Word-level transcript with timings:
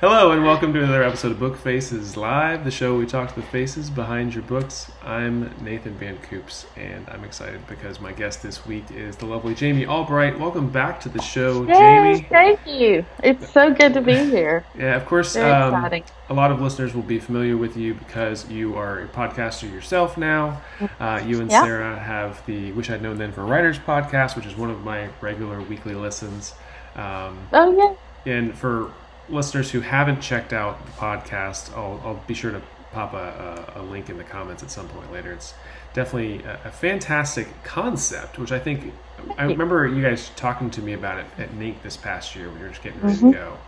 Hello 0.00 0.30
and 0.30 0.44
welcome 0.44 0.72
to 0.74 0.78
another 0.80 1.02
episode 1.02 1.32
of 1.32 1.40
Book 1.40 1.56
Faces 1.56 2.16
Live, 2.16 2.62
the 2.62 2.70
show 2.70 2.96
we 2.96 3.04
talk 3.04 3.30
to 3.30 3.34
the 3.34 3.46
faces 3.48 3.90
behind 3.90 4.32
your 4.32 4.44
books. 4.44 4.92
I'm 5.04 5.50
Nathan 5.60 5.94
Van 5.94 6.16
Coops, 6.18 6.66
and 6.76 7.04
I'm 7.08 7.24
excited 7.24 7.66
because 7.66 7.98
my 7.98 8.12
guest 8.12 8.40
this 8.40 8.64
week 8.64 8.84
is 8.92 9.16
the 9.16 9.26
lovely 9.26 9.56
Jamie 9.56 9.86
Albright. 9.86 10.38
Welcome 10.38 10.70
back 10.70 11.00
to 11.00 11.08
the 11.08 11.20
show, 11.20 11.66
Yes, 11.66 11.78
Jamie. 12.20 12.28
thank 12.30 12.60
you. 12.64 13.04
It's 13.24 13.50
so 13.50 13.74
good 13.74 13.92
to 13.94 14.00
be 14.00 14.14
here. 14.30 14.64
Yeah, 14.78 14.94
of 14.94 15.04
course. 15.04 15.34
Very 15.34 15.50
um, 15.50 15.74
exciting. 15.74 16.04
a 16.30 16.34
lot 16.34 16.52
of 16.52 16.60
listeners 16.60 16.94
will 16.94 17.02
be 17.02 17.18
familiar 17.18 17.56
with 17.56 17.76
you 17.76 17.94
because 17.94 18.48
you 18.48 18.76
are 18.76 19.00
a 19.00 19.08
podcaster 19.08 19.68
yourself 19.68 20.16
now. 20.16 20.60
Uh, 21.00 21.20
you 21.26 21.40
and 21.40 21.50
Yeah. 21.50 21.62
Sarah 21.64 21.98
have 21.98 22.46
the 22.46 22.70
Wish 22.70 22.88
I'd 22.88 23.02
Known 23.02 23.18
Then 23.18 23.32
for 23.32 23.44
Writers 23.44 23.80
podcast, 23.80 24.36
which 24.36 24.46
is 24.46 24.56
one 24.56 24.70
of 24.70 24.84
my 24.84 25.08
regular 25.20 25.60
weekly 25.60 25.96
listens. 25.96 26.54
Um, 26.94 27.36
Oh 27.52 27.76
yeah, 28.24 28.32
and 28.32 28.54
for 28.56 28.92
listeners 29.28 29.70
who 29.70 29.80
haven't 29.80 30.20
checked 30.20 30.52
out 30.52 30.84
the 30.86 30.92
podcast, 30.92 31.72
I'll, 31.76 32.00
I'll 32.04 32.22
be 32.26 32.34
sure 32.34 32.50
to 32.52 32.60
pop 32.92 33.12
a, 33.14 33.66
a, 33.76 33.80
a 33.80 33.82
link 33.82 34.08
in 34.10 34.16
the 34.18 34.24
comments 34.24 34.62
at 34.62 34.70
some 34.70 34.88
point 34.88 35.12
later. 35.12 35.32
It's 35.32 35.54
definitely 35.94 36.42
a, 36.44 36.58
a 36.64 36.70
fantastic 36.70 37.48
concept, 37.64 38.38
which 38.38 38.52
I 38.52 38.58
think 38.58 38.92
I 39.36 39.44
remember 39.44 39.86
you 39.86 40.02
guys 40.02 40.30
talking 40.36 40.70
to 40.70 40.82
me 40.82 40.92
about 40.94 41.18
it 41.18 41.26
at 41.38 41.50
NINC 41.52 41.82
this 41.82 41.96
past 41.96 42.34
year 42.36 42.48
when 42.48 42.56
you 42.58 42.62
were 42.64 42.70
just 42.70 42.82
getting 42.82 43.00
ready 43.00 43.16
Mm-hmm. 43.16 43.32
to 43.32 43.36
go. 43.36 43.58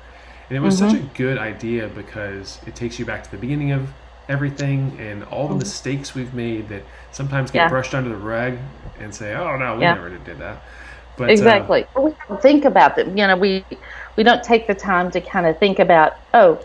And 0.49 0.57
it 0.57 0.61
was 0.61 0.77
such 0.79 0.95
a 0.95 0.99
good 1.15 1.39
idea 1.39 1.87
because 1.89 2.59
it 2.67 2.75
takes 2.75 2.99
you 2.99 3.05
back 3.05 3.23
to 3.23 3.31
the 3.31 3.37
beginning 3.37 3.71
of 3.73 3.89
everything 4.29 4.97
and 4.99 5.23
all 5.25 5.47
the 5.49 5.55
mistakes 5.55 6.15
we've 6.15 6.35
made 6.35 6.69
that 6.71 6.83
sometimes 7.13 7.51
get 7.51 7.59
Mm-hmm. 7.61 7.67
Yeah. 7.67 7.69
brushed 7.69 7.95
under 7.95 8.11
the 8.11 8.17
rug 8.17 8.59
and 8.99 9.15
say, 9.15 9.35
oh, 9.35 9.57
no, 9.57 9.77
we 9.77 9.83
Yeah. 9.83 9.95
never 9.95 10.09
did 10.11 10.39
that. 10.39 10.63
But, 11.17 11.29
uh, 11.29 11.33
exactly. 11.33 11.87
we 11.97 12.15
don't 12.29 12.41
think 12.43 12.65
about 12.65 12.97
them. 12.97 13.17
You 13.17 13.27
know, 13.27 13.37
we 13.37 13.65
we 14.17 14.25
don't 14.25 14.43
take 14.43 14.67
the 14.67 14.75
time 14.75 15.11
to 15.13 15.21
kind 15.21 15.47
of 15.47 15.59
think 15.59 15.79
about. 15.79 16.13
Oh, 16.35 16.61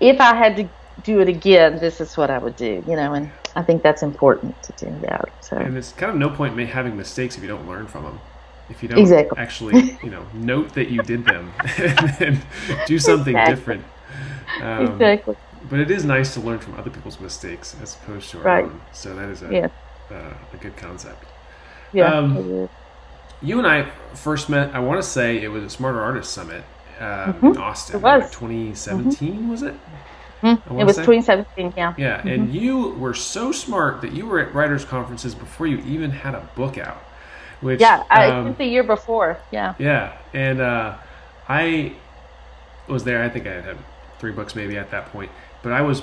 if 0.00 0.20
I 0.20 0.34
had 0.36 0.56
to 0.56 0.70
do 1.02 1.20
it 1.20 1.28
again, 1.28 1.78
this 1.80 2.00
is 2.00 2.16
what 2.16 2.30
I 2.30 2.38
would 2.38 2.56
do. 2.56 2.82
You 2.86 2.96
know, 2.96 3.14
and 3.14 3.32
I 3.56 3.62
think 3.62 3.82
that's 3.82 4.02
important 4.02 4.62
to 4.64 4.72
do 4.74 5.00
that. 5.02 5.26
So 5.40 5.58
And 5.64 5.74
there's 5.74 5.92
kind 5.92 6.12
of 6.12 6.18
no 6.18 6.30
point 6.30 6.58
in 6.58 6.66
having 6.68 6.96
mistakes 6.96 7.36
if 7.36 7.42
you 7.42 7.48
don't 7.48 7.66
learn 7.68 7.86
from 7.88 8.04
them. 8.04 8.20
If 8.68 8.82
you 8.82 8.88
don't 8.88 9.12
Exactly. 9.14 9.36
actually, 9.36 9.90
you 10.02 10.10
know, 10.10 10.26
note 10.32 10.74
that 10.74 10.88
you 10.90 11.00
did 11.02 11.24
them 11.24 11.52
and 12.20 12.40
do 12.84 12.98
something 12.98 13.40
Exactly. 13.40 13.44
different. 13.44 13.84
Um, 14.60 15.00
exactly. 15.00 15.36
But 15.64 15.80
it 15.80 15.90
is 15.90 16.04
nice 16.04 16.34
to 16.34 16.40
learn 16.40 16.58
from 16.60 16.74
other 16.74 16.90
people's 16.90 17.20
mistakes 17.20 17.76
as 17.82 17.94
opposed 17.96 18.30
to 18.30 18.40
our 18.40 18.52
Right. 18.52 18.64
own. 18.64 18.80
So 18.92 19.14
that 19.14 19.28
is 19.30 19.42
a, 19.42 19.58
Yeah. 19.58 19.68
uh, 20.10 20.34
a 20.52 20.56
good 20.56 20.76
concept. 20.76 21.32
Yeah. 21.92 22.12
um. 22.12 22.46
You 23.40 23.58
and 23.58 23.66
I 23.66 23.90
first 24.14 24.48
met, 24.48 24.74
I 24.74 24.80
want 24.80 25.00
to 25.02 25.08
say 25.08 25.42
it 25.42 25.48
was 25.48 25.62
a 25.62 25.70
Smarter 25.70 26.00
Artist 26.00 26.32
Summit 26.32 26.64
uh, 26.98 27.32
in 27.42 27.56
Austin. 27.56 28.00
Mm-hmm. 28.00 28.06
It 28.06 28.12
was. 28.16 28.22
Like 28.22 28.32
2017, 28.32 29.48
was 29.48 29.62
it? 29.62 29.74
Mhm. 30.42 30.80
It 30.80 30.84
was 30.84 30.96
say- 30.96 31.02
2017. 31.04 31.74
Yeah. 31.76 31.94
Yeah, 31.96 32.26
and 32.26 32.52
you 32.52 32.90
were 32.90 33.14
so 33.14 33.52
smart 33.52 34.00
that 34.02 34.12
you 34.12 34.26
were 34.26 34.38
at 34.40 34.54
writers' 34.54 34.84
conferences 34.84 35.34
before 35.34 35.66
you 35.66 35.78
even 35.78 36.10
had 36.10 36.34
a 36.34 36.48
book 36.54 36.78
out. 36.78 36.98
Which, 37.60 37.80
Yeah. 37.80 38.04
I 38.10 38.26
um, 38.30 38.44
think 38.44 38.58
the 38.58 38.64
year 38.66 38.84
before. 38.84 39.38
Yeah. 39.50 39.74
Yeah, 39.78 40.16
and 40.32 40.60
uh, 40.60 40.96
I 41.48 41.94
was 42.86 43.04
there. 43.04 43.22
I 43.22 43.28
think 43.28 43.46
I 43.46 43.60
had 43.60 43.76
three 44.18 44.32
books 44.32 44.54
maybe 44.54 44.76
at 44.76 44.90
that 44.92 45.06
point, 45.12 45.30
but 45.62 45.72
I 45.72 45.82
was, 45.82 46.02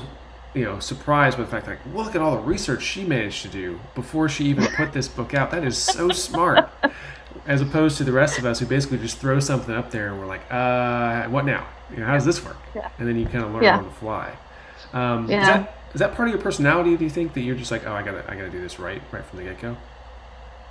you 0.53 0.65
know, 0.65 0.79
surprised 0.79 1.37
by 1.37 1.43
the 1.43 1.49
fact 1.49 1.67
like, 1.67 1.79
look 1.93 2.13
at 2.15 2.21
all 2.21 2.35
the 2.35 2.41
research 2.43 2.83
she 2.83 3.03
managed 3.05 3.41
to 3.43 3.47
do 3.47 3.79
before 3.93 4.27
she 4.29 4.45
even 4.45 4.65
put 4.75 4.91
this 4.91 5.07
book 5.07 5.33
out. 5.33 5.51
That 5.51 5.63
is 5.63 5.77
so 5.77 6.09
smart, 6.09 6.69
as 7.47 7.61
opposed 7.61 7.97
to 7.97 8.03
the 8.03 8.11
rest 8.11 8.37
of 8.39 8.45
us 8.45 8.59
who 8.59 8.65
basically 8.65 8.97
just 8.97 9.17
throw 9.17 9.39
something 9.39 9.73
up 9.73 9.91
there 9.91 10.07
and 10.09 10.19
we're 10.19 10.25
like, 10.25 10.45
uh, 10.51 11.25
what 11.29 11.45
now? 11.45 11.67
You 11.91 11.97
know, 11.97 12.05
how 12.05 12.13
does 12.13 12.25
this 12.25 12.43
work? 12.43 12.57
Yeah. 12.75 12.89
And 12.97 13.07
then 13.07 13.17
you 13.17 13.25
kind 13.25 13.43
of 13.45 13.51
learn 13.51 13.63
Yeah. 13.63 13.77
on 13.77 13.83
the 13.85 13.91
fly. 13.91 14.31
Um, 14.93 15.25
Is 15.29 15.47
that 15.47 15.71
is 15.93 15.99
that 15.99 16.13
part 16.15 16.27
of 16.27 16.33
your 16.33 16.41
personality? 16.41 16.97
Do 16.97 17.03
you 17.03 17.09
think 17.09 17.33
that 17.33 17.41
you're 17.41 17.55
just 17.55 17.71
like, 17.71 17.85
oh, 17.85 17.93
I 17.93 18.01
gotta 18.03 18.23
I 18.29 18.35
gotta 18.35 18.49
do 18.49 18.61
this 18.61 18.79
right 18.79 19.01
right 19.11 19.25
from 19.25 19.39
the 19.39 19.45
get 19.45 19.59
go? 19.59 19.77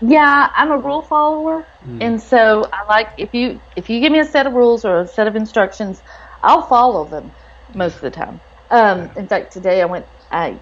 Yeah, 0.01 0.51
I'm 0.55 0.71
a 0.71 0.79
rule 0.79 1.03
follower, 1.03 1.67
and 2.01 2.21
so 2.21 2.69
I 2.73 2.85
like 2.89 3.09
if 3.17 3.33
you 3.33 3.61
if 3.77 3.89
you 3.89 4.01
give 4.01 4.13
me 4.13 4.19
a 4.19 4.25
set 4.25 4.47
of 4.47 4.53
rules 4.53 4.85
or 4.85 5.03
a 5.03 5.07
set 5.07 5.27
of 5.27 5.37
instructions, 5.37 6.03
I'll 6.43 6.67
follow 6.67 7.09
them 7.09 7.33
most 7.73 7.95
of 7.97 8.01
the 8.03 8.11
time. 8.11 8.41
Um, 8.71 9.11
in 9.17 9.29
fact, 9.29 9.53
today 9.53 9.81
I 9.81 9.87
went 9.87 10.07
I 10.31 10.61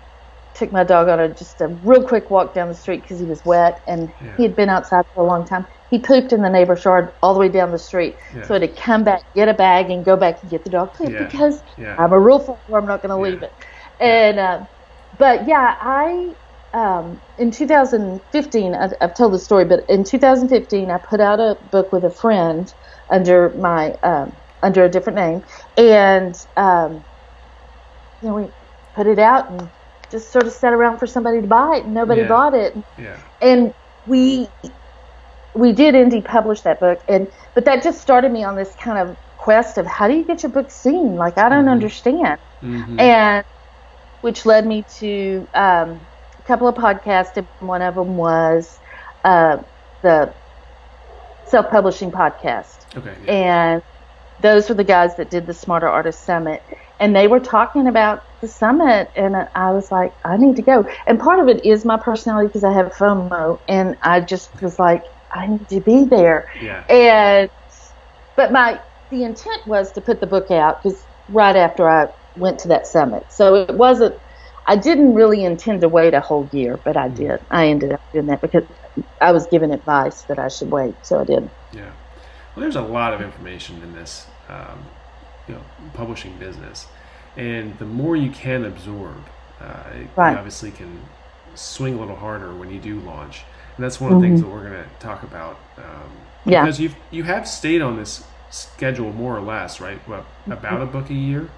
took 0.54 0.70
my 0.70 0.84
dog 0.84 1.08
on 1.08 1.18
a 1.18 1.34
just 1.34 1.60
a 1.60 1.68
real 1.68 2.04
quick 2.06 2.30
walk 2.30 2.54
down 2.54 2.68
the 2.68 2.74
street 2.74 3.02
because 3.02 3.18
he 3.18 3.26
was 3.26 3.42
wet 3.44 3.80
and 3.86 4.12
Yeah. 4.20 4.36
he 4.36 4.42
had 4.44 4.54
been 4.54 4.68
outside 4.68 5.04
for 5.14 5.24
a 5.24 5.26
long 5.26 5.46
time. 5.46 5.66
He 5.92 6.00
pooped 6.00 6.32
in 6.32 6.42
the 6.42 6.50
neighbor's 6.50 6.84
yard 6.84 7.12
all 7.22 7.34
the 7.34 7.40
way 7.40 7.48
down 7.50 7.70
the 7.70 7.78
street, 7.78 8.16
Yeah. 8.34 8.42
so 8.46 8.54
I 8.54 8.60
had 8.60 8.68
to 8.74 8.82
come 8.82 9.04
back, 9.04 9.20
get 9.36 9.48
a 9.48 9.54
bag, 9.54 9.90
and 9.90 10.04
go 10.04 10.16
back 10.16 10.38
and 10.42 10.50
get 10.50 10.64
the 10.64 10.70
dog 10.70 10.94
poop 10.98 11.12
Yeah. 11.12 11.26
because. 11.26 11.62
I'm 11.98 12.12
a 12.12 12.20
rule 12.20 12.40
follower. 12.40 12.80
I'm 12.80 12.86
not 12.88 13.02
going 13.02 13.10
to 13.10 13.18
leave 13.18 13.42
it. 13.42 13.52
And 14.00 14.38
uh, 14.40 14.60
but 15.18 15.46
yeah, 15.46 15.76
I 15.80 16.32
um, 16.74 17.20
in 17.38 17.50
2015, 17.50 18.74
I, 18.74 18.88
I've 19.02 19.14
told 19.14 19.34
the 19.34 19.38
story, 19.38 19.64
but 19.66 19.80
in 19.88 20.04
2015, 20.04 20.90
I 20.90 20.98
put 21.08 21.20
out 21.20 21.40
a 21.40 21.56
book 21.70 21.92
with 21.92 22.04
a 22.04 22.10
friend 22.10 22.72
under 23.10 23.54
my 23.60 23.94
um, 24.02 24.32
under 24.62 24.84
a 24.84 24.88
different 24.88 25.18
name, 25.18 25.42
and 25.76 26.34
um, 26.56 27.04
you 28.20 28.28
know 28.28 28.34
we 28.34 28.48
put 28.94 29.06
it 29.06 29.18
out 29.18 29.50
and 29.50 29.70
just 30.10 30.32
sort 30.32 30.46
of 30.46 30.52
sat 30.52 30.72
around 30.72 30.98
for 30.98 31.06
somebody 31.06 31.40
to 31.42 31.48
buy 31.48 31.76
it, 31.76 31.84
and 31.84 31.94
nobody 31.94 32.22
Yeah. 32.22 32.28
bought 32.28 32.54
it, 32.54 32.74
Yeah. 32.96 33.18
and 33.40 33.72
we 34.04 34.50
we 35.54 35.72
did 35.72 35.94
indie 35.94 36.24
publish 36.24 36.62
that 36.62 36.80
book 36.80 36.98
and 37.08 37.28
but 37.54 37.64
that 37.64 37.82
just 37.82 38.00
started 38.00 38.30
me 38.32 38.44
on 38.44 38.56
this 38.56 38.74
kind 38.82 38.98
of 38.98 39.16
quest 39.36 39.78
of 39.78 39.86
how 39.86 40.08
do 40.08 40.14
you 40.14 40.24
get 40.24 40.42
your 40.42 40.52
book 40.52 40.70
seen 40.70 41.16
like 41.16 41.38
i 41.38 41.48
don't 41.48 41.68
understand 41.68 42.38
hmm 42.60 42.96
and 42.98 43.44
which 44.20 44.44
led 44.46 44.66
me 44.66 44.84
to 44.98 45.48
um, 45.54 46.06
a 46.38 46.42
couple 46.44 46.68
of 46.68 46.74
podcasts 46.76 47.36
and 47.36 47.46
one 47.48 47.64
of 47.82 47.94
them 47.94 48.16
was 48.16 48.62
uh, 49.24 49.56
the 50.02 50.34
self-publishing 51.44 52.10
podcast 52.10 52.86
Okay. 52.96 53.16
Yeah. 53.24 53.32
and 53.32 53.82
those 54.38 54.68
were 54.68 54.74
the 54.74 54.84
guys 54.84 55.16
that 55.16 55.30
did 55.30 55.46
the 55.46 55.54
Smarter 55.54 55.88
Artist 55.88 56.24
Summit. 56.24 56.62
And 56.98 57.14
they 57.14 57.28
were 57.28 57.40
talking 57.40 57.86
about 57.86 58.20
the 58.40 58.48
summit, 58.48 59.08
and 59.14 59.34
I 59.54 59.72
was 59.72 59.88
like, 59.90 60.12
I 60.24 60.36
need 60.36 60.56
to 60.56 60.62
go. 60.62 60.84
And 61.06 61.18
part 61.18 61.40
of 61.40 61.48
it 61.48 61.64
is 61.64 61.84
my 61.84 61.98
personality 62.02 62.48
because 62.48 62.64
I 62.64 62.72
have 62.72 62.92
FOMO, 62.98 63.58
and 63.68 63.96
I 64.02 64.20
just 64.20 64.50
was 64.60 64.78
like, 64.78 65.02
I 65.32 65.46
need 65.46 65.68
to 65.68 65.80
be 65.80 66.04
there. 66.04 66.48
yeah. 66.60 66.84
And 66.88 67.50
but 68.36 68.52
my 68.52 68.80
the 69.10 69.24
intent 69.24 69.66
was 69.66 69.92
to 69.92 70.00
put 70.00 70.20
the 70.20 70.26
book 70.26 70.50
out 70.50 70.82
because 70.82 71.06
right 71.28 71.56
after 71.56 71.88
I 71.88 72.08
went 72.36 72.58
to 72.60 72.68
that 72.68 72.86
summit, 72.86 73.24
so 73.30 73.54
it 73.54 73.74
wasn't. 73.74 74.14
I 74.66 74.76
didn't 74.76 75.14
really 75.14 75.44
intend 75.44 75.80
to 75.80 75.88
wait 75.88 76.14
a 76.14 76.20
whole 76.20 76.48
year, 76.52 76.76
but 76.84 76.96
I 76.96 77.08
did. 77.08 77.40
I 77.50 77.66
ended 77.66 77.92
up 77.92 78.00
doing 78.12 78.26
that 78.26 78.40
because 78.40 78.62
I 79.20 79.32
was 79.32 79.46
given 79.48 79.72
advice 79.72 80.22
that 80.22 80.38
I 80.38 80.46
should 80.48 80.70
wait, 80.70 80.94
so 81.02 81.20
I 81.20 81.24
did. 81.24 81.50
Yeah. 81.72 81.90
Well, 82.54 82.62
there's 82.62 82.76
a 82.76 82.82
lot 82.82 83.12
of 83.12 83.20
information 83.20 83.82
in 83.82 83.92
this, 83.92 84.26
um, 84.48 84.84
you 85.48 85.54
know, 85.54 85.62
publishing 85.94 86.36
business, 86.38 86.86
and 87.36 87.76
the 87.78 87.86
more 87.86 88.14
you 88.14 88.30
can 88.30 88.64
absorb, 88.64 89.16
uh, 89.60 89.64
Right. 90.14 90.32
you 90.32 90.38
obviously 90.38 90.70
can 90.70 91.00
swing 91.54 91.94
a 91.94 91.98
little 91.98 92.16
harder 92.16 92.54
when 92.54 92.70
you 92.70 92.78
do 92.78 93.00
launch, 93.00 93.42
and 93.76 93.84
that's 93.84 94.00
one 94.00 94.12
of 94.12 94.20
the 94.20 94.26
things 94.26 94.40
that 94.40 94.48
we're 94.48 94.62
going 94.68 94.82
to 94.84 94.88
talk 94.98 95.22
about. 95.22 95.58
Um, 95.78 96.10
Mm-hmm. 96.44 96.50
Yeah. 96.50 96.62
Because 96.62 96.80
you've 96.80 96.96
you 97.12 97.22
have 97.22 97.46
stayed 97.46 97.82
on 97.82 97.96
this 97.96 98.24
schedule 98.50 99.12
more 99.12 99.36
or 99.36 99.40
less, 99.40 99.80
right? 99.80 100.00
Well, 100.08 100.26
about 100.50 100.82
a 100.82 100.86
book 100.86 101.08
a 101.10 101.14
year. 101.14 101.50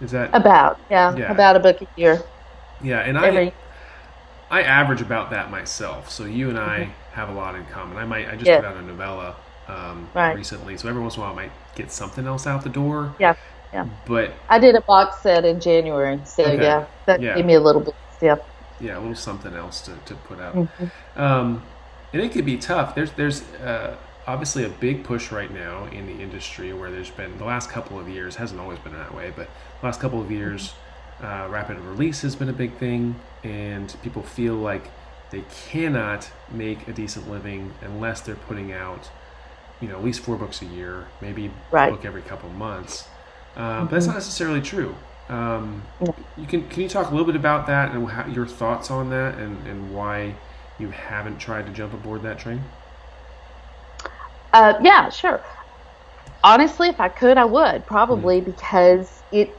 Is 0.00 0.10
that 0.12 0.30
About 0.32 0.78
yeah, 0.90 1.14
Yeah. 1.16 1.30
about 1.30 1.56
a 1.56 1.60
book 1.60 1.82
a 1.82 1.86
year. 1.96 2.22
yeah? 2.80 3.00
And 3.00 3.18
I 3.18 3.28
Every 3.28 3.54
I 4.50 4.62
average 4.62 5.00
about 5.00 5.30
that 5.30 5.50
myself. 5.50 6.10
So 6.10 6.24
you 6.24 6.48
and 6.48 6.58
I 6.58 6.94
have 7.12 7.28
a 7.28 7.32
lot 7.32 7.54
in 7.54 7.64
common. 7.66 7.96
I 7.98 8.04
might 8.04 8.28
I 8.28 8.36
just 8.36 8.50
Mm-hmm. 8.50 8.50
Yeah. 8.50 8.60
put 8.60 8.64
out 8.64 8.76
a 8.76 8.82
novella 8.82 9.36
um, 9.68 10.08
Right. 10.14 10.34
recently, 10.34 10.76
so 10.76 10.88
every 10.88 11.00
once 11.00 11.16
in 11.16 11.22
a 11.22 11.24
while 11.24 11.32
I 11.32 11.36
might 11.36 11.52
get 11.74 11.90
something 11.92 12.26
else 12.26 12.46
out 12.46 12.62
the 12.62 12.68
door. 12.70 13.14
yeah, 13.18 13.34
yeah. 13.72 13.86
But 14.06 14.32
I 14.48 14.58
did 14.58 14.74
a 14.74 14.80
box 14.82 15.22
set 15.22 15.44
in 15.44 15.60
January, 15.60 16.20
so 16.24 16.44
Okay. 16.44 16.62
yeah, 16.62 16.86
that 17.06 17.20
Yeah. 17.20 17.34
gave 17.34 17.44
me 17.46 17.54
a 17.54 17.60
little 17.60 17.82
bit. 17.82 17.94
Yeah, 18.20 18.36
yeah, 18.80 18.98
a 18.98 19.00
little 19.00 19.14
something 19.14 19.54
else 19.54 19.80
to, 19.82 19.92
to 20.06 20.14
put 20.14 20.40
out. 20.40 20.54
Mm-hmm. 20.54 21.20
Um, 21.20 21.62
and 22.12 22.20
it 22.22 22.32
could 22.32 22.44
be 22.44 22.56
tough. 22.58 22.94
There's 22.94 23.12
there's 23.12 23.42
uh, 23.54 23.96
obviously 24.26 24.64
a 24.64 24.68
big 24.68 25.04
push 25.04 25.32
right 25.32 25.52
now 25.52 25.86
in 25.86 26.06
the 26.06 26.22
industry 26.22 26.72
where 26.72 26.90
there's 26.90 27.10
been 27.10 27.36
the 27.38 27.44
last 27.44 27.70
couple 27.70 27.98
of 27.98 28.08
years 28.08 28.36
hasn't 28.36 28.60
always 28.60 28.78
been 28.80 28.92
that 28.92 29.14
way, 29.14 29.32
but 29.34 29.48
the 29.80 29.86
last 29.86 30.00
couple 30.00 30.20
of 30.20 30.30
years, 30.30 30.74
uh, 31.22 31.46
rapid 31.50 31.78
release 31.80 32.22
has 32.22 32.36
been 32.36 32.48
a 32.48 32.52
big 32.52 32.76
thing, 32.78 33.14
and 33.44 33.94
people 34.02 34.22
feel 34.22 34.54
like 34.54 34.90
they 35.30 35.44
cannot 35.70 36.30
make 36.50 36.86
a 36.88 36.92
decent 36.92 37.28
living 37.30 37.72
unless 37.80 38.20
they're 38.20 38.34
putting 38.34 38.72
out, 38.72 39.10
you 39.80 39.88
know, 39.88 39.96
at 39.96 40.04
least 40.04 40.20
four 40.20 40.36
books 40.36 40.60
a 40.62 40.66
year, 40.66 41.06
maybe 41.22 41.50
Right. 41.70 41.88
a 41.88 41.92
book 41.96 42.04
every 42.04 42.22
couple 42.22 42.50
of 42.50 42.54
months. 42.54 43.08
Um, 43.56 43.86
But 43.86 43.92
that's 43.92 44.06
not 44.06 44.14
necessarily 44.16 44.60
true. 44.60 44.94
Um, 45.28 45.82
you 46.36 46.46
can 46.46 46.68
can 46.68 46.82
you 46.82 46.88
talk 46.88 47.08
a 47.08 47.10
little 47.10 47.26
bit 47.26 47.36
about 47.36 47.66
that 47.68 47.94
and 47.94 48.08
how, 48.08 48.26
your 48.26 48.46
thoughts 48.46 48.90
on 48.90 49.10
that 49.10 49.38
and, 49.38 49.66
and 49.66 49.94
why 49.94 50.34
you 50.78 50.90
haven't 50.90 51.38
tried 51.38 51.66
to 51.66 51.72
jump 51.72 51.94
aboard 51.94 52.22
that 52.22 52.38
train? 52.38 52.62
uh, 54.52 54.74
yeah, 54.82 55.08
sure. 55.08 55.40
honestly, 56.44 56.88
if 56.88 57.00
I 57.00 57.08
could, 57.08 57.38
I 57.38 57.44
would 57.44 57.86
probably 57.86 58.40
mm-hmm. 58.40 58.50
because 58.50 59.22
it 59.30 59.56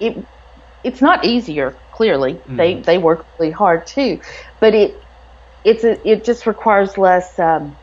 it 0.00 0.24
it's 0.84 1.00
not 1.00 1.24
easier. 1.24 1.76
Clearly, 1.92 2.34
mm-hmm. 2.34 2.56
they 2.56 2.74
they 2.80 2.98
work 2.98 3.26
really 3.38 3.52
hard 3.52 3.86
too, 3.86 4.20
but 4.60 4.74
it 4.74 4.96
it's 5.64 5.84
a, 5.84 6.08
it 6.08 6.24
just 6.24 6.46
requires 6.46 6.96
less 6.96 7.38
um, 7.38 7.76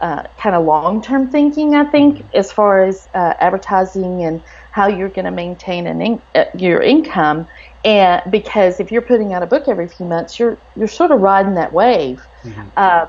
uh, 0.00 0.24
kind 0.38 0.56
of 0.56 0.64
long 0.64 1.02
term 1.02 1.30
thinking. 1.30 1.74
I 1.74 1.84
think 1.84 2.18
mm-hmm. 2.18 2.36
as 2.36 2.52
far 2.52 2.84
as 2.84 3.08
uh, 3.14 3.34
advertising 3.38 4.24
and 4.24 4.42
how 4.70 4.86
you're 4.86 5.08
going 5.08 5.24
to 5.24 5.30
maintain 5.30 5.86
an 5.86 6.00
in, 6.00 6.22
uh, 6.34 6.44
your 6.54 6.80
income, 6.80 7.46
and 7.84 8.22
because 8.30 8.80
if 8.80 8.92
you're 8.92 9.02
putting 9.02 9.32
out 9.32 9.42
a 9.42 9.46
book 9.46 9.68
every 9.68 9.88
few 9.88 10.06
months, 10.06 10.38
you're 10.38 10.58
you're 10.76 10.88
sort 10.88 11.10
of 11.10 11.20
riding 11.20 11.54
that 11.54 11.72
wave, 11.72 12.22
mm-hmm. 12.42 12.78
um, 12.78 13.08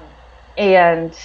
and 0.57 1.17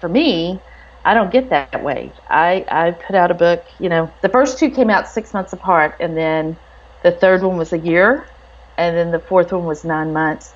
for 0.00 0.08
me, 0.08 0.60
I 1.04 1.14
don't 1.14 1.30
get 1.30 1.50
that 1.50 1.82
wave. 1.82 2.12
I 2.28 2.64
I 2.70 2.90
put 2.92 3.14
out 3.16 3.30
a 3.30 3.34
book. 3.34 3.64
You 3.78 3.88
know, 3.88 4.10
the 4.22 4.28
first 4.28 4.58
two 4.58 4.70
came 4.70 4.90
out 4.90 5.08
six 5.08 5.32
months 5.32 5.52
apart, 5.52 5.96
and 6.00 6.16
then 6.16 6.56
the 7.02 7.12
third 7.12 7.42
one 7.42 7.56
was 7.56 7.72
a 7.72 7.78
year, 7.78 8.26
and 8.76 8.96
then 8.96 9.10
the 9.10 9.20
fourth 9.20 9.52
one 9.52 9.64
was 9.64 9.84
nine 9.84 10.12
months, 10.12 10.52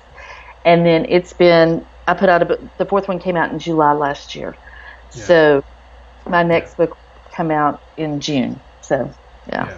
and 0.63 0.85
then 0.85 1.05
it's 1.09 1.33
been. 1.33 1.85
I 2.07 2.13
put 2.13 2.29
out 2.29 2.41
a 2.41 2.45
book. 2.45 2.59
The 2.77 2.85
fourth 2.85 3.07
one 3.07 3.19
came 3.19 3.35
out 3.35 3.51
in 3.51 3.59
July 3.59 3.93
last 3.93 4.35
year, 4.35 4.55
yeah. 5.13 5.23
so 5.23 5.63
my 6.27 6.43
next 6.43 6.77
book 6.77 6.97
come 7.31 7.51
out 7.51 7.81
in 7.97 8.19
June. 8.19 8.59
So 8.85 9.11
yeah. 9.47 9.67
yeah. 9.67 9.77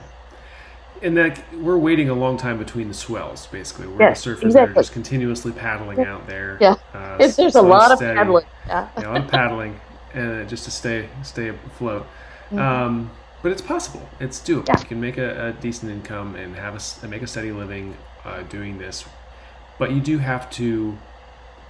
And 1.02 1.16
that 1.16 1.54
we're 1.54 1.78
waiting 1.78 2.10
a 2.10 2.14
long 2.14 2.38
time 2.38 2.58
between 2.58 2.88
the 2.88 2.94
swells, 2.94 3.48
basically. 3.48 3.88
We're 3.88 4.00
yes, 4.00 4.24
the 4.24 4.32
surfers 4.32 4.44
exactly. 4.44 4.52
that 4.54 4.70
are 4.72 4.74
just 4.74 4.94
continuously 4.94 5.52
paddling 5.52 6.00
yeah. 6.00 6.14
out 6.14 6.28
there. 6.28 6.58
Yeah, 6.60 6.76
uh, 6.94 7.18
there's 7.18 7.56
a 7.56 7.62
lot 7.62 7.92
of 7.92 8.00
paddling. 8.00 8.46
Yeah, 8.66 8.90
yeah 8.98 9.08
a 9.08 9.14
lot 9.14 9.24
of 9.24 9.28
paddling, 9.30 9.80
and 10.14 10.50
just 10.50 10.66
to 10.66 10.72
stay 10.72 11.08
stay 11.24 11.50
afloat. 11.50 12.08
Mm-hmm. 12.48 12.60
Um, 12.60 13.12
but 13.44 13.52
it's 13.52 13.62
possible. 13.62 14.10
It's 14.20 14.40
doable. 14.40 14.68
Yeah. 14.70 14.80
You 14.80 14.86
can 14.86 15.00
make 15.00 15.18
a, 15.18 15.50
a, 15.50 15.54
decent 15.54 15.92
income 15.92 16.36
and 16.36 16.56
have 16.56 16.76
a 17.04 17.08
make 17.08 17.22
a 17.22 17.28
steady 17.28 17.52
living 17.52 17.96
uh, 18.26 18.42
doing 18.44 18.80
this, 18.80 19.06
but 19.78 19.92
you 19.92 20.02
do 20.02 20.18
have 20.18 20.50
to. 20.52 20.98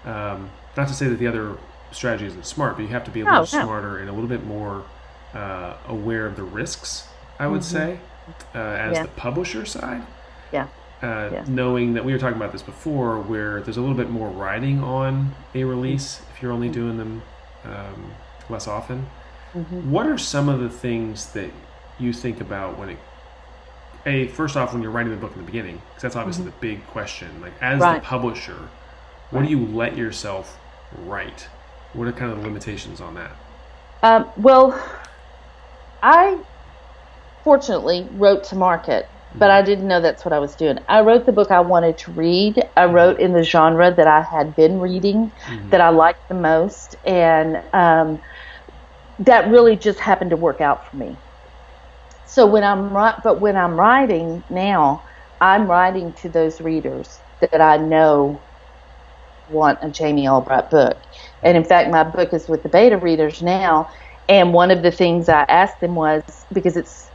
Um, 0.05 0.49
not 0.77 0.87
to 0.87 0.93
say 0.93 1.09
that 1.09 1.19
the 1.19 1.27
other 1.27 1.57
strategy 1.91 2.25
isn't 2.27 2.45
smart, 2.45 2.77
but 2.77 2.83
you 2.83 2.89
have 2.89 3.03
to 3.03 3.11
be 3.11 3.21
a 3.21 3.25
little 3.25 3.39
no. 3.39 3.45
smarter 3.45 3.97
and 3.97 4.09
a 4.09 4.13
little 4.13 4.29
bit 4.29 4.45
more 4.45 4.85
uh, 5.33 5.75
aware 5.87 6.25
of 6.25 6.35
the 6.35 6.43
risks. 6.43 7.07
I 7.39 7.47
would 7.47 7.61
mm-hmm. 7.61 7.75
say, 7.75 7.99
uh, 8.55 8.57
as 8.57 8.93
yeah. 8.93 9.03
the 9.03 9.09
publisher 9.09 9.65
side. 9.65 10.05
Yeah. 10.51 10.67
Uh, 11.01 11.29
yeah. 11.31 11.45
Knowing 11.47 11.93
that 11.93 12.03
we 12.03 12.11
were 12.11 12.19
talking 12.19 12.37
about 12.37 12.51
this 12.51 12.63
before, 12.63 13.19
where 13.19 13.61
there's 13.61 13.77
a 13.77 13.81
little 13.81 13.95
bit 13.95 14.09
more 14.09 14.29
riding 14.29 14.83
on 14.83 15.35
a 15.53 15.63
release 15.63 16.21
if 16.33 16.41
you're 16.41 16.51
only 16.51 16.67
mm-hmm. 16.67 16.73
doing 16.73 16.97
them 16.97 17.21
um, 17.63 18.11
less 18.49 18.67
often. 18.67 19.07
Mm-hmm. 19.53 19.91
What 19.91 20.07
are 20.07 20.17
some 20.17 20.49
of 20.49 20.59
the 20.59 20.69
things 20.69 21.31
that 21.33 21.51
you 21.99 22.13
think 22.13 22.41
about 22.41 22.77
when 22.77 22.89
it? 22.89 22.99
A 24.05 24.27
first 24.27 24.55
off, 24.55 24.71
when 24.71 24.81
you're 24.81 24.91
writing 24.91 25.11
the 25.11 25.17
book 25.17 25.33
in 25.33 25.39
the 25.39 25.45
beginning, 25.45 25.81
because 25.89 26.03
that's 26.03 26.15
obviously 26.15 26.45
mm-hmm. 26.45 26.59
the 26.59 26.75
big 26.75 26.87
question. 26.87 27.41
Like 27.41 27.53
as 27.61 27.81
right. 27.81 28.01
the 28.01 28.05
publisher, 28.05 28.69
what 29.31 29.41
right. 29.41 29.49
do 29.49 29.51
you 29.51 29.65
let 29.65 29.97
yourself 29.97 30.57
write? 30.99 31.47
What 31.93 32.07
are 32.07 32.13
kind 32.13 32.31
of 32.31 32.37
the 32.37 32.43
limitations 32.43 33.01
on 33.01 33.15
that? 33.15 33.31
Um, 34.03 34.29
well, 34.37 34.79
I 36.01 36.37
fortunately 37.47 38.05
wrote 38.15 38.43
to 38.43 38.57
market, 38.57 39.07
but 39.35 39.49
I 39.49 39.61
didn't 39.61 39.87
know 39.87 40.01
that's 40.01 40.25
what 40.25 40.33
I 40.33 40.39
was 40.39 40.53
doing. 40.53 40.79
I 40.89 40.99
wrote 40.99 41.25
the 41.25 41.31
book 41.31 41.49
I 41.49 41.61
wanted 41.61 41.97
to 41.99 42.11
read. 42.11 42.57
I 42.75 42.83
mm-hmm. 42.83 42.93
wrote 42.93 43.21
in 43.21 43.31
the 43.31 43.41
genre 43.41 43.89
that 43.89 44.05
I 44.05 44.21
had 44.21 44.53
been 44.57 44.81
reading, 44.81 45.31
mm-hmm. 45.45 45.69
that 45.69 45.79
I 45.79 45.87
liked 45.87 46.27
the 46.27 46.33
most, 46.33 46.97
and 47.05 47.63
um, 47.71 48.19
that 49.19 49.49
really 49.49 49.77
just 49.77 49.97
happened 49.97 50.31
to 50.31 50.35
work 50.35 50.59
out 50.59 50.91
for 50.91 50.97
me. 50.97 51.15
So 52.25 52.45
when 52.45 52.65
I'm 52.65 52.91
but 53.23 53.39
when 53.39 53.55
I'm 53.55 53.79
writing 53.79 54.43
now, 54.49 55.01
I'm 55.39 55.71
writing 55.71 56.11
to 56.23 56.27
those 56.27 56.59
readers 56.59 57.17
that 57.39 57.61
I 57.61 57.77
know 57.77 58.41
want 59.49 59.79
a 59.81 59.89
Jamie 59.89 60.27
Albright 60.27 60.69
book. 60.69 60.97
And 61.43 61.55
in 61.55 61.63
fact, 61.63 61.89
my 61.91 62.03
book 62.03 62.33
is 62.33 62.49
with 62.49 62.63
the 62.63 62.69
beta 62.69 62.97
readers 62.97 63.41
now. 63.41 63.89
And 64.27 64.53
one 64.53 64.69
of 64.69 64.81
the 64.83 64.91
things 64.91 65.29
I 65.29 65.43
asked 65.43 65.79
them 65.79 65.95
was 65.95 66.45
because 66.51 66.75
it's 66.75 67.07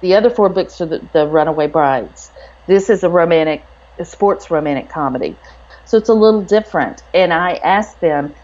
the 0.00 0.14
other 0.14 0.30
four 0.30 0.48
books 0.48 0.80
are 0.80 0.86
the, 0.86 1.06
the 1.12 1.26
Runaway 1.26 1.66
Brides. 1.66 2.30
This 2.66 2.90
is 2.90 3.02
a 3.02 3.08
romantic, 3.08 3.64
a 3.98 4.04
sports 4.04 4.50
romantic 4.50 4.88
comedy. 4.88 5.36
So 5.84 5.98
it's 5.98 6.08
a 6.08 6.14
little 6.14 6.42
different. 6.42 7.02
And 7.12 7.32
I 7.32 7.54
asked 7.54 8.00
them, 8.00 8.34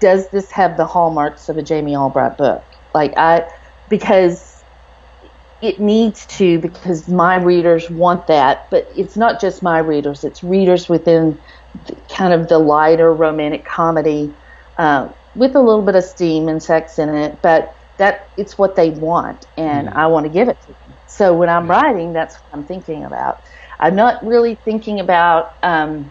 does 0.00 0.28
this 0.28 0.50
have 0.52 0.76
the 0.76 0.86
hallmarks 0.86 1.48
of 1.48 1.56
a 1.58 1.62
Jamie 1.62 1.96
Albright 1.96 2.36
book? 2.36 2.64
Like 2.94 3.16
I, 3.16 3.50
because 3.88 4.62
it 5.62 5.80
needs 5.80 6.26
to, 6.26 6.58
because 6.58 7.08
my 7.08 7.36
readers 7.36 7.90
want 7.90 8.26
that, 8.26 8.68
but 8.70 8.90
it's 8.94 9.16
not 9.16 9.40
just 9.40 9.62
my 9.62 9.78
readers, 9.78 10.22
it's 10.22 10.44
readers 10.44 10.88
within 10.88 11.38
the, 11.86 11.96
kind 12.08 12.32
of 12.32 12.48
the 12.48 12.58
lighter 12.58 13.12
romantic 13.12 13.64
comedy 13.64 14.32
uh, 14.78 15.08
with 15.34 15.54
a 15.56 15.60
little 15.60 15.82
bit 15.82 15.94
of 15.94 16.04
steam 16.04 16.48
and 16.48 16.62
sex 16.62 16.98
in 16.98 17.08
it, 17.08 17.40
but 17.42 17.74
that 17.96 18.28
it's 18.36 18.58
what 18.58 18.76
they 18.76 18.90
want, 18.90 19.46
and 19.56 19.88
mm. 19.88 19.92
I 19.94 20.06
want 20.06 20.24
to 20.26 20.30
give 20.30 20.48
it 20.48 20.60
to 20.62 20.66
them. 20.68 20.85
So 21.06 21.34
when 21.34 21.48
I'm 21.48 21.70
writing, 21.70 22.12
that's 22.12 22.34
what 22.36 22.52
I'm 22.52 22.64
thinking 22.64 23.04
about. 23.04 23.42
I'm 23.78 23.94
not 23.94 24.24
really 24.24 24.54
thinking 24.54 25.00
about 25.00 25.52
um, 25.62 26.10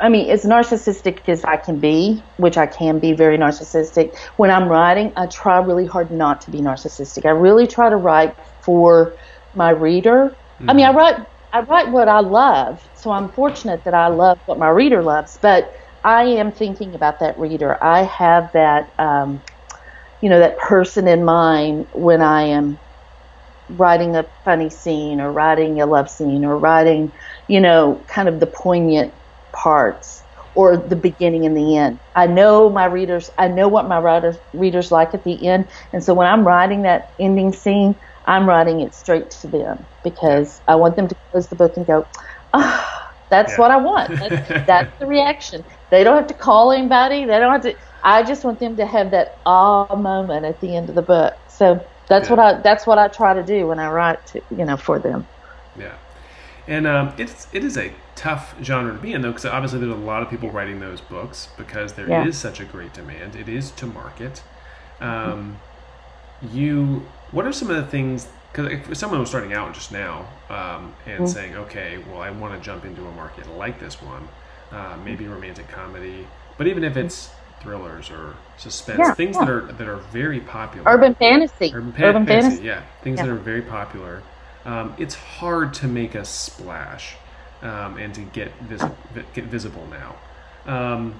I 0.00 0.08
mean, 0.08 0.30
as 0.30 0.44
narcissistic 0.44 1.28
as 1.28 1.44
I 1.44 1.56
can 1.56 1.80
be, 1.80 2.22
which 2.36 2.56
I 2.56 2.66
can 2.66 2.98
be 2.98 3.12
very 3.12 3.38
narcissistic, 3.38 4.16
when 4.36 4.50
I'm 4.50 4.68
writing, 4.68 5.12
I 5.16 5.26
try 5.26 5.58
really 5.58 5.86
hard 5.86 6.10
not 6.10 6.40
to 6.42 6.50
be 6.50 6.58
narcissistic. 6.58 7.24
I 7.24 7.30
really 7.30 7.66
try 7.66 7.88
to 7.88 7.96
write 7.96 8.36
for 8.60 9.16
my 9.54 9.70
reader. 9.70 10.36
Mm-hmm. 10.60 10.70
I 10.70 10.72
mean, 10.74 10.86
I 10.86 10.88
mm-hmm. 10.88 10.98
write 10.98 11.26
I 11.52 11.60
write 11.60 11.90
what 11.92 12.08
I 12.08 12.18
love, 12.18 12.88
so 12.94 13.12
I'm 13.12 13.30
fortunate 13.30 13.84
that 13.84 13.94
I 13.94 14.08
love 14.08 14.40
what 14.46 14.58
my 14.58 14.68
reader 14.68 15.04
loves. 15.04 15.38
But 15.40 15.72
I 16.02 16.24
am 16.24 16.50
thinking 16.50 16.96
about 16.96 17.20
that 17.20 17.38
reader. 17.38 17.82
I 17.82 18.02
have 18.02 18.50
that, 18.54 18.92
um, 18.98 19.40
you 20.24 20.30
know, 20.30 20.38
that 20.38 20.56
person 20.56 21.06
in 21.06 21.22
mind 21.22 21.86
when 21.92 22.22
I 22.22 22.44
am 22.44 22.80
writing 23.68 24.16
a 24.16 24.24
funny 24.42 24.70
scene 24.70 25.20
or 25.20 25.30
writing 25.30 25.82
a 25.82 25.86
love 25.86 26.08
scene 26.08 26.46
or 26.46 26.58
writing, 26.58 27.12
you 27.46 27.60
know, 27.60 28.02
kind 28.08 28.26
of 28.26 28.40
the 28.40 28.46
poignant 28.46 29.12
parts 29.54 30.24
or 30.54 30.78
the 30.78 30.96
beginning 30.96 31.44
and 31.44 31.54
the 31.54 31.76
end. 31.76 32.00
I 32.14 32.26
know 32.26 32.70
my 32.70 32.86
readers, 32.86 33.28
I 33.36 33.48
know 33.48 33.68
what 33.68 33.86
my 33.86 33.98
writers, 33.98 34.38
readers 34.54 34.90
like 34.90 35.12
at 35.12 35.24
the 35.24 35.46
end. 35.46 35.68
And 35.92 36.02
so 36.02 36.14
when 36.14 36.26
I'm 36.26 36.46
writing 36.46 36.84
that 36.84 37.10
ending 37.20 37.52
scene, 37.52 37.94
I'm 38.24 38.48
writing 38.48 38.80
it 38.80 38.94
straight 38.94 39.28
to 39.42 39.48
them 39.48 39.86
because 40.02 40.62
I 40.68 40.76
want 40.76 40.96
them 40.96 41.06
to 41.06 41.16
close 41.32 41.50
the 41.50 41.56
book 41.56 41.74
and 41.76 41.86
go, 41.86 42.06
oh, 42.54 42.90
that's 43.28 43.52
yeah. 43.52 43.58
what 43.58 43.70
I 43.72 43.76
want. 43.76 44.18
That's, 44.18 44.48
that's 44.66 44.98
the 44.98 45.06
reaction. 45.06 45.64
They 45.90 46.02
don't 46.02 46.16
have 46.16 46.28
to 46.28 46.34
call 46.34 46.72
anybody. 46.72 47.26
They 47.26 47.38
don't 47.38 47.52
have 47.52 47.62
to. 47.64 47.76
I 48.04 48.22
just 48.22 48.44
want 48.44 48.60
them 48.60 48.76
to 48.76 48.86
have 48.86 49.10
that 49.12 49.38
ah 49.46 49.96
moment 49.96 50.44
at 50.44 50.60
the 50.60 50.76
end 50.76 50.88
of 50.88 50.94
the 50.94 51.02
book. 51.02 51.34
So 51.48 51.84
that's 52.08 52.28
yeah. 52.28 52.36
what 52.36 52.38
I 52.38 52.60
that's 52.60 52.86
what 52.86 52.98
I 52.98 53.08
try 53.08 53.34
to 53.34 53.42
do 53.42 53.66
when 53.66 53.78
I 53.78 53.90
write 53.90 54.24
to 54.28 54.42
you 54.56 54.64
know 54.64 54.76
for 54.76 54.98
them. 54.98 55.26
Yeah, 55.78 55.96
and 56.68 56.86
um, 56.86 57.14
it's 57.18 57.48
it 57.52 57.64
is 57.64 57.76
a 57.76 57.92
tough 58.14 58.54
genre 58.62 58.92
to 58.92 58.98
be 58.98 59.12
in 59.12 59.22
though 59.22 59.30
because 59.30 59.44
obviously 59.44 59.80
there's 59.80 59.92
a 59.92 59.96
lot 59.96 60.22
of 60.22 60.30
people 60.30 60.50
writing 60.50 60.80
those 60.80 61.00
books 61.00 61.48
because 61.56 61.94
there 61.94 62.08
yeah. 62.08 62.26
is 62.26 62.36
such 62.36 62.60
a 62.60 62.64
great 62.64 62.92
demand 62.92 63.34
it 63.34 63.48
is 63.48 63.70
to 63.72 63.86
market 63.86 64.42
um, 65.00 65.58
you 66.52 67.04
what 67.32 67.44
are 67.44 67.52
some 67.52 67.70
of 67.70 67.76
the 67.76 67.86
things 67.90 68.28
because 68.52 68.70
if 68.70 68.96
someone 68.96 69.18
was 69.18 69.28
starting 69.28 69.52
out 69.52 69.74
just 69.74 69.90
now 69.90 70.28
um, 70.48 70.94
and 71.06 71.16
mm-hmm. 71.16 71.26
saying 71.26 71.56
okay 71.56 71.98
well 72.08 72.20
i 72.20 72.30
want 72.30 72.54
to 72.54 72.64
jump 72.64 72.84
into 72.84 73.04
a 73.04 73.12
market 73.12 73.48
like 73.56 73.80
this 73.80 74.00
one 74.00 74.28
uh, 74.70 74.96
maybe 75.04 75.26
romantic 75.26 75.66
comedy 75.68 76.26
but 76.56 76.66
even 76.68 76.84
if 76.84 76.96
it's 76.96 77.30
thrillers 77.64 78.10
or 78.10 78.36
suspense 78.58 78.98
yeah, 78.98 79.14
things 79.14 79.34
yeah. 79.34 79.44
that 79.44 79.50
are 79.50 79.72
that 79.72 79.88
are 79.88 79.96
very 79.96 80.40
popular 80.40 80.88
urban 80.88 81.14
fantasy 81.14 81.72
urban, 81.74 81.94
urban 82.02 82.26
fantasy, 82.26 82.48
fantasy, 82.48 82.64
yeah 82.64 82.82
things 83.02 83.18
that 83.18 83.28
are 83.28 83.34
very 83.34 83.62
popular 83.62 84.22
um, 84.64 84.94
it's 84.98 85.14
hard 85.14 85.74
to 85.74 85.88
make 85.88 86.14
a 86.14 86.24
splash 86.24 87.16
um, 87.62 87.98
and 87.98 88.14
to 88.14 88.22
get, 88.22 88.52
vis- 88.60 88.84
get 89.34 89.44
visible 89.44 89.86
now. 89.88 90.16
Um, 90.66 91.14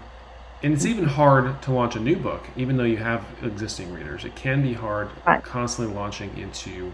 and 0.62 0.72
it's 0.72 0.86
even 0.86 1.04
hard 1.04 1.60
to 1.62 1.72
launch 1.72 1.94
a 1.94 2.00
new 2.00 2.16
book, 2.16 2.46
even 2.56 2.76
though 2.76 2.84
you 2.84 2.96
have 2.96 3.24
existing 3.42 3.92
readers. 3.92 4.24
It 4.24 4.34
can 4.34 4.62
be 4.62 4.72
hard 4.72 5.10
right. 5.26 5.42
constantly 5.42 5.94
launching 5.94 6.36
into 6.38 6.92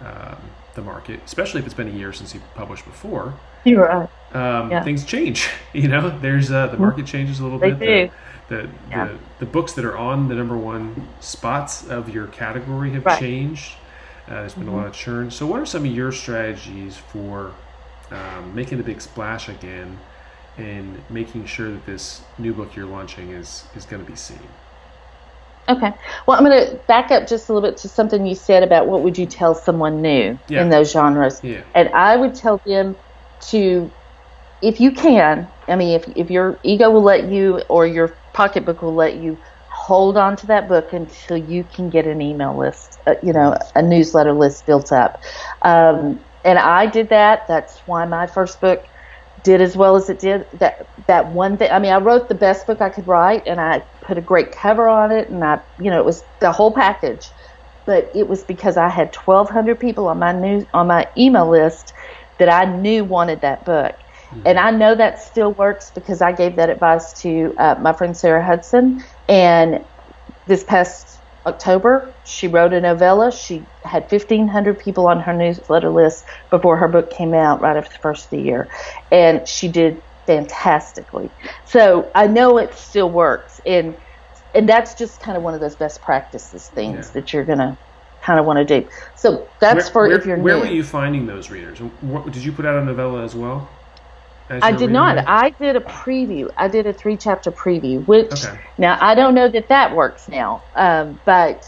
um, 0.00 0.38
the 0.74 0.80
market, 0.80 1.20
especially 1.26 1.60
if 1.60 1.66
it's 1.66 1.74
been 1.74 1.88
a 1.88 1.92
year 1.92 2.14
since 2.14 2.32
you 2.32 2.40
published 2.54 2.86
before. 2.86 3.34
You're 3.64 3.86
right. 3.86 4.08
Um, 4.32 4.70
yeah. 4.70 4.82
Things 4.82 5.04
change. 5.04 5.48
You 5.72 5.86
know, 5.86 6.18
there's 6.18 6.50
uh, 6.50 6.66
the 6.66 6.72
mm-hmm. 6.72 6.82
market 6.82 7.06
changes 7.06 7.38
a 7.38 7.44
little 7.44 7.60
they 7.60 7.70
bit. 7.70 8.10
Do. 8.10 8.16
The, 8.50 8.56
the, 8.56 8.68
yeah. 8.90 9.04
the, 9.06 9.18
the, 9.38 9.46
books 9.46 9.72
that 9.74 9.84
are 9.84 9.96
on 9.96 10.28
the 10.28 10.34
number 10.34 10.58
one 10.58 11.08
spots 11.20 11.86
of 11.86 12.10
your 12.10 12.26
category 12.26 12.90
have 12.90 13.06
right. 13.06 13.18
changed. 13.18 13.76
Uh, 14.26 14.40
there's 14.40 14.54
been 14.54 14.64
mm-hmm. 14.64 14.74
a 14.74 14.76
lot 14.76 14.86
of 14.86 14.92
churn. 14.92 15.30
So, 15.30 15.46
what 15.46 15.60
are 15.60 15.66
some 15.66 15.84
of 15.84 15.90
your 15.90 16.12
strategies 16.12 16.96
for 16.96 17.54
um, 18.10 18.54
making 18.54 18.80
a 18.80 18.82
big 18.82 19.00
splash 19.00 19.48
again 19.48 19.98
and 20.58 21.00
making 21.08 21.46
sure 21.46 21.70
that 21.70 21.86
this 21.86 22.20
new 22.38 22.52
book 22.52 22.76
you're 22.76 22.86
launching 22.86 23.30
is 23.30 23.64
is 23.74 23.86
going 23.86 24.04
to 24.04 24.10
be 24.10 24.16
seen? 24.16 24.40
Okay. 25.68 25.92
Well, 26.26 26.36
I'm 26.36 26.44
going 26.44 26.66
to 26.66 26.74
back 26.86 27.10
up 27.12 27.28
just 27.28 27.48
a 27.48 27.52
little 27.52 27.68
bit 27.68 27.78
to 27.78 27.88
something 27.88 28.26
you 28.26 28.34
said 28.34 28.62
about 28.62 28.88
what 28.88 29.02
would 29.02 29.16
you 29.16 29.26
tell 29.26 29.54
someone 29.54 30.02
new 30.02 30.38
Yeah. 30.48 30.62
in 30.62 30.70
those 30.70 30.90
genres. 30.90 31.40
Yeah. 31.44 31.60
And 31.74 31.88
I 31.90 32.16
would 32.16 32.34
tell 32.34 32.58
them 32.58 32.96
to, 33.48 33.90
if 34.62 34.80
you 34.80 34.90
can, 34.90 35.46
I 35.68 35.76
mean, 35.76 36.00
if, 36.00 36.08
if 36.16 36.30
your 36.30 36.58
ego 36.64 36.90
will 36.90 37.02
let 37.02 37.28
you 37.28 37.62
or 37.68 37.86
your 37.86 38.08
pocketbook 38.32 38.82
will 38.82 38.94
let 38.94 39.16
you, 39.16 39.38
hold 39.72 40.16
on 40.16 40.36
to 40.36 40.46
that 40.46 40.68
book 40.68 40.92
until 40.92 41.36
you 41.36 41.64
can 41.64 41.90
get 41.90 42.06
an 42.06 42.20
email 42.20 42.58
list, 42.58 43.00
uh, 43.06 43.14
you 43.22 43.32
know, 43.32 43.56
a 43.74 43.82
newsletter 43.82 44.32
list 44.34 44.66
built 44.66 44.92
up. 44.92 45.18
Um, 45.62 46.24
and 46.44 46.58
I 46.58 46.86
did 46.86 47.10
that. 47.10 47.42
That's 47.48 47.82
why 47.86 48.04
my 48.06 48.26
first 48.26 48.60
book 48.60 48.80
did 49.42 49.60
as 49.60 49.76
well 49.76 49.96
as 49.96 50.10
it 50.10 50.18
did. 50.18 50.44
That 50.58 50.74
that 51.06 51.32
one 51.32 51.56
thing. 51.56 51.70
I 51.70 51.78
mean, 51.78 51.92
I 51.92 51.98
wrote 51.98 52.28
the 52.28 52.34
best 52.34 52.66
book 52.66 52.80
I 52.80 52.90
could 52.90 53.06
write, 53.06 53.42
and 53.46 53.60
I 53.60 53.82
put 54.06 54.18
a 54.18 54.22
great 54.22 54.52
cover 54.52 54.88
on 54.88 55.12
it, 55.12 55.30
and 55.30 55.44
I, 55.44 55.58
you 55.78 55.90
know, 55.90 55.98
it 55.98 56.04
was 56.04 56.22
the 56.40 56.52
whole 56.52 56.74
package. 56.74 57.32
But 57.86 58.08
it 58.14 58.28
was 58.28 58.44
because 58.44 58.76
I 58.76 58.88
had 58.88 59.14
1,200 59.14 59.80
people 59.80 60.08
on 60.08 60.18
my 60.18 60.32
news 60.32 60.66
on 60.74 60.86
my 60.86 61.08
email 61.18 61.50
list 61.50 61.92
that 62.38 62.48
I 62.48 62.64
knew 62.66 63.04
wanted 63.04 63.40
that 63.42 63.64
book. 63.64 63.94
And 64.44 64.58
I 64.58 64.70
know 64.70 64.94
that 64.94 65.20
still 65.20 65.52
works 65.52 65.90
because 65.90 66.22
I 66.22 66.32
gave 66.32 66.56
that 66.56 66.70
advice 66.70 67.12
to 67.22 67.54
uh, 67.58 67.76
my 67.80 67.92
friend 67.92 68.16
Sarah 68.16 68.44
Hudson. 68.44 69.02
And 69.28 69.84
this 70.46 70.64
past 70.64 71.18
October, 71.46 72.12
she 72.24 72.48
wrote 72.48 72.72
a 72.72 72.80
novella. 72.80 73.32
She 73.32 73.64
had 73.84 74.10
1,500 74.10 74.78
people 74.78 75.06
on 75.06 75.20
her 75.20 75.32
newsletter 75.32 75.90
list 75.90 76.24
before 76.50 76.76
her 76.76 76.88
book 76.88 77.10
came 77.10 77.34
out 77.34 77.60
right 77.60 77.76
after 77.76 77.92
the 77.92 77.98
first 77.98 78.24
of 78.24 78.30
the 78.30 78.40
year. 78.40 78.68
And 79.10 79.46
she 79.48 79.68
did 79.68 80.02
fantastically. 80.26 81.30
So 81.66 82.10
I 82.14 82.26
know 82.26 82.58
it 82.58 82.74
still 82.74 83.10
works. 83.10 83.60
And 83.66 83.96
and 84.54 84.68
that's 84.68 84.94
just 84.94 85.20
kind 85.20 85.36
of 85.36 85.44
one 85.44 85.54
of 85.54 85.60
those 85.60 85.76
best 85.76 86.02
practices 86.02 86.68
things 86.68 87.06
Yeah. 87.06 87.12
that 87.12 87.32
you're 87.32 87.44
going 87.44 87.58
to 87.58 87.76
kind 88.22 88.38
of 88.40 88.46
want 88.46 88.66
to 88.66 88.80
do. 88.80 88.88
So 89.16 89.48
that's 89.60 89.86
where, 89.86 89.92
for 89.92 90.08
where, 90.08 90.18
if 90.18 90.26
you're 90.26 90.38
where 90.38 90.56
new. 90.56 90.60
were 90.62 90.66
you 90.66 90.82
finding 90.82 91.26
those 91.26 91.50
readers? 91.50 91.78
What, 91.78 92.32
did 92.32 92.44
you 92.44 92.52
put 92.52 92.66
out 92.66 92.76
a 92.76 92.84
novella 92.84 93.22
as 93.22 93.34
well? 93.34 93.68
I 94.50 94.72
did 94.72 94.90
not. 94.90 95.18
it? 95.18 95.24
I 95.26 95.50
did 95.60 95.76
a 95.76 95.80
preview. 95.80 96.48
I 96.56 96.68
did 96.68 96.86
a 96.86 96.92
three 96.92 97.16
chapter 97.16 97.52
preview, 97.52 98.04
which 98.06 98.32
Okay. 98.32 98.58
now 98.78 98.98
I 99.00 99.14
don't 99.14 99.34
know 99.34 99.48
that 99.48 99.68
that 99.68 99.94
works 99.94 100.28
now, 100.28 100.64
um, 100.74 101.20
but 101.24 101.64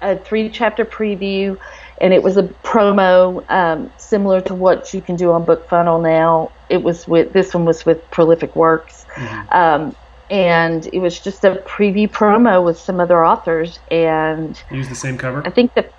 a 0.00 0.16
three 0.18 0.50
chapter 0.50 0.84
preview, 0.84 1.56
and 2.00 2.12
it 2.12 2.22
was 2.22 2.36
a 2.36 2.44
promo 2.64 3.42
um, 3.50 3.90
similar 3.96 4.40
to 4.42 4.54
what 4.54 4.92
you 4.92 5.02
can 5.02 5.16
do 5.16 5.32
on 5.32 5.44
BookFunnel 5.44 6.02
now. 6.02 6.52
It 6.68 6.82
was 6.82 7.08
with 7.08 7.32
this 7.32 7.54
one 7.54 7.64
was 7.64 7.84
with 7.86 7.98
Prolific 8.10 8.54
Works, 8.54 9.06
Mhm. 9.16 9.54
um, 9.54 9.96
and 10.30 10.86
it 10.92 10.98
was 11.00 11.18
just 11.18 11.44
a 11.44 11.56
preview 11.66 12.06
promo 12.08 12.62
with 12.64 12.78
some 12.78 13.00
other 13.00 13.24
authors, 13.24 13.78
and 13.90 14.62
Use 14.70 14.88
the 14.88 14.94
same 14.94 15.16
cover. 15.16 15.42
I 15.44 15.50
think 15.50 15.72
that 15.74 15.90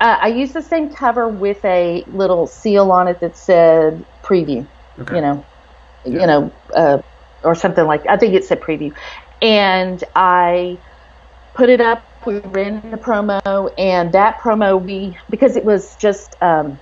uh, 0.00 0.18
I 0.20 0.28
used 0.28 0.52
the 0.52 0.62
same 0.62 0.94
cover 0.94 1.28
with 1.28 1.64
a 1.64 2.04
little 2.08 2.46
seal 2.46 2.90
on 2.92 3.08
it 3.08 3.20
that 3.20 3.36
said 3.36 4.04
preview 4.22 4.66
Okay. 5.02 5.16
you 5.16 5.22
know, 5.22 5.46
Yeah. 6.04 6.20
you 6.20 6.26
know, 6.26 6.52
uh, 6.74 6.98
or 7.44 7.54
something 7.54 7.84
like. 7.86 8.02
I 8.08 8.16
think 8.16 8.34
it 8.34 8.44
said 8.44 8.60
preview, 8.60 8.92
and 9.40 10.02
I 10.14 10.78
put 11.54 11.68
it 11.68 11.80
up. 11.80 12.04
We 12.26 12.38
ran 12.40 12.90
the 12.90 12.96
promo, 12.98 13.70
and 13.78 14.12
that 14.12 14.38
promo 14.40 14.80
we 14.82 15.18
because 15.30 15.56
it 15.56 15.64
was 15.64 15.96
just 15.96 16.36
um, 16.40 16.80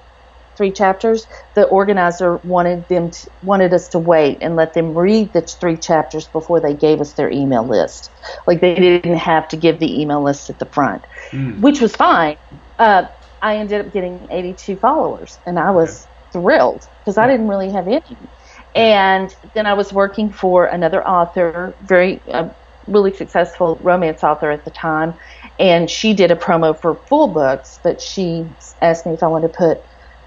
three 0.57 0.73
chapters. 0.73 1.27
The 1.55 1.65
organizer 1.65 2.39
wanted 2.45 2.89
them 2.89 3.11
to, 3.11 3.31
wanted 3.41 3.73
us 3.73 3.89
to 3.91 3.99
wait 3.99 4.39
and 4.43 4.57
let 4.57 4.75
them 4.75 4.93
read 4.95 5.33
the 5.33 5.41
three 5.43 5.79
chapters 5.79 6.29
before 6.29 6.61
they 6.61 6.75
gave 6.75 7.01
us 7.01 7.15
their 7.15 7.31
email 7.31 7.67
list. 7.67 8.11
Like 8.47 8.61
they 8.61 8.75
didn't 8.75 9.17
have 9.17 9.49
to 9.49 9.57
give 9.57 9.81
the 9.81 10.01
email 10.01 10.23
list 10.23 10.51
at 10.51 10.59
the 10.59 10.67
front, 10.67 11.07
Mm. 11.33 11.61
which 11.61 11.81
was 11.81 11.97
fine. 11.97 12.37
Uh, 12.79 13.05
I 13.43 13.57
ended 13.57 13.87
up 13.87 13.93
getting 13.95 14.29
82 14.31 14.77
followers, 14.77 15.39
and 15.47 15.59
I 15.59 15.71
was 15.71 16.07
thrilled 16.33 16.87
because 17.05 17.19
I 17.19 17.27
didn't 17.27 17.49
really 17.49 17.73
have 17.73 17.87
any. 17.89 18.31
And 18.75 19.35
then 19.55 19.67
I 19.67 19.75
was 19.75 19.93
working 19.93 20.33
for 20.33 20.67
another 20.67 21.07
author, 21.07 21.77
very 21.83 22.23
uh, 22.33 22.49
really 22.87 23.13
successful 23.15 23.79
romance 23.83 24.23
author 24.25 24.51
at 24.51 24.65
the 24.65 24.71
time, 24.71 25.15
and 25.59 25.89
she 25.91 26.15
did 26.15 26.31
a 26.31 26.37
promo 26.37 26.79
for 26.81 27.01
full 27.09 27.33
books, 27.35 27.81
but 27.83 28.01
she 28.01 28.45
asked 28.83 29.07
me 29.07 29.13
if 29.15 29.23
I 29.23 29.29
wanted 29.29 29.53
to 29.53 29.59
put 29.59 29.79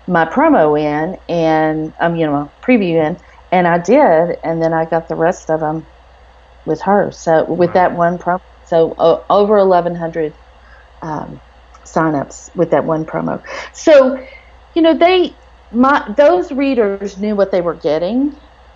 my 0.08 0.26
promo 0.26 0.80
in 0.80 1.16
and 1.30 1.94
um 2.02 2.16
you 2.16 2.26
know 2.26 2.32
my 2.34 2.46
preview 2.68 3.06
in, 3.06 3.18
and 3.52 3.68
I 3.68 3.80
did, 3.80 4.38
and 4.44 4.62
then 4.62 4.74
I 4.74 4.86
got 4.86 5.08
the 5.08 5.16
rest 5.16 5.50
of 5.50 5.60
them 5.60 5.88
with 6.66 6.82
her. 6.84 7.12
So 7.12 7.46
with 7.52 7.74
Wow. 7.74 7.74
that 7.74 7.96
one 7.96 8.18
promo, 8.18 8.40
so 8.64 8.94
uh, 8.94 9.22
over 9.30 9.58
1,100 9.58 10.34
um, 11.02 11.42
signups 11.88 12.50
with 12.56 12.72
that 12.72 12.86
one 12.86 13.06
promo. 13.06 13.42
So 13.74 14.18
you 14.76 14.82
know 14.82 14.98
they 14.98 15.38
my 15.74 16.14
those 16.18 16.52
readers 16.52 17.18
knew 17.18 17.36
what 17.36 17.52
they 17.52 17.62
were 17.62 17.76
getting. 17.76 18.34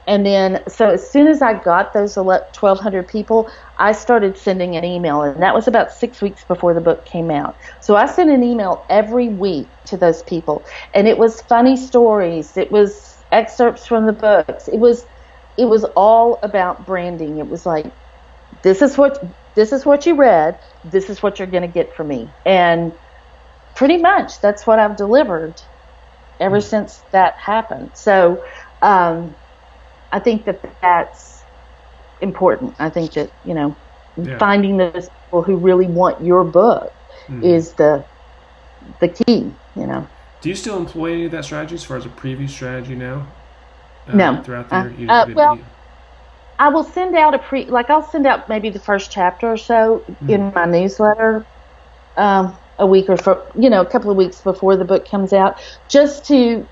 And 0.07 0.25
then 0.25 0.63
so 0.69 0.91
as 0.91 1.11
soon 1.11 1.27
as 1.27 1.41
i 1.41 1.53
got 1.53 1.93
those 1.93 2.15
1200 2.15 3.07
people 3.07 3.49
i 3.77 3.91
started 3.91 4.37
sending 4.37 4.75
an 4.77 4.85
email. 4.85 5.21
And 5.21 5.41
that 5.43 5.53
was 5.53 5.67
about 5.67 5.91
six 5.91 6.21
weeks 6.21 6.45
before 6.45 6.73
the 6.73 6.81
book 6.81 7.05
came 7.05 7.31
out. 7.31 7.57
So 7.81 7.95
i 7.95 8.05
sent 8.05 8.29
an 8.29 8.43
email 8.43 8.85
every 8.89 9.29
week 9.29 9.71
to 9.87 9.97
those 9.97 10.23
people. 10.23 10.65
And 10.93 11.07
it 11.07 11.17
was 11.17 11.41
funny 11.41 11.75
stories. 11.77 12.57
It 12.57 12.71
was 12.71 13.23
excerpts 13.31 13.85
from 13.85 14.05
the 14.05 14.13
books. 14.13 14.67
It 14.67 14.79
was 14.79 15.05
it 15.57 15.65
was 15.65 15.83
all 15.95 16.39
about 16.43 16.85
branding. 16.85 17.39
It 17.39 17.47
was 17.47 17.65
like 17.65 17.93
this 18.63 18.81
is 18.81 18.97
what 18.97 19.19
this 19.55 19.71
is 19.73 19.85
what 19.85 20.05
you 20.05 20.15
read. 20.15 20.57
This 20.83 21.09
is 21.09 21.21
what 21.23 21.39
you're 21.39 21.47
going 21.47 21.63
to 21.63 21.67
get 21.67 21.95
from 21.95 22.07
me. 22.07 22.33
And 22.45 22.93
pretty 23.75 23.97
much 23.97 24.41
that's 24.41 24.65
what 24.65 24.79
i've 24.79 24.97
delivered 24.97 25.61
ever 26.39 26.60
since 26.62 27.03
that 27.12 27.34
happened. 27.44 27.91
So 27.94 28.44
um, 28.82 29.36
I 30.12 30.20
think 30.20 30.46
that 30.46 30.62
that's 30.82 31.46
important. 32.20 32.75
I 32.79 32.89
think 32.89 33.13
that 33.13 33.32
you 33.44 33.53
know 33.53 33.77
Yeah. 34.17 34.39
finding 34.39 34.77
those 34.77 35.10
people 35.10 35.44
who 35.44 35.58
really 35.58 35.88
want 35.88 36.25
your 36.25 36.44
book 36.46 36.91
Mhm. 37.29 37.44
is 37.44 37.75
the 37.75 38.06
the 39.00 39.10
key. 39.10 39.58
You 39.75 39.88
know. 39.88 40.08
Do 40.41 40.50
you 40.50 40.56
still 40.56 40.77
employ 40.77 41.13
any 41.13 41.25
of 41.25 41.32
that 41.32 41.46
strategy 41.46 41.75
as 41.75 41.84
far 41.84 41.98
as 41.98 42.06
a 42.06 42.10
preview 42.10 42.50
strategy 42.50 42.96
now? 42.96 43.27
Uh, 44.08 44.13
No. 44.15 44.41
Throughout 44.44 44.70
the 44.70 44.75
Uh, 44.75 44.89
year, 44.98 45.10
uh, 45.10 45.25
well, 45.36 45.56
you- 45.56 45.65
I 46.60 46.70
will 46.70 46.84
send 46.84 47.15
out 47.15 47.36
a 47.36 47.39
pre 47.39 47.70
like 47.70 47.89
I'll 47.89 48.01
send 48.03 48.25
out 48.25 48.50
maybe 48.50 48.70
the 48.70 48.79
first 48.79 49.12
chapter 49.12 49.51
or 49.51 49.58
so 49.58 50.06
in 50.27 50.51
my 50.56 50.65
newsletter 50.65 51.48
um, 52.15 52.58
a 52.79 52.88
week 52.88 53.10
or 53.10 53.17
for 53.17 53.51
you 53.55 53.69
know 53.69 53.81
a 53.81 53.86
couple 53.86 54.12
of 54.12 54.17
weeks 54.17 54.41
before 54.41 54.77
the 54.77 54.86
book 54.86 55.10
comes 55.10 55.34
out 55.34 55.60
just 55.89 56.25
to 56.27 56.67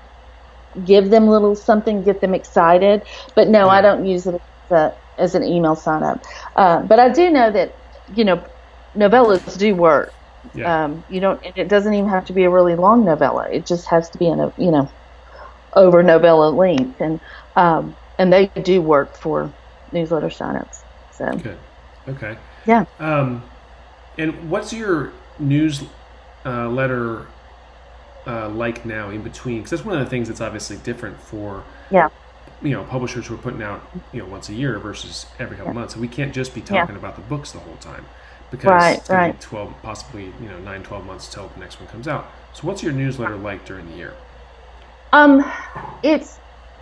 give 0.84 1.10
them 1.10 1.24
a 1.24 1.30
little 1.30 1.54
something 1.56 2.02
get 2.02 2.20
them 2.20 2.34
excited. 2.34 3.02
But 3.34 3.48
no 3.48 3.68
I 3.68 3.80
don't 3.80 4.06
use 4.06 4.26
it 4.26 4.34
as, 4.70 4.76
a, 4.76 4.94
as 5.18 5.34
an 5.34 5.44
email 5.44 5.76
sign 5.76 6.02
up 6.02 6.22
uh, 6.56 6.82
but 6.82 6.98
I 6.98 7.10
do 7.10 7.30
know 7.30 7.50
that 7.50 7.76
you 8.14 8.24
know 8.24 8.44
novellas 8.96 9.58
do 9.58 9.74
work. 9.74 10.12
Yeah. 10.54 10.84
um, 10.84 11.04
you 11.08 11.20
don't 11.20 11.44
and 11.44 11.56
it 11.56 11.68
doesn't 11.68 11.92
even 11.92 12.08
have 12.10 12.26
to 12.26 12.32
be 12.32 12.44
a 12.44 12.50
really 12.50 12.76
long 12.76 13.04
novella. 13.04 13.48
It 13.50 13.66
just 13.66 13.88
has 13.88 14.08
to 14.10 14.18
be 14.18 14.28
in 14.28 14.40
a 14.40 14.52
you 14.58 14.70
know 14.70 14.90
over 15.74 16.02
novella 16.02 16.50
length. 16.50 17.00
And 17.00 17.20
um, 17.56 17.96
and 18.18 18.32
they 18.32 18.46
do 18.62 18.80
work 18.80 19.16
for 19.18 19.52
newsletter 19.92 20.28
signups 20.28 20.82
so. 21.16 21.32
Good. 21.32 21.58
Okay. 22.08 22.38
yeah. 22.66 22.84
Um, 22.98 23.42
and 24.18 24.50
what's 24.50 24.72
your 24.72 25.12
newsletter 25.38 25.90
uh, 26.44 26.68
letter, 26.68 27.28
uh, 28.26 28.48
like 28.48 28.84
now 28.84 29.10
in 29.10 29.22
between? 29.22 29.58
Because 29.58 29.70
that's 29.70 29.84
one 29.84 29.96
of 29.98 30.04
the 30.04 30.10
things 30.10 30.28
that's 30.28 30.40
obviously 30.40 30.76
different 30.78 31.20
for 31.20 31.64
yeah 31.90 32.08
you 32.62 32.70
know 32.70 32.84
publishers 32.84 33.26
who 33.26 33.34
are 33.34 33.38
putting 33.38 33.62
out 33.62 33.82
you 34.12 34.20
know 34.20 34.26
once 34.26 34.48
a 34.48 34.54
year 34.54 34.78
versus 34.78 35.26
every 35.38 35.56
couple 35.56 35.72
months. 35.72 35.94
So 35.94 36.00
we 36.00 36.08
can't 36.08 36.32
just 36.34 36.54
be 36.54 36.60
Yeah. 36.68 36.86
talking 36.86 36.96
about 36.96 37.16
the 37.16 37.22
books 37.22 37.52
the 37.52 37.58
whole 37.60 37.76
time 37.76 38.06
because 38.50 38.72
Right, 38.72 39.02
it's 39.08 39.08
right. 39.08 39.34
be 39.34 39.36
12, 39.40 39.82
possibly 39.82 40.26
you 40.40 40.48
know 40.48 40.58
nine, 40.58 40.82
12 40.82 41.04
months 41.06 41.32
till 41.32 41.48
the 41.48 41.60
next 41.60 41.80
one 41.80 41.88
comes 41.88 42.08
out. 42.08 42.30
So 42.52 42.66
what's 42.66 42.82
your 42.82 42.92
newsletter 42.92 43.36
like 43.36 43.64
during 43.66 43.86
the 43.90 43.96
year? 43.96 44.14
Um, 45.12 45.44
it's 46.02 46.40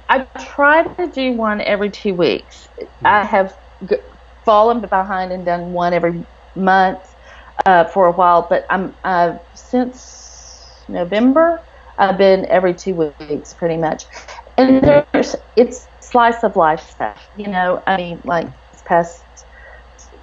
I 0.09 0.27
try 0.39 0.83
to 0.85 1.09
do 1.11 1.33
one 1.33 1.61
every 1.61 1.91
two 1.91 2.15
weeks. 2.15 2.67
I 3.05 3.25
have 3.25 3.55
g- 3.89 3.97
fallen 4.45 4.81
behind 4.81 5.33
and 5.33 5.47
done 5.47 5.73
one 5.73 5.93
every 5.95 6.25
month 6.55 7.14
uh, 7.67 7.85
for 7.85 8.07
a 8.07 8.13
while, 8.13 8.47
but 8.49 8.65
I'm 8.71 8.95
uh, 9.05 9.39
since 9.55 10.85
November 10.89 11.65
I've 11.99 12.19
been 12.19 12.47
every 12.47 12.75
two 12.75 13.13
weeks 13.21 13.53
pretty 13.55 13.77
much, 13.77 14.05
and 14.59 14.83
there's 14.83 15.37
it's 15.57 15.89
slice 16.01 16.43
of 16.43 16.57
life 16.57 16.81
stuff. 16.81 17.29
You 17.37 17.49
know, 17.49 17.83
I 17.87 17.97
mean, 17.97 18.21
like 18.25 18.47
this 18.73 18.83
past 18.83 19.25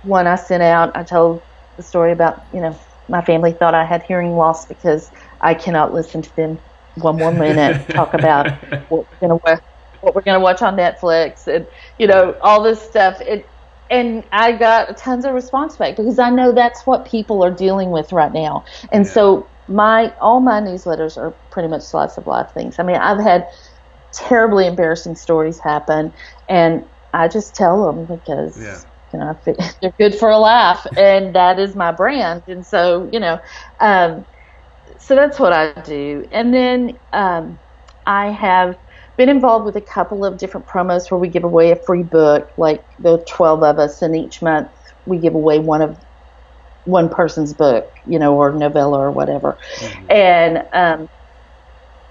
one 0.01 0.27
I 0.27 0.35
sent 0.35 0.63
out, 0.63 0.95
I 0.95 1.03
told 1.03 1.43
the 1.77 1.83
story 1.83 2.11
about 2.11 2.41
you 2.53 2.61
know 2.61 2.77
my 3.07 3.21
family 3.21 3.53
thought 3.53 3.73
I 3.73 3.85
had 3.85 4.03
hearing 4.03 4.35
loss 4.35 4.65
because 4.65 5.11
I 5.41 5.53
cannot 5.53 5.93
listen 5.93 6.21
to 6.21 6.35
them 6.35 6.59
one 6.95 7.17
more 7.17 7.31
minute 7.31 7.89
talk 7.89 8.13
about 8.13 8.51
what 8.89 9.07
we're 9.09 9.27
gonna 9.27 9.59
what 10.01 10.15
we're 10.15 10.21
gonna 10.21 10.39
watch 10.39 10.61
on 10.61 10.75
Netflix 10.75 11.47
and 11.47 11.65
you 11.97 12.07
know 12.07 12.35
all 12.41 12.61
this 12.61 12.81
stuff. 12.81 13.21
It 13.21 13.49
and 13.91 14.25
I 14.33 14.53
got 14.53 14.97
tons 14.97 15.25
of 15.25 15.33
response 15.33 15.77
back 15.77 15.97
because 15.97 16.19
I 16.19 16.31
know 16.31 16.53
that's 16.53 16.85
what 16.87 17.05
people 17.05 17.43
are 17.43 17.51
dealing 17.53 17.91
with 17.91 18.11
right 18.13 18.33
now. 18.33 18.65
And 18.91 19.07
Yeah. 19.07 19.13
so 19.13 19.51
my 19.67 20.13
all 20.21 20.41
my 20.41 20.61
newsletters 20.61 21.17
are 21.17 21.37
pretty 21.51 21.69
much 21.69 21.83
slice 21.83 22.17
of 22.17 22.27
life 22.27 22.51
things. 22.53 22.77
I 22.79 22.83
mean, 22.83 22.97
I've 22.97 23.21
had 23.21 23.47
terribly 24.13 24.67
embarrassing 24.67 25.15
stories 25.15 25.59
happen, 25.63 26.13
and 26.49 26.83
I 27.13 27.27
just 27.27 27.55
tell 27.55 27.85
them 27.85 28.07
because 28.07 28.63
Yeah. 28.63 28.83
you 29.13 29.19
know 29.19 29.39
they're 29.81 29.93
good 29.99 30.15
for 30.15 30.29
a 30.29 30.37
laugh, 30.39 30.85
and 30.97 31.35
that 31.35 31.59
is 31.59 31.75
my 31.75 31.91
brand. 31.91 32.43
And 32.47 32.65
so 32.65 33.09
you 33.11 33.19
know, 33.19 33.39
um, 33.79 34.25
so 34.99 35.15
that's 35.15 35.39
what 35.39 35.53
I 35.53 35.73
do. 35.73 36.13
And 36.31 36.53
then 36.53 36.99
um, 37.13 37.59
I 38.05 38.27
have 38.31 38.77
been 39.21 39.29
involved 39.29 39.65
with 39.65 39.75
a 39.75 39.81
couple 39.81 40.25
of 40.25 40.39
different 40.39 40.65
promos 40.65 41.11
where 41.11 41.19
we 41.19 41.29
give 41.29 41.43
away 41.43 41.69
a 41.69 41.75
free 41.85 42.01
book, 42.01 42.49
like 42.57 42.83
the 42.97 43.23
12 43.29 43.61
of 43.61 43.77
us, 43.77 44.01
and 44.01 44.15
each 44.15 44.41
month 44.41 44.67
we 45.05 45.19
give 45.19 45.35
away 45.35 45.59
one 45.59 45.79
of 45.83 45.95
one 46.85 47.07
person's 47.07 47.53
book, 47.53 47.85
you 48.03 48.17
know, 48.17 48.35
or 48.35 48.57
novella 48.57 48.97
or 48.97 49.11
whatever. 49.11 49.59
And 50.09 50.63
um, 50.73 51.07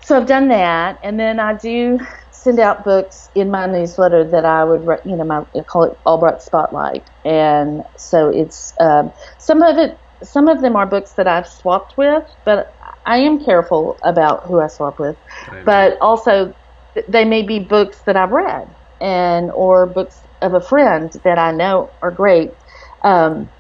so 0.04 0.16
I've 0.16 0.26
done 0.28 0.48
that, 0.50 1.00
and 1.02 1.18
then 1.18 1.40
I 1.40 1.56
do 1.56 1.98
send 2.30 2.60
out 2.60 2.84
books 2.84 3.28
in 3.34 3.50
my 3.50 3.66
newsletter 3.66 4.30
that 4.30 4.44
I 4.44 4.62
would, 4.62 4.82
you 5.04 5.16
know, 5.16 5.24
my 5.24 5.40
I 5.58 5.64
call 5.68 5.82
it 5.82 5.92
Albright 6.06 6.42
Spotlight, 6.42 7.10
and 7.24 7.82
so 7.96 8.30
it's 8.32 8.72
um, 8.78 9.10
some 9.40 9.62
of 9.64 9.78
it, 9.78 9.98
some 10.22 10.46
of 10.46 10.62
them 10.62 10.76
are 10.76 10.86
books 10.86 11.14
that 11.16 11.26
I've 11.26 11.48
swapped 11.48 11.94
with, 11.96 12.22
but 12.44 12.68
I 13.04 13.18
am 13.18 13.44
careful 13.44 13.98
about 14.04 14.42
who 14.46 14.60
I 14.60 14.68
swap 14.68 15.00
with, 15.00 15.16
but 15.64 15.98
also 16.00 16.54
they 17.09 17.25
may 17.25 17.42
be 17.42 17.61
books 17.61 18.02
that 18.06 18.16
I've 18.16 18.30
read 18.30 18.68
and 19.00 19.50
or 19.54 19.92
books 19.92 20.25
of 20.42 20.54
a 20.54 20.61
friend 20.61 21.11
that 21.25 21.38
I 21.38 21.52
know 21.52 21.94
are 22.02 22.11
great. 22.12 22.50
Um, 23.04 23.50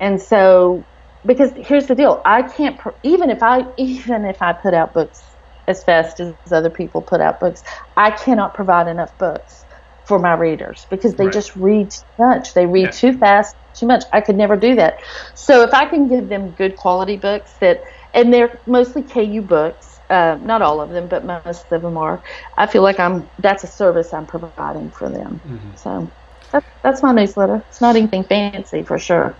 and 0.00 0.20
so, 0.20 0.86
because 1.26 1.52
here's 1.56 1.86
the 1.86 1.94
deal, 1.94 2.22
I 2.24 2.42
can't 2.42 2.78
pr- 2.78 2.90
even 3.02 3.30
if 3.30 3.42
I 3.42 3.62
even 3.78 4.24
if 4.26 4.42
I 4.42 4.52
put 4.54 4.74
out 4.74 4.94
books 4.94 5.36
as 5.68 5.82
fast 5.84 6.20
as 6.20 6.34
other 6.52 6.70
people 6.70 7.02
put 7.02 7.20
out 7.20 7.40
books, 7.40 7.62
I 7.96 8.10
cannot 8.12 8.54
provide 8.54 8.88
enough 8.88 9.10
books 9.18 9.64
for 10.06 10.18
my 10.18 10.34
readers 10.34 10.86
because 10.90 11.16
they 11.16 11.24
Right. 11.24 11.32
just 11.32 11.56
read 11.56 11.90
too 11.90 12.04
much. 12.18 12.54
They 12.54 12.66
read 12.66 12.84
Yeah. 12.86 12.90
too 12.92 13.18
fast, 13.18 13.56
too 13.74 13.86
much. 13.86 14.04
I 14.12 14.20
could 14.20 14.36
never 14.36 14.56
do 14.56 14.76
that. 14.76 14.94
So 15.34 15.62
if 15.62 15.74
I 15.74 15.86
can 15.86 16.08
give 16.08 16.28
them 16.28 16.52
good 16.52 16.76
quality 16.76 17.16
books 17.16 17.56
that, 17.60 17.80
and 18.14 18.32
they're 18.32 18.60
mostly 18.66 19.02
KU 19.04 19.42
books, 19.42 19.95
uh, 20.10 20.38
not 20.42 20.62
all 20.62 20.80
of 20.80 20.90
them, 20.90 21.08
but 21.08 21.24
most 21.24 21.70
of 21.72 21.82
them 21.82 21.96
are. 21.96 22.22
I 22.56 22.66
feel 22.66 22.82
like 22.82 23.00
I'm 23.00 23.28
that's 23.38 23.64
a 23.64 23.66
service 23.66 24.12
I'm 24.14 24.26
providing 24.26 24.90
for 24.90 25.08
them. 25.10 25.40
Mhm. 25.46 25.78
So 25.78 26.12
that's 26.52 26.66
that's 26.82 27.02
my 27.02 27.12
newsletter. 27.12 27.64
It's 27.68 27.80
not 27.80 27.96
anything 27.96 28.24
fancy 28.24 28.82
for 28.82 28.98
sure. 28.98 29.34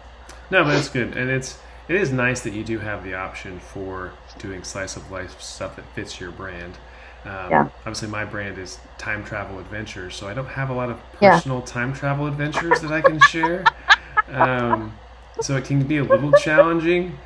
No, 0.51 0.65
but 0.65 0.75
it's 0.75 0.89
good, 0.89 1.17
and 1.17 1.31
it's 1.31 1.59
it 1.89 1.97
is 1.97 2.13
nice 2.13 2.41
that 2.43 2.53
you 2.53 2.65
do 2.65 2.79
have 2.81 3.05
the 3.05 3.15
option 3.15 3.61
for 3.61 4.13
doing 4.39 4.65
slice 4.65 4.97
of 4.97 5.11
life 5.11 5.41
stuff 5.41 5.77
that 5.77 5.85
fits 5.95 6.21
your 6.21 6.31
brand. 6.33 6.79
Um, 7.25 7.51
Yeah. 7.51 7.69
Obviously, 7.81 8.09
my 8.09 8.25
brand 8.25 8.59
is 8.59 8.79
time 8.99 9.25
travel 9.25 9.59
adventures, 9.59 10.15
so 10.17 10.29
I 10.29 10.35
don't 10.35 10.49
have 10.49 10.71
a 10.71 10.75
lot 10.75 10.91
of 10.91 10.99
Yeah. 11.21 11.35
personal 11.35 11.63
time 11.63 11.93
travel 11.93 12.27
adventures 12.27 12.81
that 12.81 12.93
I 12.93 13.01
can 13.01 13.21
share. 13.21 13.65
Um, 14.33 14.93
so 15.41 15.57
it 15.57 15.65
can 15.67 15.85
be 15.87 15.99
a 15.99 16.03
little 16.03 16.33
challenging. 16.33 17.17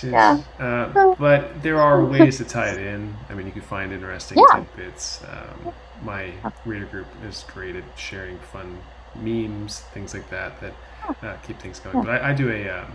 To, 0.00 0.10
Yeah. 0.10 0.42
uh, 0.58 0.92
but 1.18 1.62
there 1.62 1.80
are 1.80 2.04
ways 2.04 2.38
to 2.38 2.44
tie 2.44 2.70
it 2.70 2.78
in. 2.78 3.16
I 3.28 3.34
mean, 3.34 3.46
you 3.46 3.52
can 3.52 3.62
find 3.62 3.92
interesting 3.92 4.44
Yeah. 4.48 4.60
tidbits. 4.60 5.22
Um, 5.24 5.72
my 6.02 6.34
reader 6.64 6.86
group 6.86 7.08
is 7.24 7.44
great 7.52 7.74
at 7.76 7.84
sharing 7.96 8.38
fun 8.38 8.78
memes, 9.14 9.80
things 9.94 10.14
like 10.14 10.28
that, 10.30 10.60
that 10.60 10.74
uh, 11.22 11.36
keep 11.42 11.58
things 11.60 11.80
going. 11.80 12.00
But 12.00 12.10
I, 12.10 12.30
I 12.30 12.32
do 12.34 12.50
a 12.50 12.68
um, 12.68 12.92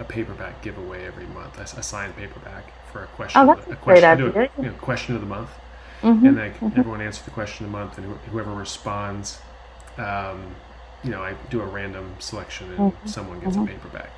a 0.00 0.04
paperback 0.04 0.62
giveaway 0.62 1.04
every 1.06 1.26
month. 1.26 1.58
I, 1.58 1.62
s- 1.62 1.74
a 1.74 1.82
signed 1.82 2.16
paperback 2.16 2.64
for 2.92 3.04
a 3.04 3.06
question. 3.08 3.40
Oh, 3.40 3.50
of 3.50 3.56
that's 3.56 3.66
the- 3.66 3.72
a 3.72 3.76
a 3.76 3.76
question. 3.76 4.08
I 4.10 4.14
do 4.16 4.26
a, 4.26 4.32
you 4.60 4.68
know, 4.68 4.72
question 4.74 5.14
of 5.14 5.20
the 5.20 5.26
month, 5.26 5.50
hmm 6.02 6.26
and 6.26 6.36
like 6.36 6.56
everyone 6.74 7.00
answers 7.00 7.24
the 7.24 7.30
question 7.30 7.66
of 7.66 7.72
the 7.72 7.78
month, 7.78 7.98
and 7.98 8.06
who- 8.06 8.30
whoever 8.30 8.52
responds, 8.52 9.40
um, 9.98 10.56
you 11.02 11.10
know, 11.10 11.22
I 11.22 11.34
do 11.50 11.60
a 11.60 11.66
random 11.66 12.16
selection, 12.18 12.72
and 12.72 12.92
someone 13.04 13.40
gets 13.40 13.56
a 13.56 13.60
paperback. 13.60 14.10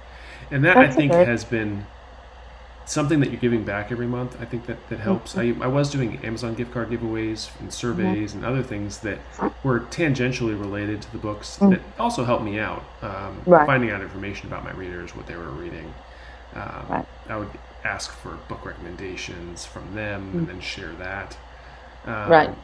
And 0.51 0.64
that 0.64 0.79
I 0.79 0.88
Mm-hmm. 0.88 0.97
Think 0.97 1.12
good. 1.12 1.27
has 1.27 1.44
been 1.44 1.87
something 2.87 3.20
that 3.20 3.31
you're 3.31 3.40
giving 3.40 3.64
back 3.64 3.90
every 3.90 4.07
month. 4.07 4.37
I 4.40 4.44
think 4.44 4.66
that 4.66 4.88
that 4.90 5.01
helps. 5.01 5.35
Mm-hmm. 5.35 5.62
I, 5.62 5.66
I 5.66 5.68
was 5.68 5.90
doing 5.90 6.18
Amazon 6.25 6.55
gift 6.55 6.73
card 6.73 6.90
giveaways 6.90 7.49
and 7.61 7.73
surveys 7.73 8.35
and 8.35 8.44
other 8.44 8.62
things 8.62 8.99
that 9.01 9.18
were 9.62 9.81
tangentially 9.81 10.59
related 10.59 11.01
to 11.03 11.12
the 11.12 11.18
books 11.18 11.57
that 11.57 11.81
also 11.99 12.25
helped 12.25 12.44
me 12.44 12.59
out, 12.59 12.85
um, 13.03 13.11
Mm. 13.11 13.40
Right. 13.47 13.66
finding 13.66 13.90
out 13.90 14.01
information 14.03 14.49
about 14.49 14.64
my 14.64 14.73
readers, 14.73 15.16
what 15.16 15.27
they 15.27 15.37
were 15.37 15.51
reading. 15.51 15.92
Um, 16.55 16.87
Right. 16.88 17.07
I 17.29 17.37
would 17.37 17.51
ask 17.85 18.12
for 18.12 18.38
book 18.49 18.64
recommendations 18.64 19.64
from 19.64 19.94
them 19.94 20.31
and 20.35 20.47
then 20.49 20.61
share 20.61 20.92
that. 20.99 21.37
Um, 22.07 22.12
Mm. 22.14 22.29
Right. 22.31 22.55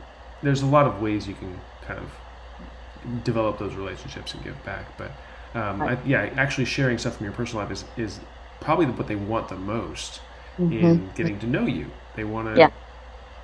There's 0.43 0.63
a 0.63 0.67
lot 0.67 0.87
of 0.87 1.01
ways 1.03 1.27
you 1.29 1.35
can 1.35 1.61
kind 1.87 1.99
of 1.99 3.25
develop 3.25 3.59
those 3.59 3.75
relationships 3.75 4.35
and 4.35 4.45
give 4.45 4.63
back, 4.65 4.85
but 4.99 5.11
um. 5.59 5.83
I, 5.83 5.99
yeah, 6.05 6.31
actually 6.37 6.67
sharing 6.67 6.99
stuff 6.99 7.17
from 7.17 7.25
your 7.25 7.33
personal 7.33 7.65
life 7.65 7.73
is, 7.73 7.85
is 7.97 8.21
probably 8.61 8.87
what 8.87 9.07
they 9.09 9.17
want 9.17 9.49
the 9.49 9.57
most 9.57 10.21
Mm-hmm. 10.59 10.97
in 10.97 11.11
getting 11.15 11.39
to 11.41 11.47
know 11.47 11.67
you. 11.67 11.91
They 12.15 12.25
want 12.25 12.49
to 12.49 12.61
Yeah. 12.61 12.71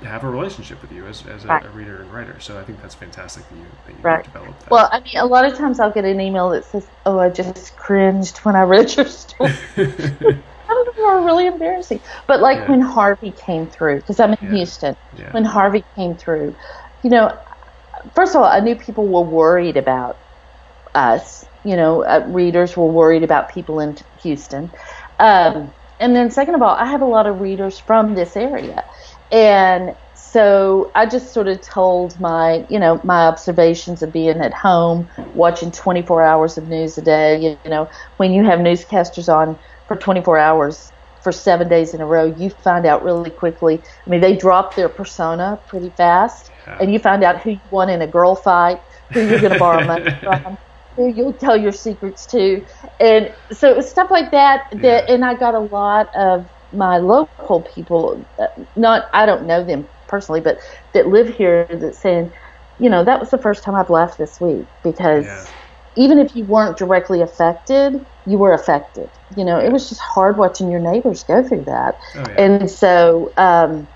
have 0.06 0.24
a 0.24 0.28
relationship 0.28 0.82
with 0.82 0.92
you 0.92 1.06
as, 1.06 1.26
as 1.26 1.44
a, 1.44 1.48
Right. 1.50 1.62
a 1.64 1.70
reader 1.70 2.00
and 2.02 2.12
writer. 2.12 2.38
So 2.40 2.58
I 2.58 2.64
think 2.64 2.80
that's 2.82 2.94
fantastic 2.94 3.48
that 3.48 3.56
you 3.56 3.66
that 3.86 3.92
you 3.92 4.04
Right. 4.04 4.24
developed 4.24 4.64
that. 4.66 4.70
Well, 4.70 4.88
I 4.92 5.00
mean, 5.00 5.16
a 5.16 5.26
lot 5.26 5.44
of 5.44 5.56
times 5.56 5.80
I'll 5.80 5.92
get 5.92 6.04
an 6.04 6.20
email 6.20 6.50
that 6.50 6.64
says, 6.66 6.90
"Oh, 7.04 7.18
I 7.18 7.30
just 7.30 7.76
cringed 7.76 8.38
when 8.38 8.56
I 8.56 8.62
read 8.62 8.94
your 8.96 9.06
story." 9.06 9.52
I 10.68 10.74
don't 10.74 10.96
know, 10.98 11.24
really 11.24 11.46
embarrassing. 11.46 12.00
But 12.26 12.40
like 12.40 12.58
Yeah. 12.60 12.68
when 12.68 12.80
Harvey 12.80 13.32
came 13.32 13.68
through, 13.70 13.98
because 13.98 14.18
I'm 14.20 14.32
in 14.32 14.38
Yeah. 14.42 14.50
Houston, 14.50 14.96
when 15.30 15.44
Harvey 15.44 15.84
came 15.96 16.16
through, 16.16 16.56
you 17.02 17.10
know, 17.10 17.38
first 18.14 18.34
of 18.34 18.42
all, 18.42 18.48
I 18.48 18.60
knew 18.60 18.76
people 18.76 19.08
were 19.08 19.22
worried 19.30 19.76
about 19.76 20.20
us. 20.94 21.44
You 21.64 21.76
know, 21.76 22.04
uh, 22.04 22.26
readers 22.28 22.76
were 22.76 22.88
worried 22.88 23.24
about 23.24 23.50
people 23.50 23.80
in 23.80 23.96
Houston. 24.22 24.72
Um, 25.18 25.72
and 25.98 26.14
then, 26.14 26.30
second 26.30 26.54
of 26.54 26.62
all, 26.62 26.74
I 26.76 26.86
have 26.86 27.00
a 27.02 27.06
lot 27.06 27.26
of 27.26 27.40
readers 27.40 27.78
from 27.78 28.14
this 28.14 28.36
area. 28.36 28.84
And 29.30 29.96
so 30.14 30.90
I 30.94 31.06
just 31.06 31.32
sort 31.32 31.48
of 31.48 31.60
told 31.62 32.18
my, 32.20 32.66
you 32.68 32.78
know, 32.78 33.00
my 33.02 33.26
observations 33.26 34.02
of 34.02 34.12
being 34.12 34.40
at 34.40 34.52
home, 34.52 35.08
watching 35.34 35.72
24 35.72 36.22
hours 36.22 36.58
of 36.58 36.68
news 36.68 36.98
a 36.98 37.02
day. 37.02 37.38
You, 37.40 37.58
you 37.64 37.70
know, 37.70 37.88
when 38.18 38.32
you 38.32 38.44
have 38.44 38.60
newscasters 38.60 39.32
on 39.34 39.58
for 39.86 39.96
24 39.96 40.38
hours 40.38 40.92
for 41.22 41.32
seven 41.32 41.68
days 41.68 41.94
in 41.94 42.00
a 42.00 42.06
row, 42.06 42.24
you 42.26 42.50
find 42.50 42.86
out 42.86 43.02
really 43.02 43.30
quickly. 43.30 43.82
I 44.06 44.10
mean, 44.10 44.20
they 44.20 44.36
drop 44.36 44.74
their 44.74 44.88
persona 44.88 45.58
pretty 45.66 45.90
fast, 45.90 46.50
Yeah. 46.66 46.78
and 46.80 46.92
you 46.92 46.98
find 46.98 47.24
out 47.24 47.40
who 47.40 47.50
you 47.52 47.60
won 47.70 47.88
in 47.88 48.02
a 48.02 48.06
girl 48.06 48.36
fight, 48.36 48.80
who 49.12 49.26
you're 49.26 49.40
going 49.40 49.52
to 49.52 49.58
borrow 49.58 49.84
money 49.84 50.10
from, 50.20 50.58
who 50.96 51.08
you'll 51.14 51.34
tell 51.38 51.56
your 51.56 51.72
secrets 51.72 52.26
to, 52.28 52.64
and 53.00 53.30
so 53.52 53.70
it 53.70 53.76
was 53.76 53.90
stuff 53.90 54.10
like 54.10 54.30
that. 54.32 54.62
That, 54.82 55.08
Yeah. 55.08 55.14
and 55.14 55.24
I 55.24 55.34
got 55.34 55.54
a 55.54 55.60
lot 55.60 56.08
of 56.16 56.46
my 56.72 56.98
local 56.98 57.62
people, 57.74 58.28
uh, 58.40 58.46
not 58.76 59.04
I 59.14 59.26
don't 59.26 59.46
know 59.46 59.64
them 59.64 59.88
personally, 60.08 60.40
but 60.40 60.58
that 60.94 61.08
live 61.08 61.28
here, 61.28 61.66
that 61.70 61.94
saying, 61.94 62.30
you 62.78 62.90
know, 62.90 63.04
that 63.04 63.20
was 63.20 63.30
the 63.30 63.38
first 63.38 63.64
time 63.64 63.74
I've 63.74 63.90
left 63.90 64.18
this 64.18 64.38
week 64.40 64.68
because 64.82 65.26
Yeah. 65.26 65.46
even 65.96 66.18
if 66.18 66.34
you 66.34 66.44
weren't 66.46 66.76
directly 66.76 67.22
affected, 67.22 67.94
you 68.26 68.38
were 68.38 68.52
affected. 68.52 69.08
You 69.36 69.44
know, 69.44 69.58
it 69.58 69.72
was 69.72 69.88
just 69.88 70.00
hard 70.14 70.38
watching 70.38 70.70
your 70.70 70.80
neighbors 70.80 71.24
go 71.24 71.42
through 71.46 71.64
that. 71.66 71.94
Oh, 72.14 72.28
yeah. 72.28 72.34
And 72.44 72.70
so, 72.70 73.32
um, 73.36 73.88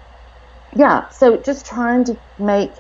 yeah, 0.77 1.09
so 1.11 1.41
just 1.45 1.67
trying 1.67 2.05
to 2.05 2.15
make 2.39 2.71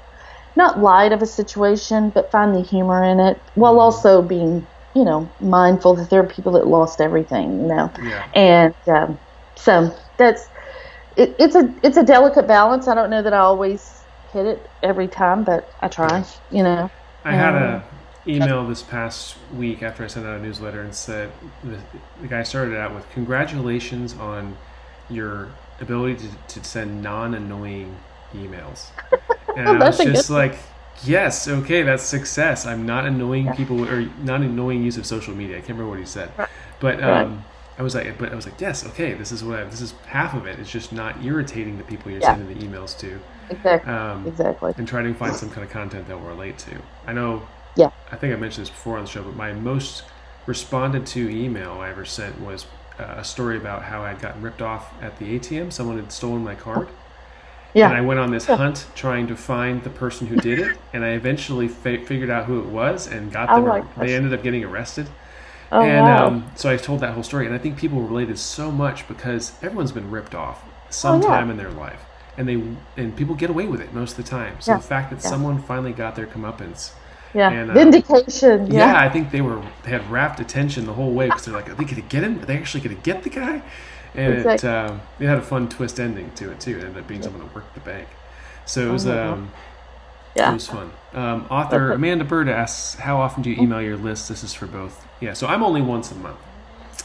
not 0.57 0.81
light 0.81 1.13
of 1.13 1.23
a 1.23 1.27
situation, 1.27 2.11
but 2.15 2.31
find 2.33 2.55
the 2.55 2.63
humor 2.63 3.03
in 3.05 3.21
it 3.21 3.43
while 3.55 3.79
Mhm. 3.79 3.81
also 3.81 4.23
being, 4.23 4.69
you 4.95 5.05
know, 5.05 5.35
mindful 5.41 5.97
that 5.97 6.11
there 6.11 6.21
are 6.23 6.29
people 6.29 6.53
that 6.53 6.67
lost 6.67 7.01
everything, 7.01 7.61
you 7.63 7.69
know. 7.69 7.93
yeah. 7.97 8.27
And 8.35 8.75
um, 8.89 9.21
so 9.57 9.97
that's 10.19 10.43
it, 11.17 11.37
it's 11.39 11.55
a 11.57 11.75
it's 11.83 11.97
a 11.97 12.05
delicate 12.05 12.49
balance. 12.49 12.89
I 12.89 12.95
don't 12.95 13.11
know 13.11 13.23
that 13.23 13.35
I 13.35 13.39
always 13.39 14.07
hit 14.33 14.47
it 14.47 14.69
every 14.83 15.09
time, 15.09 15.45
but 15.45 15.71
I 15.81 15.89
try, 15.89 16.25
you 16.51 16.63
know. 16.63 16.91
I 17.25 17.33
had 17.33 17.55
a 17.55 17.85
Um, 18.39 18.53
email 18.53 18.67
this 18.67 18.83
past 18.83 19.39
week 19.51 19.83
after 19.83 20.05
I 20.05 20.07
sent 20.07 20.27
out 20.27 20.39
a 20.39 20.43
newsletter 20.43 20.83
and 20.83 20.95
said 20.95 21.33
the, 21.63 21.81
the 22.21 22.29
guy 22.29 22.43
started 22.43 22.77
out 22.79 22.95
with 22.95 23.09
congratulations 23.11 24.15
on 24.15 24.59
your 25.09 25.59
ability 25.81 26.29
to, 26.29 26.61
to 26.61 26.65
send 26.65 27.03
non-annoying 27.03 28.01
emails, 28.35 28.93
and 29.57 29.69
I 29.69 29.73
was 29.73 29.81
That's 29.81 30.01
a 30.01 30.05
good 30.07 30.15
just 30.17 30.31
like, 30.31 30.57
yes, 31.05 31.49
okay, 31.49 31.83
that's 31.83 32.03
success. 32.03 32.67
I'm 32.67 32.87
not 32.87 33.07
annoying 33.07 33.53
people 33.55 33.87
or 33.89 34.03
not 34.23 34.41
annoying 34.41 34.83
use 34.83 34.97
of 34.97 35.07
social 35.07 35.35
media. 35.35 35.57
I 35.57 35.61
can't 35.61 35.71
remember 35.71 35.91
what 35.91 35.99
he 35.99 36.05
said, 36.07 36.31
but 36.81 37.01
Right. 37.01 37.03
um, 37.23 37.45
I 37.79 37.83
was 37.83 37.95
like, 37.95 38.19
but 38.19 38.31
I 38.31 38.35
was 38.35 38.45
like, 38.47 38.61
yes, 38.61 38.85
okay, 38.89 39.15
this 39.15 39.33
is 39.33 39.43
what 39.43 39.59
I, 39.61 39.65
this 39.65 39.81
is 39.81 39.95
half 40.07 40.35
of 40.35 40.47
it. 40.47 40.59
It's 40.59 40.71
just 40.71 40.93
not 40.93 41.25
irritating 41.25 41.79
the 41.79 41.85
people 41.85 42.11
you're 42.11 42.21
Yeah. 42.21 42.37
sending 42.37 42.59
the 42.59 42.65
emails 42.67 42.99
to 42.99 43.19
Exactly. 43.49 43.93
um, 43.93 44.27
exactly. 44.27 44.75
and 44.77 44.87
try 44.87 45.03
to 45.03 45.15
find 45.15 45.35
some 45.35 45.49
kind 45.51 45.65
of 45.65 45.71
content 45.71 46.07
that 46.09 46.19
we'll 46.21 46.29
relate 46.29 46.59
to. 46.59 46.77
I 47.07 47.13
know 47.15 47.43
Yeah. 47.77 47.91
I 48.13 48.17
think 48.17 48.35
I 48.35 48.37
mentioned 48.37 48.67
this 48.67 48.71
before 48.71 48.99
on 48.99 49.05
the 49.05 49.11
show, 49.11 49.23
but 49.23 49.35
my 49.37 49.53
most 49.53 50.03
responded 50.47 51.07
to 51.07 51.31
email 51.31 51.73
I 51.81 51.89
ever 51.91 52.05
sent 52.05 52.41
was 52.41 52.67
uh, 52.99 53.15
a 53.19 53.25
story 53.25 53.57
about 53.57 53.85
how 53.85 54.03
I'd 54.03 54.21
gotten 54.21 54.43
ripped 54.43 54.61
off 54.61 54.93
at 55.03 55.19
the 55.19 55.39
ATM. 55.39 55.73
Someone 55.73 55.97
had 55.97 56.13
stolen 56.13 56.45
my 56.45 56.55
card. 56.55 56.89
Yeah. 57.75 57.89
And 57.89 57.97
I 57.97 58.01
went 58.01 58.19
on 58.19 58.31
this 58.33 58.47
hunt 58.47 58.87
trying 58.97 59.27
to 59.29 59.37
find 59.37 59.83
the 59.85 59.91
person 59.91 60.27
who 60.27 60.37
did 60.37 60.59
it, 60.59 60.77
and 60.93 61.05
I 61.05 61.11
eventually 61.11 61.69
fi- 61.69 62.05
figured 62.05 62.29
out 62.31 62.47
who 62.47 62.59
it 62.61 62.67
was 62.67 63.07
and 63.07 63.31
got 63.33 63.49
Oh 63.49 63.57
them. 63.65 63.67
my 63.97 64.05
they 64.05 64.15
ended 64.15 64.35
up 64.35 64.43
getting 64.43 64.65
arrested. 64.65 65.09
Oh, 65.73 65.81
and 65.83 66.05
wow. 66.05 66.27
um, 66.27 66.51
so 66.57 66.69
I 66.69 66.77
told 66.77 66.99
that 67.01 67.15
whole 67.15 67.23
story, 67.23 67.47
and 67.47 67.55
I 67.55 67.59
think 67.59 67.77
people 67.79 68.01
related 68.01 68.39
so 68.41 68.73
much 68.73 69.07
because 69.07 69.53
everyone's 69.63 69.93
been 69.93 70.11
ripped 70.11 70.35
off 70.35 70.65
sometime 70.91 71.31
Oh, 71.31 71.45
yeah. 71.47 71.51
in 71.53 71.57
their 71.59 71.71
life, 71.71 72.05
and 72.37 72.49
they 72.49 72.61
and 73.01 73.17
people 73.17 73.37
get 73.37 73.51
away 73.51 73.67
with 73.67 73.81
it 73.81 73.95
most 73.95 74.19
of 74.19 74.25
the 74.25 74.29
time. 74.29 74.57
So 74.61 74.73
Yeah, 74.73 74.79
the 74.79 74.83
fact 74.83 75.11
that 75.11 75.23
yeah. 75.23 75.31
someone 75.31 75.63
finally 75.63 75.93
got 75.93 76.17
their 76.17 76.27
comeuppance, 76.27 76.91
yeah. 77.35 77.51
and, 77.51 77.71
uh, 77.71 77.75
Vindication. 77.75 78.67
yeah. 78.67 78.93
Yeah. 78.95 79.01
I 79.01 79.09
think 79.09 79.31
they 79.31 79.43
were 79.43 79.63
they 79.85 79.91
had 79.91 80.11
rapt 80.11 80.41
attention 80.41 80.87
the 80.87 80.95
whole 80.95 81.13
way 81.13 81.27
because 81.27 81.45
they're 81.45 81.55
like, 81.55 81.69
are 81.71 81.75
they 81.75 81.85
going 81.85 82.03
to 82.03 82.09
get 82.09 82.25
him? 82.25 82.41
Are 82.41 82.47
they 82.47 82.57
actually 82.57 82.81
going 82.81 82.97
to 82.97 83.03
get 83.03 83.23
the 83.23 83.31
guy? 83.31 83.63
And 84.15 84.33
it 84.35 84.39
Exactly. 84.47 84.69
um, 84.69 85.01
it 85.19 85.27
had 85.27 85.39
a 85.39 85.43
fun 85.43 85.69
twist 85.69 86.01
ending 86.01 86.33
to 86.33 86.51
it 86.51 86.61
too. 86.61 86.79
It 86.79 86.85
ended 86.85 86.99
up 86.99 87.07
being 87.07 87.23
someone 87.23 87.43
that 87.43 87.55
worked 87.55 87.75
the 87.75 87.81
bank. 87.81 88.09
So 88.67 88.89
it 88.89 88.93
was 88.93 89.07
Oh, 89.07 89.33
um, 89.33 89.51
Yeah. 90.35 90.51
it 90.51 90.55
was 90.55 90.69
fun. 90.69 90.91
Um, 91.15 91.47
author 91.51 91.93
Amanda 91.93 92.25
Bird 92.25 92.49
asks, 92.49 92.99
"How 93.01 93.19
often 93.21 93.43
do 93.43 93.51
you 93.51 93.61
email 93.63 93.83
your 93.83 93.97
list?" 93.97 94.29
This 94.29 94.43
is 94.45 94.55
for 94.55 94.67
both. 94.67 95.07
Yeah, 95.21 95.33
so 95.33 95.47
I'm 95.47 95.63
only 95.63 95.83
once 95.83 96.11
a 96.13 96.15
month. 96.15 96.39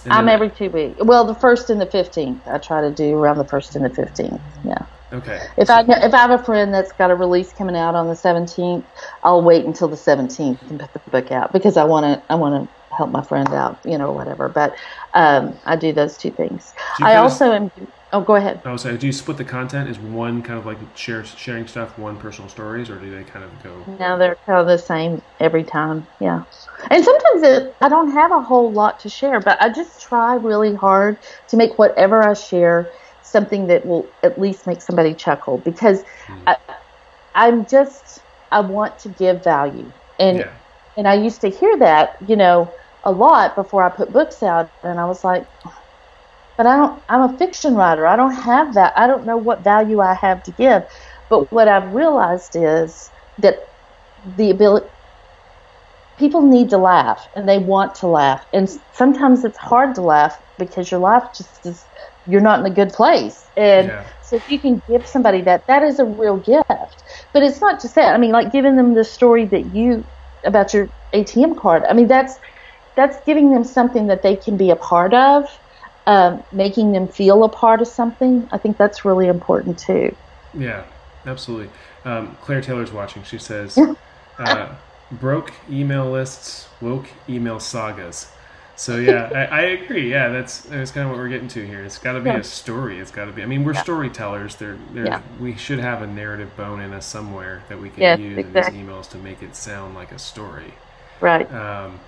I'm 0.09 0.29
every 0.29 0.49
two 0.49 0.69
weeks. 0.69 0.99
Well, 1.03 1.25
the 1.25 1.33
first 1.33 1.69
and 1.71 1.81
the 1.81 1.87
fifteenth. 1.87 2.47
I 2.47 2.59
try 2.59 2.81
to 2.81 2.91
do 2.91 3.17
around 3.17 3.37
the 3.39 3.45
first 3.45 3.75
and 3.75 3.83
the 3.83 3.89
fifteenth. 3.89 4.41
Yeah. 4.63 4.77
okay. 5.13 5.39
If 5.57 5.69
I 5.71 5.81
if 5.87 6.13
I 6.13 6.17
have 6.17 6.31
a 6.31 6.37
friend 6.43 6.71
that's 6.73 6.91
got 6.91 7.09
a 7.09 7.15
release 7.15 7.51
coming 7.53 7.75
out 7.75 7.95
on 7.95 8.07
the 8.07 8.15
seventeenth, 8.15 8.85
I'll 9.23 9.41
wait 9.41 9.65
until 9.65 9.87
the 9.87 9.97
seventeenth 9.97 10.61
and 10.69 10.79
put 10.79 10.93
the 10.93 11.09
book 11.09 11.31
out 11.31 11.51
because 11.53 11.77
I 11.77 11.83
want 11.85 12.05
to 12.05 12.21
I 12.31 12.35
want 12.35 12.69
to 12.69 12.74
help 12.97 13.11
my 13.11 13.23
friend 13.23 13.47
out, 13.49 13.79
you 13.85 13.97
know, 13.97 14.11
whatever. 14.11 14.49
But 14.49 14.75
um, 15.13 15.59
I 15.65 15.75
do 15.75 15.93
those 15.93 16.17
two 16.17 16.31
things. 16.31 16.73
I 17.01 17.15
also 17.15 17.51
am. 17.51 17.69
Oh, 18.11 18.21
go 18.21 18.35
ahead. 18.35 18.61
Oh, 18.65 18.77
so 18.77 18.95
do 18.95 19.07
you 19.07 19.11
split 19.11 19.37
the 19.37 19.43
content? 19.43 19.89
Is 19.89 19.99
one 19.99 20.41
kind 20.41 20.57
of 20.57 20.65
like 20.65 20.77
share, 20.95 21.25
sharing 21.25 21.67
stuff, 21.67 21.97
one 21.97 22.17
personal 22.17 22.47
stories, 22.49 22.89
or 22.89 22.99
do 22.99 23.09
they 23.13 23.23
kind 23.23 23.43
of 23.43 23.61
go? 23.61 23.85
No, 23.99 24.17
they're 24.17 24.37
kind 24.47 24.59
of 24.59 24.67
the 24.67 24.77
same 24.77 25.21
every 25.39 25.63
time. 25.65 26.07
Yeah. 26.19 26.41
And 26.91 27.03
sometimes 27.03 27.43
it, 27.43 27.75
I 27.81 27.89
don't 27.89 28.11
have 28.11 28.31
a 28.31 28.41
whole 28.41 28.71
lot 28.71 28.99
to 29.01 29.09
share, 29.09 29.39
but 29.39 29.61
I 29.61 29.69
just 29.69 30.01
try 30.01 30.35
really 30.35 30.75
hard 30.75 31.23
to 31.49 31.57
make 31.57 31.77
whatever 31.77 32.23
I 32.23 32.33
share 32.33 32.93
something 33.21 33.67
that 33.67 33.85
will 33.85 34.13
at 34.23 34.39
least 34.39 34.65
make 34.67 34.81
somebody 34.81 35.13
chuckle 35.15 35.57
because 35.57 36.03
I, 36.47 36.57
I'm 37.33 37.65
just, 37.67 38.23
I 38.51 38.61
want 38.61 38.99
to 38.99 39.09
give 39.09 39.43
value. 39.43 39.91
And, 40.19 40.39
Yeah. 40.39 40.53
And 40.97 41.07
I 41.07 41.15
used 41.15 41.41
to 41.41 41.49
hear 41.49 41.77
that, 41.79 42.11
you 42.25 42.35
know, 42.35 42.73
a 43.03 43.11
lot 43.11 43.55
before 43.55 43.83
I 43.83 43.95
put 43.95 44.13
books 44.13 44.41
out. 44.43 44.71
And 44.83 44.99
I 44.99 45.05
was 45.05 45.23
like, 45.23 45.43
but 46.57 46.65
I 46.67 46.77
don't, 46.77 47.03
I'm 47.09 47.21
a 47.33 47.37
fiction 47.37 47.75
writer. 47.75 48.07
I 48.07 48.15
don't 48.15 48.33
have 48.33 48.73
that. 48.75 48.93
I 48.97 49.07
don't 49.07 49.25
know 49.25 49.37
what 49.37 49.63
value 49.63 49.99
I 49.99 50.13
have 50.15 50.41
to 50.43 50.51
give. 50.51 50.83
But 51.29 51.51
what 51.51 51.67
I've 51.67 51.93
realized 51.93 52.55
is 52.55 53.11
that 53.39 53.55
the 54.23 54.51
ability, 54.51 54.87
people 56.17 56.47
need 56.47 56.69
to 56.69 56.77
laugh 56.77 57.27
and 57.35 57.47
they 57.47 57.57
want 57.57 57.95
to 57.95 58.07
laugh. 58.07 58.45
And 58.53 58.69
sometimes 58.93 59.43
it's 59.43 59.57
hard 59.57 59.95
to 59.95 60.01
laugh 60.01 60.37
because 60.57 60.89
your 60.89 60.99
life 61.01 61.23
just 61.35 61.65
is, 61.65 61.87
you're 62.25 62.41
not 62.41 62.59
in 62.59 62.65
a 62.65 62.73
good 62.73 62.89
place. 62.93 63.49
And 63.57 63.87
Yeah. 63.87 64.09
so 64.21 64.37
if 64.37 64.43
you 64.47 64.61
can 64.61 64.81
give 64.89 65.05
somebody 65.07 65.41
that, 65.43 65.63
that 65.67 65.83
is 65.83 65.99
a 65.99 66.05
real 66.05 66.37
gift. 66.37 67.03
But 67.33 67.43
it's 67.43 67.59
not 67.61 67.81
just 67.81 67.95
that. 67.95 68.13
I 68.13 68.17
mean, 68.17 68.31
like 68.31 68.51
giving 68.51 68.77
them 68.77 68.93
the 68.95 69.03
story 69.03 69.45
that 69.47 69.65
you, 69.73 70.05
about 70.45 70.73
your 70.73 70.89
ATM 71.13 71.57
card. 71.57 71.83
I 71.89 71.93
mean, 71.93 72.07
that's, 72.07 72.37
that's 72.95 73.17
giving 73.25 73.51
them 73.51 73.63
something 73.63 74.07
that 74.07 74.23
they 74.23 74.35
can 74.35 74.57
be 74.57 74.69
a 74.69 74.75
part 74.75 75.13
of, 75.13 75.45
um, 76.07 76.43
making 76.51 76.91
them 76.91 77.07
feel 77.07 77.43
a 77.43 77.49
part 77.49 77.81
of 77.81 77.87
something. 77.87 78.47
I 78.51 78.57
think 78.57 78.77
that's 78.77 79.05
really 79.05 79.27
important 79.27 79.79
too. 79.79 80.15
Yeah, 80.57 80.83
absolutely. 81.25 81.69
Um, 82.05 82.37
Claire 82.41 82.61
Taylor's 82.61 82.91
watching. 82.91 83.23
She 83.23 83.37
says, 83.37 83.77
uh, 84.39 84.75
"Broke 85.11 85.53
email 85.69 86.09
lists, 86.09 86.67
woke 86.81 87.07
email 87.27 87.59
sagas." 87.59 88.34
So 88.77 88.97
yeah, 88.97 89.29
I, 89.33 89.45
I 89.45 89.61
agree. 89.61 90.11
Yeah, 90.11 90.27
that's 90.29 90.61
that's 90.61 90.91
kind 90.91 91.05
of 91.05 91.11
what 91.11 91.17
we're 91.19 91.29
getting 91.29 91.47
to 91.49 91.65
here. 91.65 91.83
It's 91.83 91.97
got 91.97 92.13
to 92.13 92.19
be 92.19 92.29
Yeah. 92.29 92.37
a 92.39 92.43
story. 92.43 92.99
It's 92.99 93.11
got 93.11 93.25
to 93.25 93.31
be. 93.31 93.41
I 93.41 93.45
mean, 93.45 93.63
we're 93.63 93.73
storytellers. 93.73 94.57
There, 94.57 94.77
there. 94.93 95.05
Yeah. 95.05 95.21
We 95.39 95.55
should 95.55 95.79
have 95.79 96.01
a 96.01 96.07
narrative 96.07 96.55
bone 96.57 96.81
in 96.81 96.93
us 96.93 97.05
somewhere 97.05 97.63
that 97.69 97.79
we 97.79 97.89
can 97.89 98.01
Yes, 98.01 98.19
use 98.19 98.37
exactly. 98.37 98.79
in 98.79 98.85
these 98.85 98.93
emails 98.95 99.09
to 99.11 99.17
make 99.17 99.41
it 99.41 99.55
sound 99.55 99.95
like 99.95 100.11
a 100.11 100.19
story. 100.19 100.73
Right. 101.21 101.49
Um, 101.53 101.99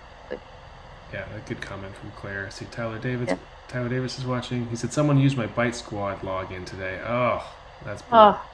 yeah, 1.13 1.23
a 1.35 1.39
good 1.47 1.61
comment 1.61 1.95
from 1.95 2.11
Claire. 2.11 2.47
I 2.47 2.49
see 2.49 2.65
Tyler 2.69 2.99
Davis. 2.99 3.29
Yeah. 3.29 3.37
Tyler 3.69 3.87
Davis 3.89 4.19
is 4.19 4.25
watching. 4.25 4.67
He 4.67 4.75
said 4.75 4.91
someone 4.91 5.17
used 5.17 5.37
my 5.37 5.47
Bite 5.47 5.75
Squad 5.75 6.19
login 6.19 6.65
today. 6.65 6.99
Oh, 7.05 7.49
that's 7.85 8.01
brutal. 8.01 8.37
Oh, 8.39 8.49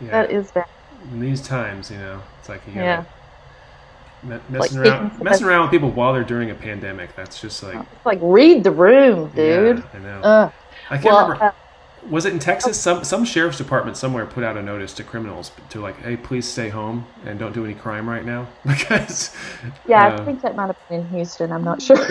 yeah. 0.00 0.10
that 0.10 0.30
is 0.32 0.50
bad. 0.50 0.66
in 1.12 1.20
these 1.20 1.40
times, 1.40 1.90
you 1.90 1.98
know, 1.98 2.20
it's 2.40 2.48
like 2.48 2.62
you 2.66 2.72
Yeah. 2.80 2.96
gotta 2.96 3.08
me- 4.24 4.38
messing 4.48 4.78
taking 4.78 4.92
around, 4.92 5.22
messing 5.22 5.46
around 5.46 5.62
with 5.62 5.70
people 5.70 5.90
while 5.90 6.12
they're 6.12 6.24
during 6.24 6.50
a 6.50 6.54
pandemic. 6.54 7.14
That's 7.16 7.40
just 7.40 7.62
like, 7.62 7.76
It's 7.76 8.06
like 8.06 8.18
read 8.22 8.64
the 8.64 8.70
room, 8.70 9.30
dude. 9.34 9.78
Yeah, 9.78 9.84
I 9.92 9.98
know. 9.98 10.20
Ugh. 10.22 10.52
I 10.90 10.94
can't 10.96 11.04
well, 11.04 11.22
remember. 11.28 11.44
uh, 11.44 11.52
was 12.10 12.26
it 12.26 12.32
in 12.32 12.38
Texas? 12.38 12.78
Some 12.78 13.04
some 13.04 13.24
sheriff's 13.24 13.58
department 13.58 13.96
somewhere 13.96 14.26
put 14.26 14.44
out 14.44 14.56
a 14.56 14.62
notice 14.62 14.92
to 14.94 15.04
criminals 15.04 15.52
to 15.70 15.80
like, 15.80 15.96
hey, 16.02 16.16
please 16.16 16.46
stay 16.46 16.68
home 16.68 17.06
and 17.24 17.38
don't 17.38 17.52
do 17.52 17.64
any 17.64 17.74
crime 17.74 18.08
right 18.08 18.24
now 18.24 18.46
because 18.66 19.34
yeah, 19.86 20.08
uh, 20.08 20.20
I 20.20 20.24
think 20.24 20.42
that 20.42 20.56
might 20.56 20.66
have 20.66 20.88
been 20.88 21.00
in 21.00 21.08
Houston. 21.08 21.52
I'm 21.52 21.64
not 21.64 21.80
sure. 21.80 21.96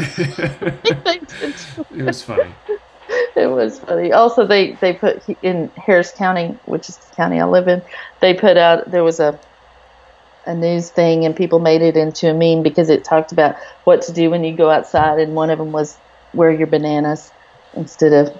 It 1.95 2.03
was 2.03 2.23
funny. 2.23 2.53
it 3.35 3.47
was 3.47 3.79
funny. 3.79 4.11
Also, 4.11 4.45
they 4.45 4.73
they 4.73 4.93
put 4.93 5.23
in 5.41 5.69
Harris 5.77 6.11
County, 6.11 6.57
which 6.65 6.89
is 6.89 6.97
the 6.97 7.15
county 7.15 7.39
I 7.39 7.45
live 7.45 7.67
in. 7.67 7.81
They 8.19 8.33
put 8.33 8.57
out 8.57 8.89
there 8.89 9.03
was 9.03 9.19
a 9.19 9.39
a 10.45 10.53
news 10.53 10.89
thing, 10.89 11.25
and 11.25 11.35
people 11.35 11.59
made 11.59 11.81
it 11.81 11.95
into 11.95 12.29
a 12.29 12.33
meme 12.33 12.63
because 12.63 12.89
it 12.89 13.03
talked 13.03 13.31
about 13.31 13.55
what 13.85 14.01
to 14.03 14.11
do 14.13 14.29
when 14.29 14.43
you 14.43 14.55
go 14.55 14.69
outside, 14.69 15.19
and 15.19 15.35
one 15.35 15.49
of 15.49 15.57
them 15.57 15.71
was 15.71 15.97
wear 16.33 16.51
your 16.51 16.67
bananas 16.67 17.31
instead 17.75 18.11
of, 18.13 18.35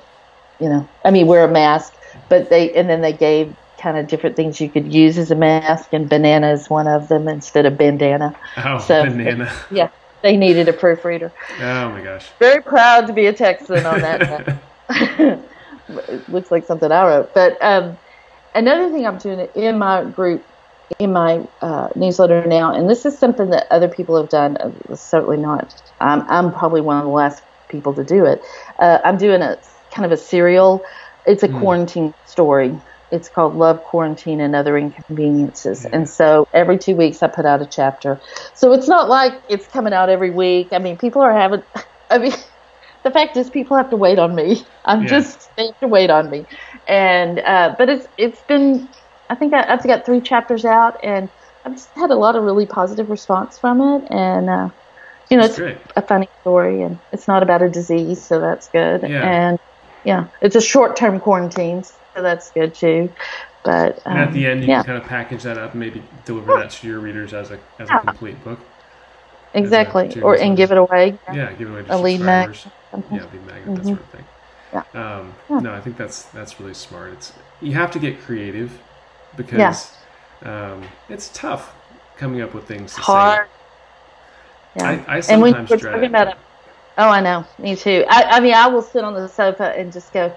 you 0.60 0.70
know, 0.70 0.88
I 1.06 1.12
mean 1.12 1.28
wear 1.28 1.44
a 1.46 1.48
mask. 1.52 1.94
But 2.30 2.50
they 2.50 2.72
and 2.74 2.90
then 2.90 3.02
they 3.02 3.14
gave 3.14 3.56
kind 3.78 3.98
of 3.98 4.08
different 4.08 4.36
things 4.36 4.62
you 4.62 4.70
could 4.70 4.94
use 4.94 5.18
as 5.18 5.32
a 5.32 5.36
mask, 5.36 5.94
and 5.94 6.08
banana 6.10 6.52
is 6.52 6.70
one 6.70 6.88
of 6.88 7.08
them 7.08 7.28
instead 7.28 7.66
of 7.66 7.78
bandana. 7.78 8.36
Oh, 8.58 8.78
So- 8.80 9.04
banana! 9.04 9.52
Yeah, 9.72 9.90
they 10.22 10.38
needed 10.38 10.70
a 10.70 10.74
proofreader. 10.74 11.32
Oh 11.60 11.90
my 11.90 12.02
gosh. 12.02 12.28
Very 12.40 12.62
proud 12.62 13.08
to 13.08 13.14
be 13.14 13.26
a 13.28 13.34
Texan 13.34 13.86
on 13.86 14.02
that. 14.02 14.58
it 14.90 16.30
looks 16.30 16.52
like 16.52 16.66
something 16.66 16.92
I 16.92 17.06
wrote. 17.08 17.34
But 17.34 17.58
um, 17.62 17.98
another 18.56 18.90
thing 18.92 19.06
I'm 19.06 19.18
doing 19.18 19.48
in 19.56 19.78
my 19.78 20.04
group, 20.06 20.44
in 21.00 21.14
my 21.14 21.40
uh, 21.62 21.88
newsletter 21.96 22.46
now, 22.46 22.74
and 22.74 22.90
this 22.90 23.06
is 23.06 23.20
something 23.20 23.50
that 23.50 23.68
other 23.72 23.88
people 23.88 24.18
have 24.18 24.30
done. 24.30 24.58
Uh, 24.58 24.96
certainly 24.96 25.38
not. 25.38 25.74
I'm, 26.00 26.22
I'm 26.30 26.52
probably 26.54 26.82
one 26.82 26.98
of 26.98 27.04
the 27.04 27.10
last 27.10 27.42
people 27.70 27.96
to 27.96 28.04
do 28.04 28.26
it. 28.26 28.40
Uh, 28.80 29.00
I'm 29.04 29.18
doing 29.18 29.42
a 29.42 29.58
kind 29.94 30.06
of 30.06 30.12
a 30.12 30.18
serial. 30.18 30.82
It's 31.26 31.44
a 31.44 31.48
quarantine 31.48 32.14
story. 32.26 32.74
It's 33.12 33.30
called 33.30 33.56
Love, 33.56 33.80
Quarantine, 33.84 34.42
and 34.42 34.56
Other 34.56 34.78
Inconveniences. 34.78 35.86
And 35.94 36.10
so 36.10 36.46
every 36.54 36.80
two 36.80 36.96
weeks 36.96 37.22
I 37.22 37.28
put 37.28 37.46
out 37.46 37.62
a 37.62 37.68
chapter. 37.68 38.20
So 38.56 38.74
it's 38.74 38.88
not 38.88 39.08
like 39.08 39.34
it's 39.50 39.68
coming 39.68 39.94
out 39.94 40.10
every 40.10 40.32
week. 40.32 40.70
I 40.74 40.80
mean, 40.80 40.98
people 40.98 41.22
are 41.22 41.32
having, 41.34 41.62
I 42.10 42.18
mean, 42.18 42.34
the 43.04 43.12
fact 43.12 43.38
is 43.38 43.50
people 43.52 43.78
have 43.78 43.92
to 43.92 43.98
wait 43.98 44.18
on 44.18 44.34
me. 44.36 44.68
I'm 44.86 45.04
Yeah. 45.04 45.10
just, 45.10 45.52
they 45.56 45.64
have 45.66 45.80
to 45.82 45.88
wait 45.88 46.10
on 46.10 46.30
me. 46.30 46.46
And, 46.88 47.40
uh, 47.40 47.76
but 47.78 47.88
it's, 47.90 48.08
it's 48.18 48.42
been, 48.44 48.90
I 49.30 49.36
think 49.36 49.54
I, 49.54 49.72
I've 49.72 49.84
got 49.84 50.06
three 50.06 50.22
chapters 50.22 50.66
out 50.66 51.04
and 51.04 51.30
I've 51.66 51.74
just 51.74 51.90
had 51.90 52.12
a 52.12 52.16
lot 52.16 52.36
of 52.36 52.44
really 52.44 52.66
positive 52.66 53.10
response 53.10 53.58
from 53.58 53.82
it. 53.82 54.08
And, 54.12 54.50
uh, 54.50 54.70
you 55.30 55.38
know, 55.38 55.44
That's 55.44 55.54
it's 55.54 55.60
great. 55.60 55.78
a 55.96 56.02
funny 56.02 56.30
story 56.42 56.82
and 56.82 57.00
it's 57.12 57.28
not 57.28 57.42
about 57.44 57.62
a 57.62 57.70
disease, 57.70 58.22
so 58.22 58.40
that's 58.40 58.68
good. 58.70 59.04
Yeah. 59.04 59.24
And 59.24 59.60
yeah, 60.04 60.28
it's 60.42 60.56
a 60.56 60.62
short 60.62 60.96
term 60.98 61.20
quarantine, 61.20 61.84
so 61.84 62.22
that's 62.22 62.52
good 62.52 62.76
too. 62.76 63.10
But 63.64 64.02
um, 64.06 64.18
at 64.18 64.34
the 64.34 64.46
end, 64.46 64.62
you 64.64 64.68
yeah, 64.68 64.84
can 64.84 64.86
kind 64.88 65.02
of 65.02 65.08
package 65.08 65.44
that 65.44 65.58
up 65.58 65.72
and 65.72 65.80
maybe 65.80 66.04
deliver 66.26 66.54
that 66.58 66.72
to 66.72 66.88
your 66.88 67.00
readers 67.00 67.34
as 67.34 67.52
a 67.52 67.60
as 67.80 67.90
a 67.90 68.00
complete 68.00 68.44
book. 68.44 68.60
exactly, 69.54 70.10
to 70.10 70.22
or 70.22 70.38
and 70.38 70.58
give 70.58 70.74
it 70.74 70.78
away. 70.78 71.18
Yeah, 71.34 71.54
give 71.54 71.70
it 71.70 71.72
away 71.72 71.84
to 71.84 71.96
A 71.96 71.98
lead 71.98 72.20
mag. 72.20 72.58
Yeah, 72.92 73.24
lead 73.32 73.48
magnet, 73.48 73.78
that 73.78 73.86
sort 73.86 74.00
of 74.02 74.06
thing. 74.10 74.26
Yeah. 74.74 74.84
Um, 74.94 75.34
Yeah. 75.50 75.60
No, 75.60 75.74
I 75.74 75.80
think 75.80 75.96
that's 75.96 76.24
that's 76.24 76.60
really 76.60 76.74
smart. 76.74 77.14
It's 77.14 77.32
you 77.62 77.74
have 77.76 77.92
to 77.92 78.00
get 78.00 78.20
creative 78.20 78.80
because 79.38 79.94
um, 80.44 80.84
it's 81.10 81.30
tough 81.34 81.74
coming 82.18 82.42
up 82.42 82.54
with 82.54 82.66
things 82.68 82.94
to 82.96 83.02
Hard. 83.02 83.48
say. 83.48 83.52
Yeah. 84.76 85.06
I, 85.08 85.18
I 85.18 85.22
and 85.30 85.42
when 85.42 85.54
we're 85.68 85.78
talking 85.78 86.06
about 86.06 86.30
it, 86.30 86.38
oh, 86.98 87.10
I 87.10 87.22
know, 87.22 87.46
me 87.60 87.76
too. 87.76 88.06
I, 88.10 88.24
I 88.24 88.40
mean, 88.40 88.54
I 88.54 88.68
will 88.68 88.82
sit 88.82 89.04
on 89.04 89.14
the 89.14 89.28
sofa 89.28 89.74
and 89.78 89.92
just 89.92 90.12
go, 90.14 90.36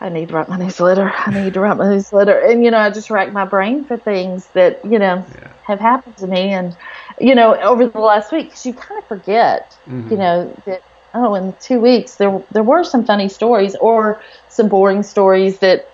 I 0.00 0.08
need 0.08 0.28
to 0.28 0.34
write 0.34 0.48
my 0.48 0.56
newsletter. 0.58 1.12
I 1.14 1.30
need 1.30 1.54
to 1.54 1.60
write 1.60 1.76
my 1.76 1.88
newsletter. 1.88 2.36
And, 2.36 2.64
you 2.64 2.72
know, 2.72 2.78
I 2.78 2.90
just 2.90 3.08
rack 3.08 3.32
my 3.32 3.44
brain 3.44 3.84
for 3.84 3.96
things 3.96 4.46
that, 4.48 4.84
you 4.84 4.98
know, 4.98 5.24
yeah. 5.34 5.52
have 5.62 5.78
happened 5.78 6.16
to 6.18 6.26
me. 6.26 6.50
And, 6.50 6.76
you 7.20 7.36
know, 7.36 7.54
over 7.60 7.86
the 7.86 8.00
last 8.00 8.32
week, 8.32 8.46
because 8.46 8.66
you 8.66 8.74
kind 8.74 8.98
of 8.98 9.06
forget, 9.06 9.78
mm-hmm. 9.86 10.10
you 10.10 10.16
know, 10.16 10.60
that, 10.66 10.82
oh, 11.14 11.34
in 11.36 11.54
two 11.60 11.80
weeks, 11.80 12.16
there, 12.16 12.42
there 12.50 12.64
were 12.64 12.82
some 12.82 13.04
funny 13.04 13.28
stories 13.28 13.76
or 13.76 14.20
some 14.48 14.68
boring 14.68 15.04
stories 15.04 15.60
that 15.60 15.91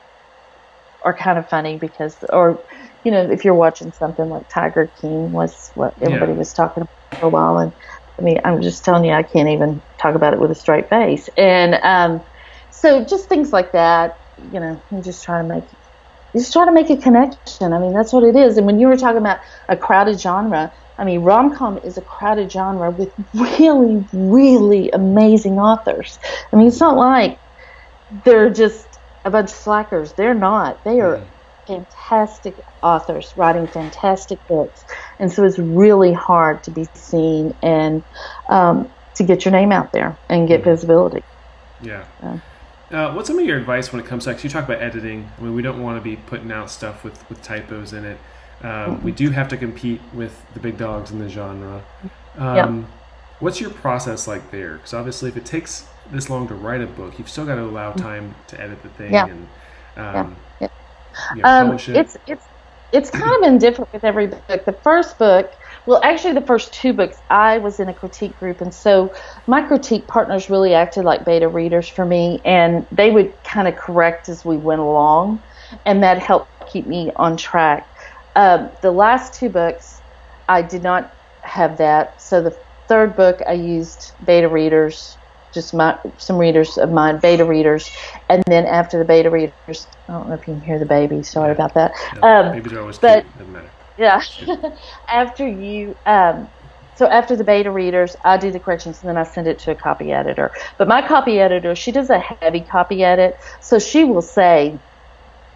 are 1.08 1.16
kind 1.16 1.38
of 1.38 1.48
funny 1.48 1.78
because, 1.78 2.16
or, 2.30 2.62
you 3.04 3.10
know, 3.10 3.30
if 3.30 3.44
you're 3.44 3.54
watching 3.54 3.92
something 3.92 4.28
like 4.28 4.48
Tiger 4.48 4.92
King 5.00 5.32
was 5.32 5.70
what 5.74 5.94
everybody 6.02 6.32
yeah. 6.32 6.38
was 6.38 6.52
talking 6.52 6.82
about 6.82 7.20
for 7.20 7.26
a 7.26 7.30
while. 7.30 7.58
And, 7.58 7.72
I 8.18 8.22
mean, 8.22 8.40
I'm 8.44 8.60
just 8.60 8.84
telling 8.84 9.04
you, 9.04 9.12
I 9.12 9.22
can't 9.22 9.48
even 9.48 9.80
talk 9.98 10.14
about 10.14 10.34
it 10.34 10.40
with 10.40 10.50
a 10.50 10.54
straight 10.54 10.88
face. 10.90 11.28
And, 11.36 11.74
um, 11.82 12.22
so 12.70 13.04
just 13.04 13.28
things 13.28 13.52
like 13.52 13.72
that, 13.72 14.18
you 14.52 14.60
know, 14.60 14.80
you 14.90 15.02
just 15.02 15.24
try 15.24 15.40
to 15.40 15.48
make 15.48 15.64
just 16.36 16.52
try 16.52 16.66
to 16.66 16.72
make 16.72 16.90
a 16.90 16.96
connection. 16.96 17.72
I 17.72 17.78
mean, 17.78 17.94
that's 17.94 18.12
what 18.12 18.22
it 18.22 18.36
is. 18.36 18.58
And 18.58 18.66
when 18.66 18.78
you 18.78 18.86
were 18.86 18.96
talking 18.96 19.18
about 19.18 19.38
a 19.68 19.76
crowded 19.76 20.20
genre, 20.20 20.70
I 20.98 21.04
mean, 21.04 21.20
rom 21.20 21.56
com 21.56 21.78
is 21.78 21.96
a 21.96 22.02
crowded 22.02 22.52
genre 22.52 22.90
with 22.90 23.12
really, 23.34 24.04
really 24.12 24.90
amazing 24.90 25.58
authors. 25.58 26.18
I 26.52 26.56
mean, 26.56 26.68
it's 26.68 26.80
not 26.80 26.96
like 26.96 27.38
they're 28.24 28.50
just 28.50 28.87
a 29.24 29.30
bunch 29.30 29.50
of 29.50 29.56
slackers. 29.56 30.12
They're 30.12 30.34
not. 30.34 30.82
They 30.84 31.00
are 31.00 31.22
fantastic 31.66 32.56
authors 32.82 33.32
writing 33.36 33.66
fantastic 33.66 34.44
books. 34.48 34.84
And 35.18 35.30
so 35.30 35.44
it's 35.44 35.58
really 35.58 36.12
hard 36.12 36.64
to 36.64 36.70
be 36.70 36.88
seen 36.94 37.54
and 37.62 38.02
um, 38.48 38.90
to 39.16 39.22
get 39.22 39.44
your 39.44 39.52
name 39.52 39.70
out 39.70 39.92
there 39.92 40.16
and 40.28 40.48
get 40.48 40.64
visibility. 40.64 41.22
Yeah. 41.82 42.06
Uh, 42.22 42.38
uh, 42.90 43.12
what's 43.12 43.28
some 43.28 43.38
of 43.38 43.44
your 43.44 43.58
advice 43.58 43.92
when 43.92 44.02
it 44.02 44.06
comes 44.06 44.24
to, 44.24 44.32
Cause 44.32 44.42
you 44.42 44.50
talk 44.50 44.64
about 44.64 44.80
editing. 44.80 45.30
I 45.38 45.42
mean, 45.42 45.54
we 45.54 45.60
don't 45.60 45.82
want 45.82 45.98
to 45.98 46.02
be 46.02 46.16
putting 46.16 46.50
out 46.50 46.70
stuff 46.70 47.04
with, 47.04 47.28
with 47.28 47.42
typos 47.42 47.92
in 47.92 48.04
it. 48.04 48.18
Um, 48.62 49.02
we 49.04 49.12
do 49.12 49.30
have 49.30 49.48
to 49.48 49.56
compete 49.56 50.00
with 50.12 50.44
the 50.54 50.60
big 50.60 50.78
dogs 50.78 51.10
in 51.10 51.18
the 51.20 51.28
genre. 51.28 51.84
Um, 52.36 52.80
yep. 52.80 52.90
What's 53.40 53.60
your 53.60 53.70
process 53.70 54.26
like 54.26 54.50
there? 54.50 54.78
Because 54.78 54.94
obviously, 54.94 55.28
if 55.28 55.36
it 55.36 55.44
takes 55.44 55.86
this 56.10 56.30
long 56.30 56.48
to 56.48 56.54
write 56.54 56.80
a 56.80 56.86
book, 56.86 57.18
you've 57.18 57.28
still 57.28 57.46
got 57.46 57.56
to 57.56 57.64
allow 57.64 57.92
mm. 57.92 58.00
time 58.00 58.34
to 58.48 58.60
edit 58.60 58.82
the 58.82 58.88
thing 58.90 59.12
yeah. 59.12 59.26
and 59.26 59.48
um, 59.96 60.36
yeah. 60.60 60.68
Yeah. 61.34 61.58
um, 61.60 61.74
it. 61.74 61.88
It's 61.88 62.16
it's 62.26 62.44
it's 62.92 63.10
kind 63.10 63.34
of 63.34 63.40
been 63.42 63.58
different 63.58 63.92
with 63.92 64.04
every 64.04 64.28
book. 64.28 64.64
The 64.64 64.72
first 64.72 65.18
book, 65.18 65.52
well, 65.84 66.00
actually, 66.02 66.34
the 66.34 66.46
first 66.46 66.72
two 66.72 66.92
books, 66.92 67.18
I 67.28 67.58
was 67.58 67.80
in 67.80 67.88
a 67.88 67.94
critique 67.94 68.38
group, 68.38 68.60
and 68.60 68.72
so 68.72 69.14
my 69.46 69.62
critique 69.62 70.06
partners 70.06 70.48
really 70.48 70.74
acted 70.74 71.04
like 71.04 71.24
beta 71.24 71.48
readers 71.48 71.88
for 71.88 72.04
me, 72.04 72.40
and 72.44 72.86
they 72.92 73.10
would 73.10 73.32
kind 73.44 73.68
of 73.68 73.76
correct 73.76 74.28
as 74.28 74.44
we 74.44 74.56
went 74.56 74.80
along, 74.80 75.42
and 75.84 76.02
that 76.02 76.18
helped 76.18 76.50
keep 76.68 76.86
me 76.86 77.10
on 77.16 77.36
track. 77.36 77.86
Um, 78.36 78.70
the 78.80 78.90
last 78.90 79.34
two 79.34 79.50
books, 79.50 80.00
I 80.48 80.62
did 80.62 80.82
not 80.82 81.14
have 81.42 81.76
that. 81.78 82.22
So 82.22 82.40
the 82.40 82.56
third 82.86 83.16
book, 83.16 83.42
I 83.46 83.52
used 83.52 84.12
beta 84.24 84.48
readers 84.48 85.17
just 85.52 85.74
my 85.74 85.96
some 86.18 86.36
readers 86.36 86.78
of 86.78 86.90
mine, 86.90 87.18
beta 87.20 87.44
readers, 87.44 87.90
and 88.28 88.42
then 88.48 88.66
after 88.66 88.98
the 88.98 89.04
beta 89.04 89.30
readers, 89.30 89.88
I 90.08 90.12
don't 90.12 90.28
know 90.28 90.34
if 90.34 90.46
you 90.46 90.54
can 90.54 90.62
hear 90.62 90.78
the 90.78 90.86
baby. 90.86 91.22
Sorry 91.22 91.52
about 91.52 91.74
that. 91.74 91.92
No, 92.16 92.28
um, 92.28 92.52
babies 92.52 92.72
are 92.72 92.80
always 92.80 92.98
but, 92.98 93.24
cute. 93.36 93.70
Yeah. 93.96 94.22
after 95.08 95.46
you, 95.46 95.96
um, 96.06 96.48
so 96.94 97.08
after 97.08 97.36
the 97.36 97.44
beta 97.44 97.70
readers, 97.70 98.16
I 98.24 98.36
do 98.36 98.52
the 98.52 98.60
corrections 98.60 99.02
and 99.02 99.08
then 99.08 99.16
I 99.16 99.24
send 99.24 99.48
it 99.48 99.58
to 99.60 99.72
a 99.72 99.74
copy 99.74 100.12
editor. 100.12 100.52
But 100.78 100.88
my 100.88 101.06
copy 101.06 101.40
editor, 101.40 101.74
she 101.74 101.92
does 101.92 102.10
a 102.10 102.22
heavy 102.40 102.60
copy 102.60 103.02
edit, 103.02 103.34
so 103.60 103.78
she 103.78 104.04
will 104.04 104.22
say, 104.22 104.80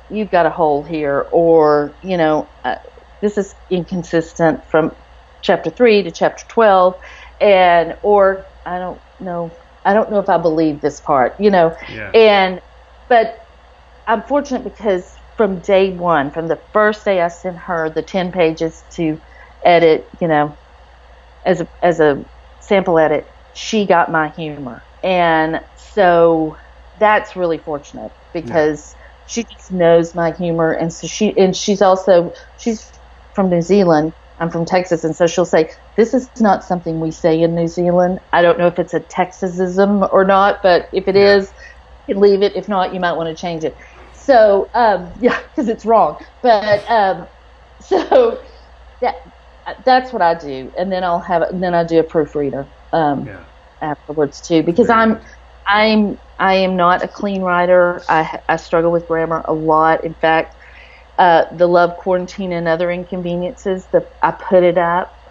"You've 0.09 0.31
got 0.31 0.46
a 0.46 0.50
hole 0.50 0.83
here," 0.83 1.28
or 1.33 1.96
you 2.02 2.16
know, 2.16 2.50
uh, 2.64 2.76
this 3.20 3.38
is 3.38 3.55
inconsistent 3.70 4.61
from 4.70 4.96
chapter 5.42 5.70
three 5.70 6.02
to 6.02 6.11
chapter 6.11 6.44
twelve, 6.48 6.94
and 7.40 7.96
or 8.02 8.46
I 8.64 8.78
don't 8.78 9.00
know 9.20 9.57
I 9.85 9.95
don't 9.95 10.11
know 10.11 10.18
if 10.18 10.29
I 10.29 10.38
believe 10.38 10.81
this 10.81 11.01
part, 11.01 11.38
you 11.40 11.51
know. 11.51 11.77
Yeah. 11.90 12.11
And 12.11 12.61
but 13.09 13.47
I'm 14.07 14.23
fortunate 14.23 14.64
because 14.64 15.16
from 15.37 15.61
day 15.61 15.90
one, 15.90 16.31
from 16.31 16.49
the 16.49 16.57
first 16.73 17.05
day 17.05 17.21
I 17.21 17.29
sent 17.29 17.57
her 17.57 17.90
the 17.90 18.03
ten 18.03 18.33
pages 18.33 18.83
to 18.92 19.21
edit, 19.64 20.09
you 20.21 20.29
know, 20.29 20.57
as 21.45 21.61
a 21.61 21.68
as 21.83 22.01
a 22.01 22.25
sample 22.61 22.99
edit, 22.99 23.27
she 23.55 23.87
got 23.87 24.11
my 24.11 24.29
humor. 24.31 24.83
And 25.03 25.61
so 25.77 26.57
that's 26.99 27.35
really 27.35 27.59
fortunate 27.59 28.12
because 28.33 28.95
yeah. 28.95 29.05
she 29.27 29.45
just 29.45 29.73
knows 29.73 30.14
my 30.14 30.31
humor 30.33 30.73
and 30.73 30.92
so 30.92 31.07
she 31.07 31.37
and 31.37 31.57
she's 31.57 31.83
also 31.83 32.33
she's 32.59 32.88
from 33.35 33.51
New 33.51 33.62
Zealand 33.62 34.12
I'm 34.42 34.51
from 34.51 34.64
Texas, 34.64 35.05
and 35.05 35.14
so 35.14 35.27
she'll 35.29 35.45
say, 35.45 35.71
"This 35.96 36.14
is 36.14 36.31
not 36.40 36.64
something 36.64 37.00
we 37.00 37.11
say 37.11 37.40
in 37.40 37.55
New 37.55 37.68
Zealand." 37.68 38.18
I 38.33 38.42
don't 38.42 38.59
know 38.59 38.66
if 38.66 38.78
it's 38.78 38.94
a 38.94 39.00
Texasism 39.00 40.09
or 40.12 40.24
not, 40.24 40.62
but 40.62 40.88
if 40.92 41.09
it 41.09 41.16
yeah. 41.16 41.37
is, 41.37 41.52
leave 42.09 42.42
it. 42.42 42.55
If 42.57 42.68
not, 42.68 42.94
you 42.94 43.00
might 43.00 43.12
want 43.12 43.28
to 43.28 43.40
change 43.40 43.64
it. 43.64 43.76
So, 44.14 44.70
um, 44.74 45.12
yeah, 45.20 45.38
because 45.42 45.68
it's 45.68 45.85
wrong. 45.85 46.24
But 46.42 46.88
um, 46.90 47.26
so 47.81 48.42
that 49.00 49.14
that's 49.85 50.12
what 50.12 50.22
I 50.22 50.35
do, 50.35 50.72
and 50.76 50.90
then 50.90 51.05
I'll 51.05 51.20
have 51.20 51.42
and 51.42 51.62
then 51.62 51.74
I 51.74 51.85
do 51.85 51.98
a 51.98 52.05
proofreader 52.05 52.68
um, 52.92 53.26
yeah. 53.26 53.44
afterwards 53.81 54.40
too, 54.40 54.62
because 54.62 54.90
I'm 54.90 55.20
I'm 55.66 56.18
I 56.38 56.55
am 56.55 56.76
not 56.76 57.02
a 57.02 57.09
clean 57.09 57.42
writer. 57.42 58.02
I 58.09 58.40
I 58.48 58.57
struggle 58.57 58.90
with 58.92 59.07
grammar 59.07 59.44
a 59.46 59.55
lot. 59.55 60.05
In 60.05 60.14
fact 60.14 60.57
uh, 61.18 61.44
the 61.57 61.66
love 61.68 61.96
quarantine 61.98 62.52
and 62.52 62.66
other 62.66 62.90
inconveniences. 62.90 63.87
The 63.92 64.09
I 64.22 64.33
put 64.33 64.62
it 64.62 64.78
up. 64.78 65.21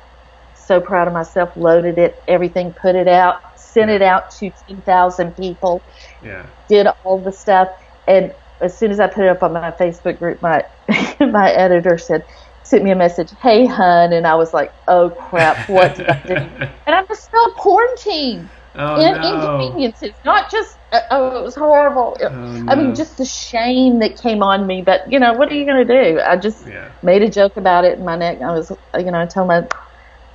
So 0.71 0.79
proud 0.79 1.05
of 1.09 1.13
myself. 1.13 1.57
Loaded 1.57 1.97
it, 1.97 2.23
everything, 2.29 2.71
put 2.71 2.95
it 2.95 3.09
out, 3.09 3.59
sent 3.59 3.91
it 3.91 4.01
out 4.01 4.31
to 4.39 4.49
ten 4.65 4.79
thousand 4.83 5.35
people. 5.35 5.81
Yeah. 6.23 6.45
Did 6.69 6.87
all 7.03 7.19
the 7.19 7.33
stuff, 7.33 7.67
and 8.07 8.33
as 8.61 8.77
soon 8.77 8.89
as 8.89 9.01
I 9.01 9.07
put 9.07 9.25
it 9.25 9.27
up 9.27 9.43
on 9.43 9.51
my 9.51 9.71
Facebook 9.71 10.17
group, 10.17 10.41
my 10.41 10.63
my 11.19 11.51
editor 11.51 11.97
said, 11.97 12.23
sent 12.63 12.85
me 12.85 12.91
a 12.91 12.95
message, 12.95 13.31
"Hey, 13.41 13.65
hun," 13.65 14.13
and 14.13 14.25
I 14.25 14.35
was 14.35 14.53
like, 14.53 14.71
"Oh 14.87 15.09
crap, 15.09 15.67
what 15.69 15.93
did 15.97 16.07
I 16.07 16.23
do?" 16.25 16.35
and 16.85 16.95
I'm 16.95 17.05
still 17.11 17.51
quarantined. 17.55 18.47
Oh, 18.73 18.95
in, 18.95 19.21
no. 19.21 19.33
inconveniences, 19.33 20.13
not 20.23 20.49
just 20.49 20.77
uh, 20.93 21.01
oh, 21.11 21.37
it 21.37 21.43
was 21.43 21.55
horrible. 21.55 22.15
Oh, 22.21 22.29
no. 22.29 22.71
I 22.71 22.75
mean, 22.75 22.95
just 22.95 23.17
the 23.17 23.25
shame 23.25 23.99
that 23.99 24.17
came 24.17 24.41
on 24.41 24.65
me. 24.65 24.81
But 24.81 25.11
you 25.11 25.19
know, 25.19 25.33
what 25.33 25.51
are 25.51 25.55
you 25.55 25.65
going 25.65 25.85
to 25.85 26.13
do? 26.13 26.21
I 26.21 26.37
just 26.37 26.65
yeah. 26.65 26.89
made 27.03 27.23
a 27.23 27.29
joke 27.29 27.57
about 27.57 27.83
it 27.83 27.99
in 27.99 28.05
my 28.05 28.15
neck. 28.15 28.41
I 28.41 28.53
was, 28.53 28.71
you 28.97 29.11
know, 29.11 29.19
I 29.19 29.25
told 29.25 29.49
my, 29.49 29.67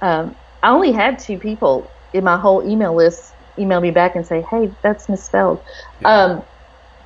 um, 0.02 0.37
I 0.62 0.70
only 0.70 0.92
had 0.92 1.18
two 1.18 1.38
people 1.38 1.92
in 2.12 2.24
my 2.24 2.38
whole 2.38 2.68
email 2.68 2.94
list 2.94 3.35
email 3.59 3.80
me 3.80 3.90
back 3.90 4.16
and 4.16 4.26
say, 4.26 4.44
"Hey, 4.50 4.70
that's 4.82 5.09
misspelled." 5.09 5.62
Yeah. 6.00 6.09
Um, 6.09 6.42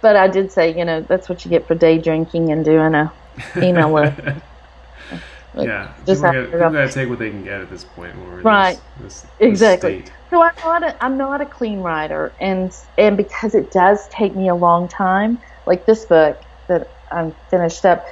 but 0.01 0.17
I 0.17 0.29
did 0.29 0.51
say, 0.51 0.77
you 0.77 0.85
know, 0.85 1.05
that's 1.09 1.29
what 1.29 1.45
you 1.45 1.51
get 1.51 1.67
for 1.67 1.75
day 1.75 1.99
drinking 1.99 2.51
and 2.51 2.65
doing 2.65 2.95
a 2.95 3.13
email 3.57 3.93
list. 3.93 4.19
yeah, 5.55 5.93
just 6.07 6.23
people 6.23 6.59
got 6.59 6.71
to 6.71 6.93
take 6.93 7.09
what 7.09 7.19
they 7.19 7.31
can 7.31 7.45
get 7.45 7.61
at 7.61 7.71
this 7.71 7.85
point. 7.85 8.15
right. 8.43 8.81
This, 9.01 9.23
this, 9.23 9.31
exactly. 9.41 10.05
So 10.31 10.43
I'm 10.43 10.53
not 10.63 10.83
a, 10.83 11.05
I'm 11.05 11.19
not 11.19 11.41
a 11.41 11.47
clean 11.47 11.81
writer, 11.81 12.35
and 12.41 12.73
and 12.97 13.17
because 13.17 13.55
it 13.55 13.73
does 13.73 14.09
take 14.09 14.35
me 14.35 14.49
a 14.49 14.55
long 14.55 14.89
time, 14.89 15.39
like 15.67 15.87
this 15.87 16.05
book 16.07 16.41
that 16.69 16.87
I'm 17.13 17.35
finished 17.51 17.85
up, 17.85 18.05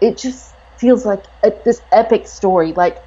it 0.00 0.16
just 0.18 0.54
feels 0.78 1.04
like 1.04 1.24
a, 1.42 1.52
this 1.64 1.82
epic 1.92 2.26
story. 2.26 2.72
Like 2.72 2.98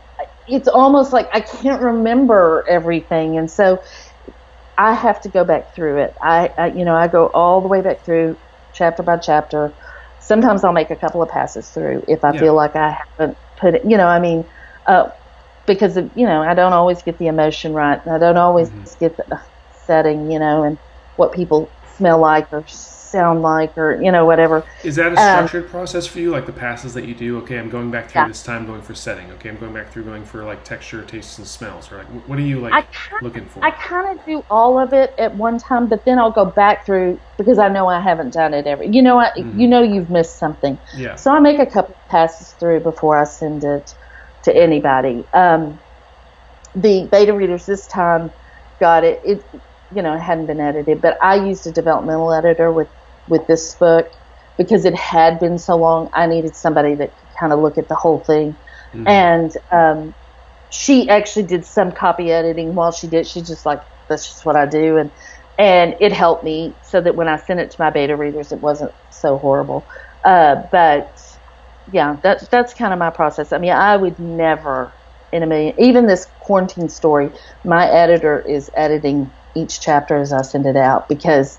it's 0.48 0.68
almost 0.68 1.14
like 1.14 1.30
I 1.34 1.42
can't 1.42 1.82
remember 1.82 2.66
everything, 2.68 3.38
and 3.38 3.50
so 3.50 3.82
I 4.78 4.94
have 4.94 5.22
to 5.22 5.30
go 5.30 5.44
back 5.44 5.74
through 5.74 5.98
it. 5.98 6.16
I, 6.22 6.48
I 6.58 6.68
you 6.68 6.86
know 6.86 6.96
I 6.96 7.08
go 7.08 7.28
all 7.28 7.62
the 7.62 7.68
way 7.68 7.82
back 7.82 8.02
through 8.02 8.38
chapter 8.74 9.04
by 9.04 9.18
chapter. 9.18 9.74
Sometimes 10.20 10.64
I'll 10.64 10.74
make 10.74 10.92
a 10.92 10.96
couple 10.96 11.22
of 11.22 11.30
passes 11.30 11.70
through 11.70 12.04
if 12.08 12.24
I 12.24 12.34
yeah. 12.34 12.40
feel 12.40 12.54
like 12.54 12.76
I 12.76 12.92
haven't 12.92 13.38
put 13.58 13.76
it. 13.76 13.86
You 13.86 13.98
know, 13.98 14.08
I 14.08 14.20
mean. 14.20 14.46
Uh, 14.86 15.12
because 15.66 15.98
of, 15.98 16.10
you 16.16 16.26
know 16.26 16.42
I 16.42 16.54
don't 16.54 16.72
always 16.72 17.04
get 17.04 17.18
the 17.18 17.28
emotion 17.28 17.74
right. 17.74 18.00
I 18.08 18.18
don't 18.18 18.38
always 18.38 18.70
mm-hmm. 18.70 19.00
get 19.02 19.18
the 19.18 19.42
setting, 19.86 20.32
you 20.32 20.40
know, 20.40 20.64
and 20.64 20.78
what 21.18 21.34
people 21.34 21.70
smell 21.98 22.20
like 22.20 22.52
or 22.54 22.64
sound 23.18 23.42
like 23.42 23.76
or 23.78 24.00
you 24.02 24.12
know 24.12 24.26
whatever. 24.26 24.64
Is 24.84 24.96
that 24.98 25.14
a 25.14 25.20
um, 25.20 25.48
structured 25.48 25.66
um, 25.66 25.70
process 25.72 26.06
for 26.06 26.20
you? 26.20 26.30
Like 26.30 26.46
the 26.46 26.54
passes 26.54 26.94
that 26.94 27.06
you 27.06 27.16
do? 27.16 27.40
Okay, 27.40 27.58
I'm 27.58 27.70
going 27.70 27.90
back 27.90 28.10
through 28.10 28.22
yeah. 28.22 28.28
this 28.28 28.44
time, 28.44 28.66
going 28.68 28.84
for 28.84 28.94
setting. 28.94 29.32
Okay, 29.32 29.50
I'm 29.50 29.58
going 29.58 29.74
back 29.74 29.92
through 29.92 30.04
going 30.04 30.24
for 30.24 30.44
like 30.44 30.64
texture, 30.64 31.04
tastes, 31.04 31.38
and 31.40 31.48
smells. 31.48 31.92
Or 31.92 31.98
like 31.98 32.08
what 32.28 32.38
are 32.38 32.44
you 32.44 32.60
like 32.60 32.92
kinda, 32.92 33.24
looking 33.24 33.46
for? 33.48 33.64
I 33.66 33.72
kind 33.72 34.08
of 34.18 34.24
do 34.26 34.46
all 34.52 34.80
of 34.80 34.94
it 34.94 35.16
at 35.18 35.36
one 35.36 35.58
time, 35.58 35.88
but 35.88 36.06
then 36.06 36.20
I'll 36.20 36.32
go 36.32 36.46
back 36.46 36.86
through 36.86 37.20
because 37.38 37.58
I 37.58 37.70
know 37.70 37.88
I 37.88 38.00
haven't 38.00 38.34
done 38.34 38.54
it 38.54 38.68
every. 38.68 38.88
You 38.90 39.02
know, 39.02 39.18
I, 39.18 39.32
mm-hmm. 39.32 39.60
you 39.60 39.68
know 39.68 39.82
you've 39.82 40.12
missed 40.12 40.38
something. 40.38 40.78
Yeah. 40.96 41.16
So 41.16 41.32
I 41.32 41.40
make 41.40 41.60
a 41.60 41.66
couple 41.66 41.96
passes 42.10 42.52
through 42.54 42.82
before 42.82 43.18
I 43.18 43.24
send 43.24 43.64
it 43.64 43.96
to 44.44 44.56
anybody. 44.56 45.26
Um, 45.34 45.80
the 46.76 47.08
beta 47.12 47.34
readers 47.34 47.66
this 47.66 47.88
time 47.88 48.32
got 48.80 49.04
it. 49.04 49.22
It 49.26 49.44
you 49.96 50.02
know 50.02 50.14
it 50.14 50.20
hadn't 50.20 50.46
been 50.46 50.60
edited, 50.60 51.02
but 51.02 51.18
I 51.24 51.36
used 51.36 51.66
a 51.66 51.72
developmental 51.72 52.32
editor 52.32 52.72
with 52.72 52.90
with 53.28 53.48
this 53.48 53.76
book 53.76 54.12
because 54.58 54.86
it 54.86 54.96
had 54.96 55.40
been 55.40 55.58
so 55.58 55.76
long. 55.76 56.10
I 56.14 56.28
needed 56.28 56.56
somebody 56.56 56.96
that 56.96 57.16
could 57.18 57.38
kind 57.40 57.54
of 57.54 57.60
look 57.60 57.78
at 57.78 57.88
the 57.88 57.96
whole 57.96 58.20
thing, 58.20 58.56
mm-hmm. 58.94 59.08
and 59.08 59.58
um, 59.72 60.16
she 60.70 61.10
actually 61.10 61.46
did 61.46 61.66
some 61.66 61.92
copy 61.92 62.32
editing 62.32 62.76
while 62.76 62.92
she 62.92 63.08
did. 63.08 63.28
She's 63.28 63.48
just 63.48 63.66
like, 63.66 63.82
that's 64.08 64.28
just 64.28 64.46
what 64.46 64.56
I 64.56 64.66
do, 64.66 64.98
and 64.98 65.12
and 65.60 65.96
it 66.00 66.12
helped 66.12 66.44
me 66.44 66.74
so 66.84 67.02
that 67.02 67.16
when 67.16 67.28
I 67.28 67.38
sent 67.38 67.60
it 67.60 67.72
to 67.72 67.82
my 67.82 67.90
beta 67.90 68.16
readers, 68.16 68.52
it 68.52 68.60
wasn't 68.60 68.94
so 69.10 69.38
horrible. 69.38 69.86
Uh, 70.24 70.64
but 70.72 71.22
yeah, 71.92 72.18
that's 72.22 72.48
that's 72.48 72.74
kind 72.74 72.94
of 72.94 73.00
my 73.00 73.10
process. 73.10 73.54
I 73.54 73.58
mean, 73.58 73.72
I 73.72 73.98
would 73.98 74.20
never 74.20 74.92
in 75.32 75.44
a 75.44 75.48
million, 75.48 75.80
even 75.80 76.08
this 76.08 76.26
quarantine 76.40 76.90
story, 76.90 77.30
my 77.64 77.88
editor 77.88 78.40
is 78.40 78.72
editing 78.76 79.30
each 79.56 79.82
chapter 79.82 80.18
as 80.18 80.32
I 80.32 80.42
send 80.42 80.66
it 80.66 80.76
out 80.76 81.10
because 81.10 81.58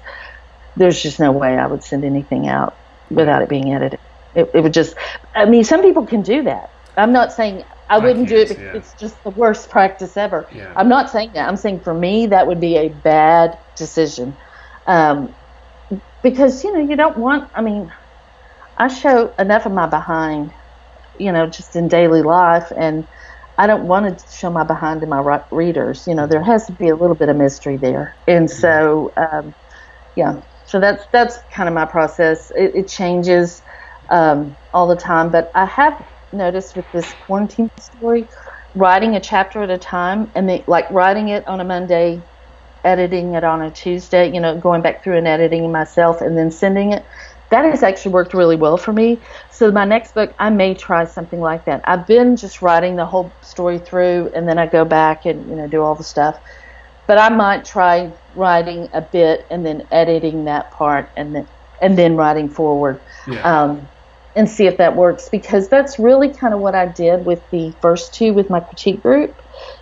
there's 0.79 1.03
just 1.03 1.19
no 1.21 1.33
way 1.33 1.59
I 1.59 1.67
would 1.67 1.83
send 1.83 2.05
anything 2.05 2.49
out 2.49 2.77
without 3.11 3.43
it 3.43 3.49
being 3.49 3.75
edited. 3.75 4.01
It, 4.35 4.51
it 4.55 4.61
would 4.63 4.73
just, 4.73 4.95
I 5.35 5.45
mean, 5.45 5.65
some 5.65 5.83
people 5.83 6.07
can 6.07 6.23
do 6.23 6.43
that. 6.45 6.71
I'm 6.97 7.13
not 7.13 7.33
saying 7.33 7.65
I 7.89 7.99
wouldn't 7.99 8.29
do 8.29 8.37
it 8.37 8.49
because 8.49 8.63
yeah. 8.63 8.77
it's 8.77 8.93
just 8.95 9.23
the 9.25 9.31
worst 9.31 9.71
practice 9.71 10.17
ever. 10.17 10.47
Yeah. 10.53 10.73
I'm 10.77 10.89
not 10.89 11.11
saying 11.11 11.33
that. 11.35 11.49
I'm 11.49 11.57
saying 11.57 11.81
for 11.81 11.95
me, 11.95 12.27
that 12.27 12.47
would 12.47 12.61
be 12.61 12.77
a 12.77 12.89
bad 12.89 13.59
decision. 13.77 14.37
Um, 14.87 15.35
because, 16.23 16.65
you 16.65 16.73
know, 16.73 16.81
you 16.81 16.97
don't 16.97 17.17
want, 17.17 17.51
I 17.55 17.63
mean, 17.63 17.93
I 18.77 18.89
show 18.89 19.33
enough 19.39 19.67
of 19.67 19.73
my 19.73 19.87
behind, 19.87 20.53
you 21.19 21.33
know, 21.33 21.47
just 21.47 21.77
in 21.77 21.89
daily 21.89 22.23
life. 22.23 22.73
And 22.77 23.07
I 23.57 23.67
don't 23.67 23.89
want 23.89 24.19
to 24.19 24.37
show 24.37 24.51
my 24.51 24.65
behind 24.65 25.01
to 25.01 25.07
my 25.07 25.43
readers. 25.51 26.07
You 26.07 26.15
know, 26.15 26.27
there 26.27 26.43
has 26.43 26.67
to 26.67 26.73
be 26.73 26.89
a 26.89 26.97
little 26.97 27.17
bit 27.17 27.29
of 27.29 27.37
mystery 27.37 27.77
there. 27.77 28.15
And 28.27 28.51
so, 28.51 29.13
um, 29.17 29.55
yeah, 30.15 30.43
so 30.69 30.81
that's 30.81 31.07
that's 31.13 31.39
kind 31.55 31.69
of 31.69 31.75
my 31.75 31.87
process. 31.87 32.51
It, 32.55 32.73
it 32.75 32.89
changes 32.89 33.63
um, 34.11 34.57
all 34.75 34.87
the 34.89 34.97
time, 34.97 35.31
but 35.31 35.51
I 35.55 35.65
have 35.67 35.95
noticed 36.33 36.77
with 36.77 36.91
this 36.93 37.15
quarantine 37.15 37.71
story, 37.81 38.29
writing 38.75 39.17
a 39.17 39.21
chapter 39.21 39.63
at 39.63 39.71
a 39.71 39.79
time, 39.79 40.31
and 40.37 40.49
they, 40.49 40.65
like 40.69 40.91
writing 40.91 41.31
it 41.31 41.49
on 41.49 41.61
a 41.63 41.65
Monday, 41.65 42.27
editing 42.85 43.35
it 43.35 43.45
on 43.45 43.63
a 43.63 43.71
Tuesday. 43.73 44.33
You 44.33 44.41
know, 44.43 44.59
going 44.59 44.83
back 44.83 45.03
through 45.03 45.19
and 45.19 45.29
editing 45.29 45.73
myself, 45.73 46.21
and 46.21 46.37
then 46.39 46.51
sending 46.51 46.93
it. 46.93 47.07
That 47.51 47.65
has 47.65 47.83
actually 47.83 48.13
worked 48.13 48.35
really 48.35 48.57
well 48.57 48.77
for 48.77 48.93
me. 48.93 49.23
So 49.51 49.73
my 49.73 49.87
next 49.87 50.15
book, 50.15 50.35
I 50.39 50.51
may 50.51 50.75
try 50.75 51.07
something 51.07 51.41
like 51.41 51.65
that. 51.67 51.81
I've 51.87 52.07
been 52.07 52.37
just 52.37 52.63
writing 52.63 52.97
the 52.97 53.07
whole 53.07 53.39
story 53.43 53.79
through, 53.79 54.33
and 54.35 54.47
then 54.49 54.59
I 54.59 54.67
go 54.67 54.85
back 54.85 55.25
and 55.27 55.49
you 55.51 55.57
know 55.57 55.69
do 55.69 55.83
all 55.83 55.97
the 55.97 56.05
stuff 56.05 56.37
but 57.09 57.19
I 57.19 57.31
might 57.31 57.65
try 57.67 58.13
writing 58.39 58.89
a 58.93 59.01
bit 59.01 59.47
and 59.51 59.67
then 59.67 59.87
editing 59.91 60.45
that 60.45 60.71
part 60.71 61.11
and 61.17 61.35
then 61.35 61.47
and 61.81 61.99
then 61.99 62.17
writing 62.17 62.49
forward 62.49 63.01
yeah. 63.27 63.41
um, 63.43 63.89
and 64.35 64.49
see 64.49 64.67
if 64.67 64.77
that 64.79 64.97
works 64.97 65.29
because 65.29 65.69
that's 65.69 65.99
really 65.99 66.29
kind 66.29 66.55
of 66.55 66.61
what 66.61 66.75
I 66.75 66.87
did 66.87 67.25
with 67.25 67.43
the 67.51 67.73
first 67.81 68.15
two 68.15 68.33
with 68.33 68.49
my 68.51 68.61
critique 68.61 69.03
group. 69.03 69.35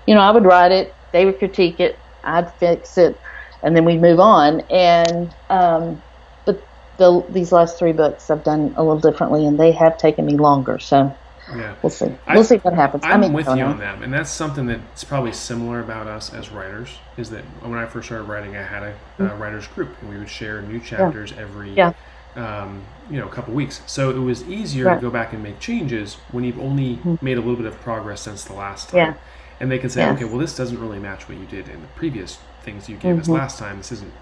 You 0.06 0.14
know, 0.14 0.20
I 0.20 0.30
would 0.30 0.44
write 0.44 0.72
it, 0.72 0.94
they 1.12 1.24
would 1.24 1.38
critique 1.38 1.80
it, 1.80 1.98
I'd 2.24 2.52
fix 2.54 2.98
it, 2.98 3.20
and 3.62 3.76
then 3.76 3.84
we'd 3.84 4.00
move 4.00 4.20
on. 4.20 4.60
And 4.70 5.34
um, 5.50 6.02
but 6.44 6.66
the, 6.96 7.24
these 7.30 7.52
last 7.52 7.78
three 7.78 7.92
books 7.92 8.30
I've 8.30 8.44
done 8.44 8.74
a 8.76 8.82
little 8.82 9.00
differently, 9.00 9.46
and 9.46 9.58
they 9.60 9.72
have 9.72 9.98
taken 9.98 10.24
me 10.24 10.36
longer. 10.36 10.78
So 10.78 11.16
yeah. 11.54 11.74
We'll 11.82 11.90
see. 11.90 12.06
We'll 12.06 12.18
I, 12.26 12.42
see 12.42 12.56
what 12.56 12.74
happens. 12.74 13.04
I'm 13.04 13.12
I 13.12 13.16
mean, 13.18 13.32
with 13.32 13.46
you 13.46 13.62
on 13.62 13.78
that, 13.78 14.02
and 14.02 14.12
that's 14.12 14.30
something 14.30 14.66
that's 14.66 15.04
probably 15.04 15.32
similar 15.32 15.80
about 15.80 16.06
us 16.06 16.32
as 16.32 16.50
writers. 16.50 16.90
Is 17.16 17.30
that 17.30 17.44
when 17.62 17.78
I 17.78 17.86
first 17.86 18.06
started 18.06 18.24
writing, 18.24 18.56
I 18.56 18.62
had 18.62 18.82
a, 18.82 18.94
mm-hmm. 19.18 19.40
writers 19.40 19.66
group, 19.68 19.90
and 20.00 20.10
we 20.10 20.18
would 20.18 20.28
share 20.28 20.62
new 20.62 20.80
chapters 20.80 21.32
yeah. 21.32 21.42
every, 21.42 21.72
yeah. 21.72 21.92
Um, 22.34 22.84
you 23.10 23.18
know, 23.18 23.26
a 23.26 23.30
couple 23.30 23.54
weeks. 23.54 23.80
So 23.86 24.10
it 24.10 24.18
was 24.18 24.46
easier 24.48 24.84
right. 24.86 24.96
to 24.96 25.00
go 25.00 25.10
back 25.10 25.32
and 25.32 25.42
make 25.42 25.58
changes 25.58 26.14
when 26.32 26.44
you've 26.44 26.60
only 26.60 26.96
mm-hmm. 26.96 27.24
made 27.24 27.38
a 27.38 27.40
little 27.40 27.56
bit 27.56 27.66
of 27.66 27.80
progress 27.80 28.20
since 28.20 28.44
the 28.44 28.52
last 28.52 28.90
time. 28.90 28.98
Yeah. 28.98 29.14
And 29.58 29.70
they 29.70 29.78
can 29.78 29.88
say, 29.88 30.02
yes. 30.02 30.16
okay, 30.16 30.24
well, 30.26 30.36
this 30.38 30.54
doesn't 30.54 30.78
really 30.78 30.98
match 30.98 31.30
what 31.30 31.38
you 31.38 31.46
did 31.46 31.68
in 31.70 31.80
the 31.80 31.88
previous 31.88 32.38
things 32.62 32.90
you 32.90 32.96
gave 32.96 33.12
mm-hmm. 33.12 33.20
us 33.22 33.28
last 33.28 33.58
time. 33.58 33.78
This 33.78 33.90
isn't 33.92 34.12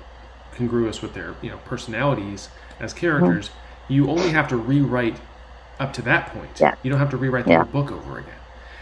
congruous 0.53 1.03
with 1.03 1.15
their, 1.15 1.35
you 1.43 1.51
know, 1.51 1.59
personalities 1.65 2.51
as 2.79 2.93
characters. 2.93 3.49
Mm-hmm. 3.49 3.93
You 3.93 4.11
only 4.11 4.31
have 4.31 4.47
to 4.49 4.57
rewrite 4.57 5.17
up 5.81 5.93
to 5.95 6.03
that 6.03 6.29
point. 6.29 6.61
Yeah. 6.61 6.75
You 6.83 6.91
don't 6.91 7.01
have 7.01 7.11
to 7.11 7.17
rewrite 7.17 7.45
the 7.45 7.53
yeah. 7.53 7.65
whole 7.65 7.83
book 7.83 7.93
over 7.93 8.19
again. 8.19 8.35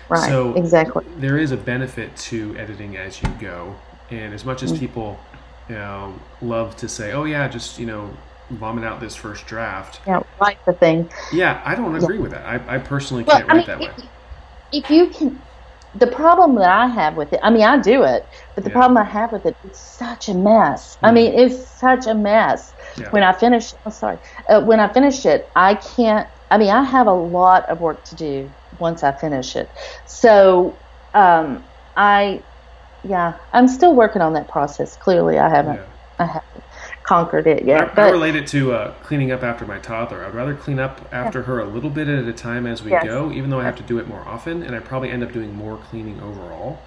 Right. 0.09 0.28
So 0.28 0.55
exactly. 0.55 1.05
There 1.16 1.38
is 1.38 1.52
a 1.52 1.57
benefit 1.57 2.14
to 2.28 2.57
editing 2.59 2.96
as 2.96 3.22
you 3.22 3.28
go, 3.40 3.74
and 4.11 4.35
as 4.35 4.44
much 4.44 4.62
as 4.62 4.70
mm-hmm. 4.70 4.81
people, 4.81 5.20
you 5.68 5.74
know, 5.74 6.14
love 6.42 6.76
to 6.76 6.88
say, 6.88 7.12
"Oh 7.12 7.24
yeah, 7.24 7.48
just 7.48 7.78
you 7.78 7.87
know, 7.87 8.14
vomit 8.50 8.85
out 8.85 9.00
this 9.00 9.16
first 9.16 9.46
draft." 9.46 10.00
Yeah, 10.07 10.22
write 10.40 10.62
the 10.66 10.74
thing. 10.74 11.11
Yeah, 11.33 11.62
I 11.64 11.74
don't 11.74 11.94
agree 11.94 12.16
yeah. 12.16 12.22
with 12.22 12.33
that. 12.33 12.44
I, 12.44 12.76
I 12.76 12.78
personally 12.78 13.24
well, 13.24 13.38
can't 13.38 13.50
I 13.50 13.57
write 13.57 13.68
mean, 13.68 13.78
that 13.78 13.98
way. 13.98 14.09
If 14.72 14.90
you 14.90 15.09
can, 15.09 15.40
the 15.94 16.07
problem 16.07 16.57
that 16.57 16.68
I 16.68 16.88
have 16.88 17.16
with 17.16 17.33
it, 17.33 17.40
I 17.42 17.50
mean, 17.50 17.62
I 17.62 17.81
do 17.81 18.02
it, 18.02 18.26
but 18.55 18.64
the 18.64 18.70
yeah. 18.70 18.74
problem 18.74 18.98
I 18.98 19.05
have 19.05 19.33
with 19.33 19.46
it, 19.46 19.57
it's 19.64 19.78
such 19.78 20.28
a 20.28 20.35
mess. 20.35 20.96
Mm. 20.96 21.09
I 21.09 21.12
mean, 21.12 21.33
it's 21.38 21.66
such 21.66 22.07
a 22.07 22.14
mess. 22.14 22.72
Yeah. 22.96 23.09
When 23.11 23.22
I 23.22 23.33
finish, 23.33 23.72
oh, 23.87 23.90
sorry, 23.90 24.18
uh, 24.48 24.61
when 24.62 24.81
I 24.81 24.92
finish 24.92 25.24
it, 25.24 25.48
I 25.57 25.74
can't 25.74 26.28
I 26.53 26.59
mean, 26.59 26.69
I 26.69 26.83
have 26.83 27.07
a 27.07 27.15
lot 27.15 27.67
of 27.71 27.81
work 27.81 28.05
to 28.05 28.15
do 28.15 28.51
once 28.79 29.03
I 29.03 29.12
finish 29.12 29.57
it. 29.57 29.71
So, 30.07 30.77
um, 31.15 31.65
I, 31.97 32.43
yeah, 33.05 33.38
I'm 33.55 33.69
still 33.69 33.95
working 33.95 34.21
on 34.21 34.35
that 34.35 34.49
process. 34.49 34.95
Clearly, 34.97 35.38
I 35.38 35.49
haven't, 35.49 35.77
yeah. 35.77 35.87
I 36.19 36.27
haven't 36.27 36.65
conquered 37.05 37.47
it 37.47 37.65
yet. 37.65 37.81
I, 37.81 37.95
but, 37.95 37.99
I 38.05 38.11
relate 38.11 38.37
it 38.37 38.47
to 38.49 38.73
uh, 38.75 38.93
cleaning 39.03 39.33
up 39.33 39.43
after 39.43 39.65
my 39.65 39.79
toddler. 39.79 40.27
I'd 40.27 40.35
rather 40.35 40.55
clean 40.55 40.79
up 40.79 41.01
after 41.11 41.38
yeah. 41.38 41.47
her 41.47 41.61
a 41.61 41.65
little 41.65 41.88
bit 41.88 42.07
at 42.07 42.27
a 42.27 42.35
time 42.35 42.67
as 42.67 42.83
we 42.83 42.91
yes. 42.91 43.03
go, 43.03 43.33
even 43.33 43.49
though 43.49 43.61
I 43.61 43.65
have 43.65 43.77
to 43.77 43.83
do 43.83 43.99
it 43.99 44.07
more 44.07 44.21
often, 44.21 44.62
and 44.62 44.77
I 44.77 44.81
probably 44.81 45.09
end 45.09 45.23
up 45.23 45.33
doing 45.33 45.55
more 45.55 45.79
cleaning 45.79 46.21
overall. 46.21 46.83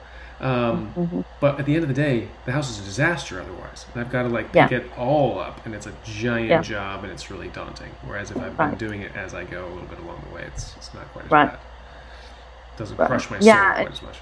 Um, 0.46 0.94
mm-hmm. 0.96 1.22
But 1.40 1.60
at 1.60 1.66
the 1.66 1.74
end 1.74 1.84
of 1.84 1.88
the 1.88 1.96
day, 1.96 2.28
the 2.46 2.52
house 2.52 2.70
is 2.70 2.80
a 2.80 2.84
disaster 2.84 3.42
otherwise. 3.42 3.88
And 3.92 4.02
I've 4.02 4.12
got 4.12 4.24
to 4.24 4.30
like 4.30 4.52
pick 4.52 4.70
yeah. 4.70 4.78
it 4.78 4.92
all 4.96 5.40
up, 5.40 5.66
and 5.66 5.74
it's 5.74 5.88
a 5.88 5.94
giant 6.04 6.50
yeah. 6.50 6.62
job, 6.62 7.04
and 7.04 7.12
it's 7.12 7.32
really 7.32 7.48
daunting. 7.48 7.90
Whereas 8.06 8.30
if 8.30 8.38
I've 8.38 8.58
right. 8.60 8.70
been 8.70 8.78
doing 8.78 9.02
it 9.02 9.16
as 9.16 9.34
I 9.34 9.44
go 9.44 9.66
a 9.66 9.70
little 9.70 9.88
bit 9.88 9.98
along 9.98 10.24
the 10.30 10.36
way, 10.36 10.44
it's 10.44 10.76
it's 10.76 10.94
not 10.94 11.12
quite 11.14 11.26
as 11.26 11.32
right. 11.32 11.50
bad. 11.50 11.60
It 12.76 12.78
doesn't 12.78 12.98
right. 12.98 13.08
crush 13.08 13.32
my 13.32 13.40
soul 13.40 13.48
yeah, 13.48 13.74
quite 13.74 13.92
as 13.92 14.02
much. 14.04 14.18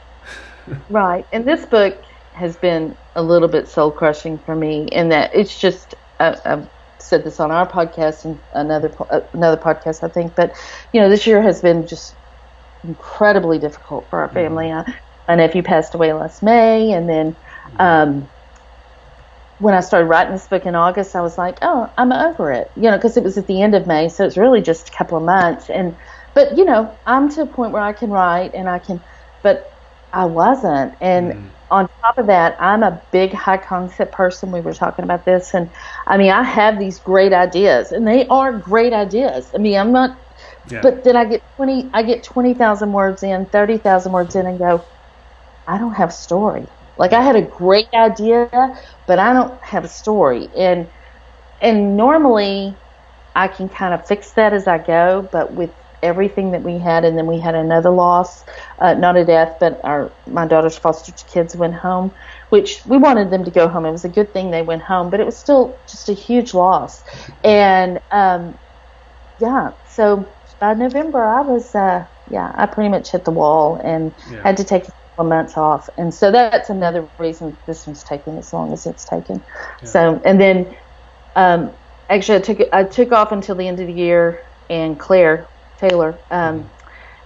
right, 0.89 1.27
and 1.33 1.43
this 1.43 1.65
book 1.65 1.97
has 2.31 2.55
been 2.55 2.95
a 3.15 3.21
little 3.21 3.49
bit 3.49 3.67
soul 3.67 3.91
crushing 3.91 4.37
for 4.37 4.55
me 4.55 4.85
in 4.85 5.09
that 5.09 5.35
it's 5.35 5.59
just. 5.59 5.95
Uh, 6.21 6.37
I've 6.45 6.69
said 6.99 7.25
this 7.25 7.41
on 7.41 7.51
our 7.51 7.67
podcast 7.67 8.23
and 8.23 8.39
another 8.53 8.95
uh, 9.09 9.19
another 9.33 9.61
podcast, 9.61 10.03
I 10.03 10.07
think, 10.07 10.35
but 10.35 10.55
you 10.93 11.01
know, 11.01 11.09
this 11.09 11.27
year 11.27 11.41
has 11.41 11.61
been 11.61 11.85
just 11.85 12.15
incredibly 12.85 13.59
difficult 13.59 14.09
for 14.09 14.19
our 14.19 14.27
mm-hmm. 14.27 14.35
family. 14.35 14.65
Mm-hmm. 14.67 14.89
I, 14.89 14.95
my 15.27 15.35
nephew 15.35 15.63
passed 15.63 15.93
away 15.95 16.13
last 16.13 16.43
May, 16.43 16.91
and 16.91 17.07
then 17.07 17.35
um, 17.79 18.27
when 19.59 19.73
I 19.73 19.79
started 19.79 20.07
writing 20.07 20.33
this 20.33 20.47
book 20.47 20.65
in 20.65 20.75
August, 20.75 21.15
I 21.15 21.21
was 21.21 21.37
like, 21.37 21.59
oh, 21.61 21.89
I'm 21.97 22.11
over 22.11 22.51
it, 22.51 22.69
you 22.75 22.83
know, 22.83 22.97
because 22.97 23.17
it 23.17 23.23
was 23.23 23.37
at 23.37 23.47
the 23.47 23.61
end 23.61 23.75
of 23.75 23.87
May, 23.87 24.09
so 24.09 24.25
it's 24.25 24.37
really 24.37 24.61
just 24.61 24.89
a 24.89 24.91
couple 24.91 25.17
of 25.17 25.23
months. 25.23 25.69
And 25.69 25.95
but 26.33 26.57
you 26.57 26.65
know, 26.65 26.95
I'm 27.05 27.29
to 27.29 27.43
a 27.43 27.45
point 27.45 27.71
where 27.71 27.81
I 27.81 27.93
can 27.93 28.09
write 28.09 28.53
and 28.53 28.67
I 28.67 28.79
can, 28.79 29.01
but 29.41 29.71
I 30.11 30.25
wasn't. 30.25 30.95
And 30.99 31.33
mm. 31.33 31.49
on 31.71 31.89
top 32.01 32.17
of 32.17 32.27
that, 32.27 32.61
I'm 32.61 32.83
a 32.83 33.01
big 33.11 33.31
high 33.33 33.57
concept 33.57 34.13
person. 34.13 34.51
We 34.51 34.61
were 34.61 34.73
talking 34.73 35.03
about 35.03 35.25
this, 35.25 35.53
and 35.53 35.69
I 36.05 36.17
mean, 36.17 36.31
I 36.31 36.43
have 36.43 36.79
these 36.79 36.99
great 36.99 37.33
ideas, 37.33 37.91
and 37.91 38.07
they 38.07 38.27
are 38.27 38.51
great 38.51 38.93
ideas. 38.93 39.49
I 39.53 39.57
mean, 39.57 39.77
I'm 39.77 39.91
not. 39.91 40.17
Yeah. 40.69 40.81
But 40.81 41.03
then 41.03 41.15
I 41.15 41.25
get 41.25 41.43
twenty, 41.55 41.89
I 41.93 42.03
get 42.03 42.23
twenty 42.23 42.53
thousand 42.53 42.91
words 42.91 43.23
in, 43.23 43.45
thirty 43.45 43.77
thousand 43.77 44.11
words 44.11 44.35
in, 44.35 44.45
and 44.45 44.57
go, 44.57 44.83
I 45.67 45.77
don't 45.77 45.93
have 45.93 46.09
a 46.09 46.13
story. 46.13 46.65
Like 46.97 47.13
I 47.13 47.21
had 47.21 47.35
a 47.35 47.41
great 47.41 47.87
idea, 47.93 48.49
but 49.07 49.19
I 49.19 49.33
don't 49.33 49.61
have 49.63 49.83
a 49.83 49.89
story. 49.89 50.49
And 50.55 50.87
and 51.61 51.97
normally 51.97 52.75
I 53.35 53.47
can 53.47 53.69
kind 53.69 53.93
of 53.93 54.05
fix 54.05 54.31
that 54.31 54.53
as 54.53 54.67
I 54.67 54.77
go, 54.77 55.27
but 55.31 55.53
with 55.53 55.71
everything 56.03 56.51
that 56.51 56.61
we 56.61 56.77
had, 56.77 57.05
and 57.05 57.17
then 57.17 57.25
we 57.25 57.39
had 57.39 57.55
another 57.55 57.89
loss, 57.89 58.43
uh, 58.79 58.93
not 58.93 59.15
a 59.15 59.25
death, 59.25 59.55
but 59.59 59.79
our 59.83 60.11
my 60.27 60.45
daughter's 60.45 60.77
foster 60.77 61.13
kids 61.31 61.55
went 61.55 61.73
home, 61.73 62.13
which 62.49 62.85
we 62.85 62.97
wanted 62.97 63.31
them 63.31 63.43
to 63.45 63.51
go 63.51 63.67
home. 63.67 63.85
It 63.85 63.91
was 63.91 64.05
a 64.05 64.09
good 64.09 64.33
thing 64.33 64.51
they 64.51 64.61
went 64.61 64.83
home, 64.83 65.09
but 65.09 65.19
it 65.19 65.25
was 65.25 65.37
still 65.37 65.79
just 65.87 66.09
a 66.09 66.13
huge 66.13 66.53
loss. 66.53 67.03
And 67.43 67.99
um, 68.11 68.57
yeah, 69.39 69.71
so 69.87 70.27
by 70.59 70.73
November 70.73 71.23
I 71.23 71.41
was 71.41 71.73
uh, 71.73 72.05
yeah 72.29 72.51
I 72.55 72.65
pretty 72.67 72.89
much 72.89 73.11
hit 73.11 73.25
the 73.25 73.31
wall 73.31 73.79
and 73.83 74.13
yeah. 74.29 74.43
had 74.43 74.57
to 74.57 74.63
take 74.63 74.83
couple 75.15 75.29
months 75.29 75.57
off, 75.57 75.89
and 75.97 76.13
so 76.13 76.31
that's 76.31 76.69
another 76.69 77.07
reason 77.17 77.55
this 77.65 77.85
one's 77.85 78.03
taking 78.03 78.37
as 78.37 78.51
long 78.51 78.73
as 78.73 78.85
it's 78.85 79.05
taken. 79.05 79.41
Yeah. 79.81 79.87
So, 79.87 80.21
and 80.25 80.39
then 80.39 80.75
um, 81.35 81.71
actually, 82.09 82.39
I 82.39 82.41
took 82.41 82.73
I 82.73 82.83
took 82.83 83.11
off 83.11 83.31
until 83.31 83.55
the 83.55 83.67
end 83.67 83.79
of 83.79 83.87
the 83.87 83.93
year, 83.93 84.43
and 84.69 84.99
Claire 84.99 85.47
Taylor 85.77 86.17
um, 86.31 86.61
mm-hmm. 86.61 86.67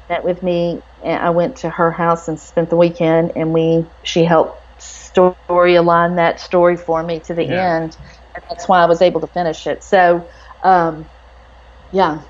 met 0.09 0.23
with 0.23 0.43
me, 0.43 0.81
and 1.03 1.23
I 1.23 1.29
went 1.29 1.57
to 1.57 1.69
her 1.69 1.91
house 1.91 2.27
and 2.27 2.39
spent 2.39 2.69
the 2.69 2.77
weekend, 2.77 3.33
and 3.35 3.53
we 3.53 3.85
she 4.03 4.23
helped 4.23 4.61
story 4.81 5.75
align 5.75 6.15
that 6.15 6.39
story 6.39 6.77
for 6.77 7.01
me 7.03 7.19
to 7.21 7.33
the 7.33 7.43
yeah. 7.43 7.75
end. 7.75 7.97
And 8.35 8.43
that's 8.49 8.67
why 8.67 8.83
I 8.83 8.85
was 8.85 9.01
able 9.01 9.21
to 9.21 9.27
finish 9.27 9.65
it. 9.65 9.83
So, 9.83 10.27
um, 10.63 11.05
yeah. 11.91 12.21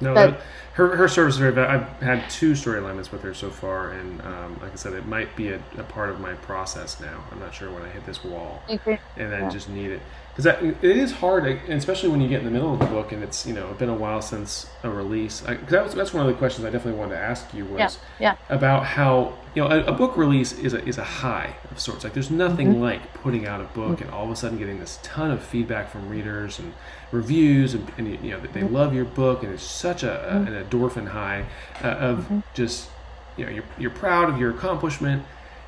No, 0.00 0.14
but, 0.14 0.40
her, 0.76 0.94
her 0.94 1.08
service 1.08 1.34
is 1.34 1.40
very. 1.40 1.52
Bad. 1.52 1.70
I've 1.70 1.88
had 2.02 2.28
two 2.28 2.54
story 2.54 2.78
alignments 2.78 3.10
with 3.10 3.22
her 3.22 3.32
so 3.32 3.48
far, 3.48 3.92
and 3.92 4.20
um, 4.20 4.58
like 4.60 4.72
I 4.72 4.76
said, 4.76 4.92
it 4.92 5.06
might 5.06 5.34
be 5.34 5.48
a, 5.48 5.60
a, 5.78 5.82
part 5.82 6.10
of 6.10 6.20
my 6.20 6.34
process 6.34 7.00
now. 7.00 7.24
I'm 7.32 7.40
not 7.40 7.54
sure 7.54 7.72
when 7.72 7.82
I 7.82 7.88
hit 7.88 8.04
this 8.04 8.22
wall, 8.22 8.62
and 8.68 9.34
I 9.34 9.40
yeah. 9.40 9.48
just 9.48 9.70
need 9.70 9.90
it 9.90 10.02
because 10.36 10.62
it 10.62 10.84
is 10.84 11.12
hard, 11.12 11.46
especially 11.46 12.10
when 12.10 12.20
you 12.20 12.28
get 12.28 12.40
in 12.40 12.44
the 12.44 12.50
middle 12.50 12.74
of 12.74 12.78
the 12.78 12.86
book 12.86 13.10
and 13.10 13.22
it's 13.22 13.46
you 13.46 13.54
know 13.54 13.72
been 13.74 13.88
a 13.88 13.94
while 13.94 14.20
since 14.20 14.68
a 14.82 14.90
release. 14.90 15.42
I, 15.46 15.54
that 15.54 15.84
was, 15.84 15.94
that's 15.94 16.12
one 16.12 16.26
of 16.26 16.30
the 16.30 16.38
questions 16.38 16.66
I 16.66 16.70
definitely 16.70 16.98
wanted 16.98 17.14
to 17.14 17.20
ask 17.20 17.54
you 17.54 17.64
was 17.64 17.98
yeah, 18.20 18.36
yeah. 18.50 18.54
about 18.54 18.84
how 18.84 19.32
you 19.54 19.62
know 19.62 19.68
a, 19.68 19.84
a, 19.84 19.92
book 19.92 20.14
release 20.18 20.52
is 20.52 20.74
a 20.74 20.84
is 20.86 20.98
a 20.98 21.04
high 21.04 21.56
of 21.70 21.80
sorts. 21.80 22.04
Like 22.04 22.12
there's 22.12 22.30
nothing 22.30 22.72
mm-hmm. 22.72 22.82
like 22.82 23.14
putting 23.14 23.46
out 23.46 23.62
a 23.62 23.64
book 23.64 23.94
mm-hmm. 23.94 24.04
and 24.04 24.12
all 24.12 24.26
of 24.26 24.30
a 24.30 24.36
sudden 24.36 24.58
getting 24.58 24.78
this 24.78 24.98
ton 25.02 25.30
of 25.30 25.42
feedback 25.42 25.88
from 25.88 26.10
readers 26.10 26.58
and 26.58 26.74
reviews 27.12 27.74
and, 27.74 27.90
and 27.98 28.08
you 28.24 28.30
know 28.30 28.40
that 28.40 28.52
they 28.52 28.62
love 28.62 28.94
your 28.94 29.04
book 29.04 29.42
and 29.42 29.52
it's 29.52 29.62
such 29.62 30.02
a, 30.02 30.06
mm-hmm. 30.06 30.48
an 30.48 30.64
endorphin 30.64 31.06
high 31.06 31.46
uh, 31.82 31.88
of 31.88 32.18
mm-hmm. 32.24 32.40
just 32.52 32.88
you 33.36 33.44
know 33.44 33.50
you're 33.50 33.64
you're 33.78 33.90
proud 33.90 34.28
of 34.28 34.38
your 34.38 34.50
accomplishment 34.50 35.22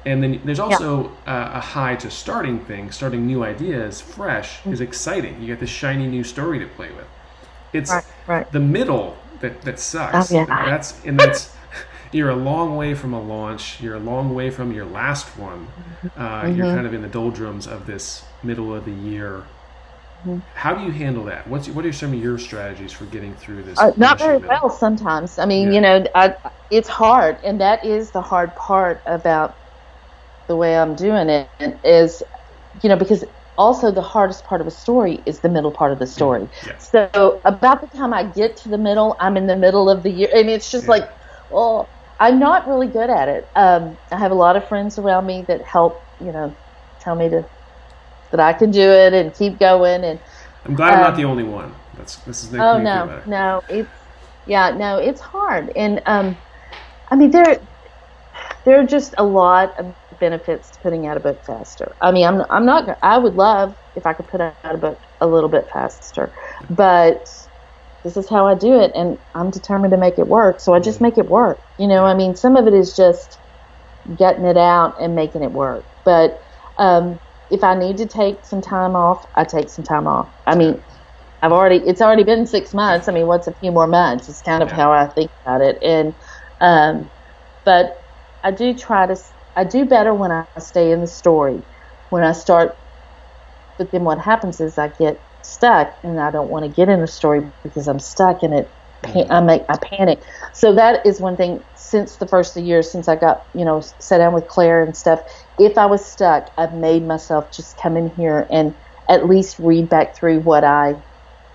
and 0.04 0.22
then 0.22 0.40
there's 0.44 0.60
also 0.60 1.12
yeah. 1.26 1.34
uh, 1.34 1.58
a 1.58 1.60
high 1.60 1.96
to 1.96 2.10
starting 2.10 2.60
things, 2.64 2.94
starting 2.94 3.26
new 3.26 3.44
ideas, 3.44 4.00
fresh 4.00 4.58
mm-hmm. 4.60 4.72
is 4.72 4.80
exciting. 4.80 5.40
You 5.40 5.48
get 5.48 5.60
this 5.60 5.70
shiny 5.70 6.06
new 6.06 6.24
story 6.24 6.58
to 6.60 6.66
play 6.66 6.90
with. 6.92 7.06
It's 7.72 7.90
right, 7.90 8.04
right. 8.26 8.52
the 8.52 8.60
middle 8.60 9.18
that 9.40 9.60
that 9.62 9.78
sucks. 9.78 10.32
Oh, 10.32 10.36
yeah. 10.36 10.46
That's 10.46 11.04
and 11.04 11.18
that's 11.18 11.54
you're 12.12 12.30
a 12.30 12.36
long 12.36 12.76
way 12.76 12.94
from 12.94 13.12
a 13.12 13.20
launch. 13.20 13.80
You're 13.80 13.96
a 13.96 14.00
long 14.00 14.34
way 14.34 14.50
from 14.50 14.72
your 14.72 14.86
last 14.86 15.36
one. 15.36 15.66
Mm-hmm. 15.66 16.20
Uh, 16.20 16.42
mm-hmm. 16.42 16.56
You're 16.56 16.74
kind 16.74 16.86
of 16.86 16.94
in 16.94 17.02
the 17.02 17.08
doldrums 17.08 17.66
of 17.66 17.86
this 17.86 18.24
middle 18.42 18.74
of 18.74 18.84
the 18.84 18.92
year. 18.92 19.44
Mm-hmm. 20.26 20.38
How 20.54 20.74
do 20.74 20.84
you 20.84 20.90
handle 20.90 21.24
that? 21.24 21.46
What's 21.46 21.68
what 21.68 21.86
are 21.86 21.92
some 21.92 22.12
of 22.12 22.18
your 22.18 22.38
strategies 22.38 22.92
for 22.92 23.04
getting 23.06 23.34
through 23.36 23.62
this? 23.62 23.78
Uh, 23.78 23.92
not 23.96 24.18
very 24.18 24.40
middle? 24.40 24.48
well 24.48 24.70
sometimes. 24.70 25.38
I 25.38 25.46
mean, 25.46 25.68
yeah. 25.68 25.74
you 25.74 25.80
know, 25.80 26.04
I, 26.14 26.34
it's 26.70 26.88
hard, 26.88 27.38
and 27.44 27.60
that 27.60 27.84
is 27.84 28.10
the 28.10 28.22
hard 28.22 28.54
part 28.56 29.02
about 29.06 29.56
the 30.48 30.56
way 30.56 30.76
I'm 30.76 30.96
doing 30.96 31.28
it 31.28 31.50
is, 31.84 32.22
you 32.82 32.88
know, 32.88 32.96
because 32.96 33.24
also 33.56 33.92
the 33.92 34.02
hardest 34.02 34.44
part 34.44 34.60
of 34.60 34.66
a 34.66 34.70
story 34.70 35.22
is 35.26 35.40
the 35.40 35.48
middle 35.48 35.70
part 35.70 35.92
of 35.92 35.98
the 35.98 36.06
story. 36.06 36.48
Yeah. 36.66 36.78
So 36.78 37.40
about 37.44 37.80
the 37.80 37.96
time 37.96 38.12
I 38.12 38.24
get 38.24 38.56
to 38.58 38.68
the 38.68 38.78
middle, 38.78 39.16
I'm 39.20 39.36
in 39.36 39.46
the 39.46 39.56
middle 39.56 39.88
of 39.88 40.02
the 40.02 40.10
year, 40.10 40.28
and 40.34 40.50
it's 40.50 40.70
just 40.70 40.84
yeah. 40.84 40.90
like, 40.90 41.10
well, 41.50 41.88
I'm 42.18 42.40
not 42.40 42.66
really 42.66 42.88
good 42.88 43.10
at 43.10 43.28
it. 43.28 43.48
Um, 43.54 43.96
I 44.10 44.18
have 44.18 44.32
a 44.32 44.36
lot 44.36 44.56
of 44.56 44.66
friends 44.68 44.98
around 44.98 45.26
me 45.26 45.44
that 45.46 45.62
help, 45.62 46.02
you 46.20 46.32
know, 46.32 46.56
tell 47.00 47.14
me 47.14 47.28
to 47.28 47.44
that 48.30 48.40
I 48.40 48.52
can 48.52 48.70
do 48.70 48.80
it 48.80 49.12
and 49.12 49.34
keep 49.34 49.58
going. 49.58 50.04
And 50.04 50.20
I'm 50.64 50.74
glad 50.74 50.94
um, 50.94 50.94
I'm 50.96 51.02
not 51.02 51.16
the 51.16 51.24
um, 51.24 51.30
only 51.30 51.44
one. 51.44 51.74
That's 51.94 52.16
this 52.16 52.44
is 52.44 52.54
oh 52.54 52.78
no, 52.78 53.22
no, 53.26 53.62
it's 53.68 53.90
yeah, 54.46 54.70
no, 54.70 54.98
it's 54.98 55.20
hard, 55.20 55.72
and 55.76 56.00
um, 56.06 56.36
I 57.10 57.16
mean 57.16 57.30
there 57.30 57.58
there 58.64 58.80
are 58.80 58.86
just 58.86 59.14
a 59.18 59.24
lot 59.24 59.72
of 59.78 59.94
benefits 60.18 60.70
to 60.70 60.78
putting 60.82 61.06
out 61.06 61.16
a 61.16 61.20
book 61.20 61.44
faster. 61.46 61.96
I 62.00 62.12
mean, 62.12 62.26
I'm 62.26 62.42
I'm 62.50 62.66
not. 62.66 62.98
I 63.02 63.18
would 63.18 63.34
love 63.34 63.74
if 63.94 64.06
I 64.06 64.12
could 64.12 64.28
put 64.28 64.40
out 64.40 64.56
a 64.64 64.78
book 64.78 64.98
a 65.20 65.26
little 65.26 65.48
bit 65.48 65.64
faster, 65.72 66.32
but 66.70 67.18
this 68.04 68.16
is 68.16 68.28
how 68.28 68.46
I 68.46 68.54
do 68.54 68.80
it, 68.80 68.92
and 68.94 69.18
I'm 69.34 69.50
determined 69.50 69.92
to 69.92 69.98
make 69.98 70.18
it 70.18 70.28
work. 70.28 70.60
So 70.60 70.74
I 70.74 70.80
just 70.80 71.00
make 71.00 71.18
it 71.18 71.26
work. 71.26 71.60
You 71.78 71.88
know, 71.88 72.04
I 72.04 72.14
mean, 72.14 72.36
some 72.36 72.56
of 72.56 72.66
it 72.66 72.74
is 72.74 72.94
just 72.94 73.38
getting 74.16 74.44
it 74.46 74.56
out 74.56 74.94
and 75.00 75.14
making 75.14 75.42
it 75.42 75.52
work. 75.52 75.86
But 76.04 76.38
um, 76.78 77.18
if 77.50 77.64
I 77.64 77.74
need 77.74 77.96
to 77.98 78.06
take 78.06 78.44
some 78.44 78.60
time 78.60 78.94
off, 78.94 79.24
I 79.34 79.44
take 79.44 79.68
some 79.70 79.84
time 79.84 80.06
off. 80.06 80.32
I 80.46 80.54
mean, 80.56 80.82
I've 81.42 81.52
already 81.52 81.76
it's 81.76 82.00
already 82.00 82.24
been 82.24 82.46
six 82.46 82.74
months. 82.74 83.08
I 83.08 83.12
mean, 83.12 83.26
what's 83.26 83.46
a 83.46 83.54
few 83.54 83.72
more 83.72 83.86
months? 83.86 84.28
It's 84.28 84.42
kind 84.42 84.62
of 84.62 84.70
how 84.70 84.92
I 84.92 85.08
think 85.08 85.30
about 85.44 85.60
it, 85.62 85.78
and 85.82 86.14
um, 86.60 87.10
but 87.64 87.92
I 88.42 88.50
do 88.50 88.74
try 88.74 89.06
to 89.06 89.16
I 89.56 89.64
do 89.64 89.84
better 89.84 90.14
when 90.14 90.32
I 90.32 90.44
stay 90.58 90.90
in 90.90 91.00
the 91.00 91.06
story. 91.06 91.62
When 92.10 92.24
I 92.24 92.32
start, 92.32 92.78
but 93.76 93.92
then 93.92 94.04
what 94.04 94.18
happens 94.18 94.60
is 94.60 94.78
I 94.78 94.88
get 94.88 95.24
stuck 95.42 95.94
and 96.02 96.20
I 96.20 96.30
don't 96.30 96.48
want 96.48 96.64
to 96.64 96.70
get 96.70 96.88
in 96.88 97.00
the 97.00 97.06
story 97.06 97.40
because 97.62 97.86
I'm 97.86 98.00
stuck 98.00 98.42
and 98.42 98.54
it. 98.54 98.74
I 99.30 99.40
make 99.40 99.62
I 99.68 99.76
panic. 99.78 100.20
So 100.54 100.74
that 100.74 101.06
is 101.06 101.20
one 101.20 101.36
thing. 101.36 101.62
Since 101.74 102.18
the 102.18 102.26
first 102.26 102.50
of 102.50 102.62
the 102.62 102.66
year, 102.66 102.82
since 102.82 103.08
I 103.08 103.14
got 103.14 103.44
you 103.54 103.64
know 103.64 103.80
sat 104.00 104.18
down 104.18 104.34
with 104.34 104.48
Claire 104.48 104.82
and 104.82 104.96
stuff, 104.96 105.20
if 105.58 105.78
I 105.78 105.86
was 105.86 106.04
stuck, 106.04 106.50
I've 106.56 106.74
made 106.74 107.06
myself 107.06 107.50
just 107.52 107.76
come 107.78 107.96
in 107.96 108.10
here 108.10 108.46
and 108.50 108.74
at 109.08 109.26
least 109.26 109.58
read 109.58 109.88
back 109.88 110.14
through 110.14 110.40
what 110.40 110.64
I 110.64 110.94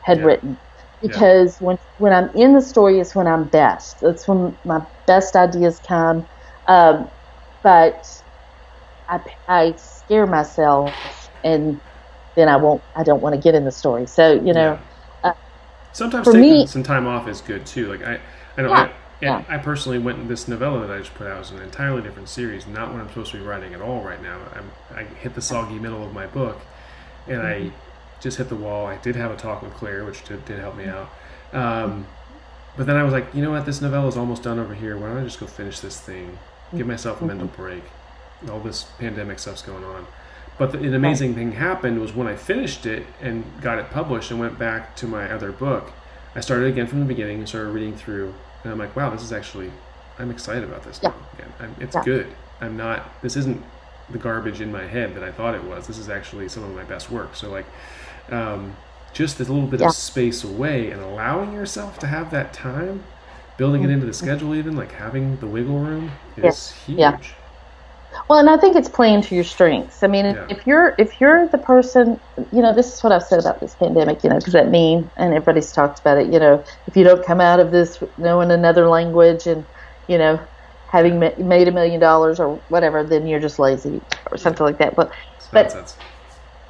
had 0.04 0.20
yeah. 0.20 0.24
written 0.26 0.58
because 1.02 1.60
yeah. 1.60 1.68
when 1.68 1.78
when 1.98 2.14
I'm 2.14 2.30
in 2.36 2.54
the 2.54 2.62
story 2.62 3.00
is 3.00 3.14
when 3.14 3.28
I'm 3.28 3.46
best. 3.46 4.00
That's 4.02 4.28
when 4.28 4.58
my 4.66 4.82
best 5.06 5.36
ideas 5.36 5.80
come. 5.86 6.26
Um, 6.68 7.10
but 7.62 8.24
I, 9.08 9.20
I 9.48 9.74
scare 9.78 10.26
myself 10.26 10.94
and 11.44 11.80
then 12.36 12.50
I 12.50 12.58
won't, 12.58 12.82
I 12.96 13.04
don't 13.04 13.22
want 13.22 13.36
to 13.36 13.42
get 13.42 13.56
in 13.56 13.66
the 13.66 13.72
story. 13.72 14.08
So, 14.08 14.34
you 14.34 14.54
know, 14.54 14.80
yeah. 15.24 15.32
uh, 15.32 15.34
sometimes 15.92 16.26
taking 16.26 16.42
me, 16.42 16.66
some 16.66 16.84
time 16.84 17.08
off 17.08 17.28
is 17.28 17.42
good 17.42 17.66
too. 17.66 17.88
Like 17.88 18.04
I, 18.04 18.20
I 18.58 18.62
know, 18.62 18.74
I, 18.74 18.92
yeah. 19.24 19.44
I 19.48 19.58
personally 19.58 20.00
went 20.00 20.20
in 20.20 20.28
this 20.28 20.48
novella 20.48 20.86
that 20.86 20.92
I 20.92 21.00
just 21.00 21.14
put 21.16 21.28
out 21.28 21.40
was 21.40 21.52
an 21.52 21.62
entirely 21.62 22.02
different 22.02 22.30
series, 22.30 22.68
not 22.68 22.92
what 22.92 23.02
I'm 23.02 23.10
supposed 23.10 23.32
to 23.32 23.38
be 23.38 23.44
writing 23.44 23.74
at 23.74 23.82
all 23.82 24.02
right 24.02 24.22
now. 24.22 24.40
I'm, 24.54 24.72
I 24.96 25.04
hit 25.04 25.36
the 25.36 25.42
soggy 25.42 25.80
middle 25.80 26.04
of 26.06 26.14
my 26.14 26.28
book 26.28 26.60
and 27.28 27.42
mm-hmm. 27.42 27.70
I 27.70 28.22
just 28.22 28.38
hit 28.38 28.50
the 28.50 28.56
wall. 28.56 28.86
I 28.86 28.98
did 28.98 29.16
have 29.16 29.32
a 29.32 29.36
talk 29.36 29.62
with 29.62 29.74
Claire, 29.74 30.06
which 30.06 30.24
did, 30.26 30.46
did 30.46 30.60
help 30.60 30.76
me 30.76 30.86
out. 30.86 31.10
Um, 31.54 32.08
but 32.78 32.88
then 32.88 32.96
I 32.96 33.04
was 33.04 33.14
like, 33.14 33.34
you 33.34 33.42
know 33.42 33.52
what, 33.52 33.66
this 33.66 33.82
novella 33.82 34.08
is 34.08 34.18
almost 34.18 34.44
done 34.44 34.60
over 34.60 34.74
here. 34.74 34.98
Why 34.98 35.08
don't 35.08 35.18
I 35.18 35.24
just 35.24 35.40
go 35.40 35.46
finish 35.48 35.80
this 35.80 36.00
thing? 36.00 36.38
give 36.78 36.88
myself 36.88 37.22
a 37.22 37.26
mental 37.26 37.48
break. 37.48 37.84
All 38.50 38.60
this 38.60 38.84
pandemic 39.00 39.40
stuff's 39.40 39.62
going 39.62 39.84
on. 39.84 40.08
But 40.58 40.72
the, 40.72 40.80
an 40.80 40.94
amazing 40.94 41.36
thing 41.36 41.54
happened 41.54 42.00
was 42.00 42.14
when 42.14 42.28
I 42.28 42.36
finished 42.36 42.86
it 42.86 43.06
and 43.22 43.44
got 43.62 43.80
it 43.80 43.90
published 43.90 44.32
and 44.32 44.40
went 44.40 44.60
back 44.60 44.96
to 44.98 45.08
my 45.08 45.32
other 45.32 45.52
book, 45.52 45.92
I 46.36 46.42
started 46.42 46.68
again 46.68 46.88
from 46.88 47.00
the 47.00 47.06
beginning 47.06 47.40
and 47.40 47.48
started 47.48 47.70
reading 47.70 47.96
through. 47.96 48.34
And 48.64 48.72
I'm 48.72 48.80
like, 48.80 48.96
wow, 48.96 49.10
this 49.10 49.22
is 49.22 49.34
actually, 49.34 49.72
I'm 50.20 50.32
excited 50.32 50.64
about 50.64 50.84
this 50.84 51.00
yeah. 51.02 51.10
now 51.10 51.16
again. 51.34 51.54
I'm, 51.60 51.76
it's 51.80 51.96
yeah. 51.96 52.04
good. 52.04 52.28
I'm 52.62 52.78
not, 52.78 53.22
this 53.22 53.36
isn't 53.36 53.62
the 54.10 54.18
garbage 54.18 54.62
in 54.62 54.72
my 54.72 54.86
head 54.86 55.16
that 55.16 55.24
I 55.24 55.32
thought 55.32 55.56
it 55.56 55.64
was. 55.64 55.88
This 55.88 55.98
is 55.98 56.10
actually 56.10 56.50
some 56.50 56.64
of 56.64 56.74
my 56.76 56.84
best 56.84 57.10
work. 57.12 57.36
So, 57.36 57.50
like, 57.50 57.66
um, 58.30 58.76
just 59.14 59.40
a 59.40 59.44
little 59.44 59.68
bit 59.68 59.80
yeah. 59.80 59.88
of 59.88 59.94
space 59.94 60.44
away 60.44 60.92
and 60.92 61.02
allowing 61.02 61.54
yourself 61.54 62.00
to 62.00 62.08
have 62.08 62.32
that 62.32 62.54
time 62.54 63.04
building 63.58 63.84
it 63.84 63.90
into 63.90 64.06
the 64.06 64.12
mm-hmm. 64.12 64.26
schedule 64.26 64.56
even 64.56 64.76
like 64.76 64.92
having 64.92 65.38
the 65.38 65.48
wiggle 65.48 65.80
room 65.80 66.12
is 66.38 66.72
huge. 66.72 67.34
Well 68.30 68.40
and 68.40 68.50
i 68.50 68.58
think 68.58 68.76
it's 68.76 68.90
playing 68.90 69.22
to 69.22 69.36
your 69.36 69.44
strengths 69.44 70.04
i 70.04 70.08
mean 70.08 70.26
yeah. 70.26 70.46
if 70.50 70.66
you're 70.66 70.96
if 70.98 71.20
you're 71.20 71.48
the 71.50 71.58
person 71.58 72.20
you 72.52 72.62
know 72.62 72.74
this 72.74 72.94
is 72.94 73.04
what 73.04 73.12
i've 73.12 73.24
said 73.24 73.40
about 73.40 73.60
this 73.60 73.76
pandemic 73.76 74.24
you 74.24 74.30
know 74.30 74.40
does 74.40 74.54
that 74.54 74.70
mean 74.70 75.10
and 75.18 75.34
everybody's 75.34 75.72
talked 75.72 76.00
about 76.00 76.18
it 76.18 76.32
you 76.32 76.40
know 76.40 76.64
if 76.88 76.96
you 76.96 77.04
don't 77.04 77.26
come 77.26 77.42
out 77.42 77.60
of 77.60 77.72
this 77.72 78.02
knowing 78.18 78.52
another 78.52 78.88
language 78.88 79.48
and 79.48 79.66
you 80.08 80.18
know 80.18 80.40
having 80.88 81.20
made 81.20 81.68
a 81.68 81.72
million 81.72 82.00
dollars 82.00 82.40
or 82.40 82.56
whatever 82.70 83.04
then 83.04 83.26
you're 83.26 83.40
just 83.40 83.60
lazy 83.60 84.02
or 84.32 84.38
something 84.38 84.66
like 84.66 84.78
that 84.78 84.96
but 84.96 85.12
but 85.52 85.96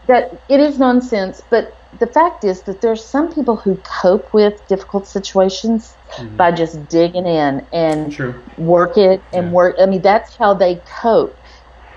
that 0.08 0.41
it 0.49 0.60
is 0.60 0.80
nonsense 0.80 1.41
but 1.49 1.78
the 1.99 2.08
fact 2.08 2.43
is 2.43 2.64
that 2.64 2.82
there's 2.82 3.04
some 3.04 3.32
people 3.32 3.56
who 3.56 3.76
cope 3.84 4.34
with 4.34 4.66
difficult 4.68 5.08
situations 5.08 5.95
mm-hmm. 6.12 6.36
by 6.36 6.51
just 6.51 6.88
digging 6.89 7.26
in 7.26 7.66
and 7.72 8.12
True. 8.12 8.41
work 8.58 8.97
it 8.97 9.22
and 9.32 9.47
yeah. 9.47 9.51
work. 9.51 9.76
I 9.80 9.86
mean, 9.86 10.01
that's 10.01 10.36
how 10.36 10.54
they 10.54 10.82
cope. 11.01 11.36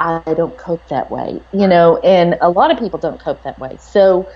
I 0.00 0.22
don't 0.34 0.56
cope 0.56 0.86
that 0.88 1.10
way, 1.10 1.40
you 1.52 1.66
know, 1.66 1.98
and 1.98 2.36
a 2.40 2.50
lot 2.50 2.70
of 2.70 2.78
people 2.78 2.98
don't 2.98 3.20
cope 3.20 3.42
that 3.42 3.58
way. 3.58 3.78
So, 3.80 4.28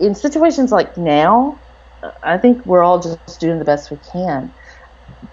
in 0.00 0.14
situations 0.14 0.70
like 0.70 0.96
now, 0.96 1.58
I 2.22 2.38
think 2.38 2.64
we're 2.64 2.82
all 2.82 3.00
just 3.00 3.40
doing 3.40 3.58
the 3.58 3.64
best 3.64 3.90
we 3.90 3.98
can. 4.12 4.52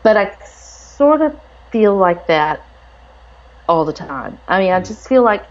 But 0.03 0.17
I 0.17 0.35
sort 0.45 1.21
of 1.21 1.39
feel 1.71 1.95
like 1.95 2.27
that 2.27 2.65
all 3.67 3.85
the 3.85 3.93
time. 3.93 4.39
I 4.47 4.59
mean, 4.59 4.71
I 4.71 4.77
mm-hmm. 4.79 4.85
just 4.85 5.07
feel 5.07 5.23
like, 5.23 5.45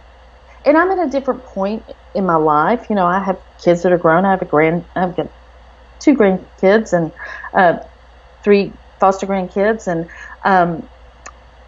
and 0.64 0.76
I'm 0.76 0.90
at 0.90 1.06
a 1.06 1.10
different 1.10 1.44
point 1.44 1.84
in 2.14 2.24
my 2.24 2.36
life. 2.36 2.86
You 2.88 2.96
know, 2.96 3.06
I 3.06 3.22
have 3.22 3.40
kids 3.62 3.82
that 3.82 3.92
are 3.92 3.98
grown. 3.98 4.24
I 4.24 4.30
have 4.30 4.42
a 4.42 4.46
grand, 4.46 4.84
I've 4.96 5.16
got 5.16 5.28
two 6.00 6.14
grandkids 6.14 6.92
and 6.92 7.12
uh, 7.52 7.82
three 8.42 8.72
foster 8.98 9.26
grandkids, 9.26 9.86
and 9.86 10.08
um, 10.44 10.88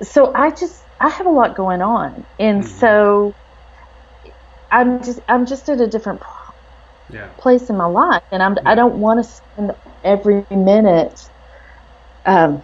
so 0.03 0.33
I 0.35 0.51
just 0.51 0.83
I 1.01 1.09
have 1.09 1.27
a 1.27 1.31
lot 1.31 1.55
going 1.55 1.83
on, 1.83 2.25
and 2.39 2.63
mm-hmm. 2.63 2.79
so 2.79 3.35
I'm 4.71 5.03
just 5.03 5.21
I'm 5.29 5.47
just 5.47 5.69
at 5.69 5.81
a 5.81 5.87
different 5.87 6.23
yeah. 7.13 7.29
place 7.39 7.69
in 7.71 7.77
my 7.77 7.87
life, 7.87 8.23
and 8.33 8.43
I'm 8.43 8.55
yeah. 8.55 8.63
I 8.71 8.75
don't 8.75 9.01
want 9.01 9.25
to 9.25 9.31
spend 9.31 9.75
every 10.05 10.45
minute. 10.51 11.29
Um, 12.25 12.63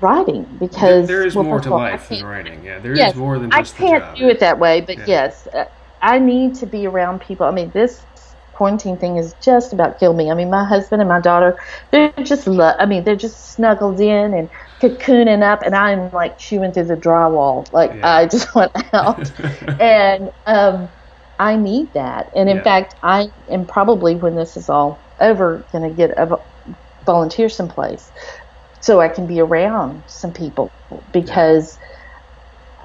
writing 0.00 0.44
because 0.60 1.08
there, 1.08 1.18
there 1.18 1.26
is 1.26 1.34
well, 1.34 1.44
more 1.44 1.60
to 1.60 1.72
all, 1.72 1.78
life 1.78 2.08
than 2.08 2.24
writing. 2.24 2.62
Yeah, 2.64 2.78
there 2.78 2.94
yes, 2.94 3.12
is 3.12 3.18
more 3.18 3.38
than 3.38 3.50
just 3.50 3.74
I 3.74 3.78
can't 3.78 4.16
do 4.16 4.28
it 4.28 4.40
that 4.40 4.58
way, 4.58 4.80
but 4.80 4.98
yeah. 4.98 5.04
yes, 5.06 5.46
uh, 5.48 5.64
I 6.00 6.18
need 6.18 6.54
to 6.56 6.66
be 6.66 6.86
around 6.86 7.20
people. 7.20 7.46
I 7.46 7.50
mean, 7.50 7.70
this 7.70 8.00
quarantine 8.52 8.96
thing 8.96 9.16
has 9.16 9.34
just 9.40 9.72
about 9.72 9.98
killed 10.00 10.16
me. 10.16 10.30
I 10.30 10.34
mean, 10.34 10.50
my 10.50 10.64
husband 10.64 11.00
and 11.00 11.08
my 11.08 11.20
daughter, 11.20 11.56
they're 11.90 12.12
just, 12.24 12.46
lo- 12.46 12.74
I 12.78 12.86
mean, 12.86 13.04
they're 13.04 13.16
just 13.16 13.52
snuggled 13.52 14.00
in 14.00 14.34
and 14.34 14.50
cocooning 14.80 15.42
up, 15.42 15.62
and 15.62 15.74
I'm 15.74 16.10
like 16.10 16.38
chewing 16.38 16.72
through 16.72 16.86
the 16.86 16.96
drywall. 16.96 17.66
Like, 17.72 17.92
Yeah. 17.94 18.08
I 18.16 18.26
just 18.26 18.54
want 18.54 18.72
out. 18.92 19.30
and 19.80 20.30
um, 20.46 20.90
I 21.38 21.56
need 21.56 21.92
that. 21.94 22.30
And 22.34 22.48
in 22.48 22.58
Yeah. 22.58 22.62
fact, 22.64 22.94
I 23.02 23.28
am 23.50 23.66
probably, 23.66 24.16
when 24.16 24.34
this 24.36 24.56
is 24.56 24.68
all 24.68 25.04
over, 25.20 25.66
going 25.72 25.88
to 25.88 25.94
get 25.94 26.12
a 26.16 26.26
vo- 26.26 26.46
volunteer 27.04 27.48
someplace 27.48 28.12
so 28.80 29.00
I 29.00 29.08
can 29.08 29.26
be 29.26 29.40
around 29.40 30.04
some 30.06 30.32
people 30.32 30.72
because 31.12 31.78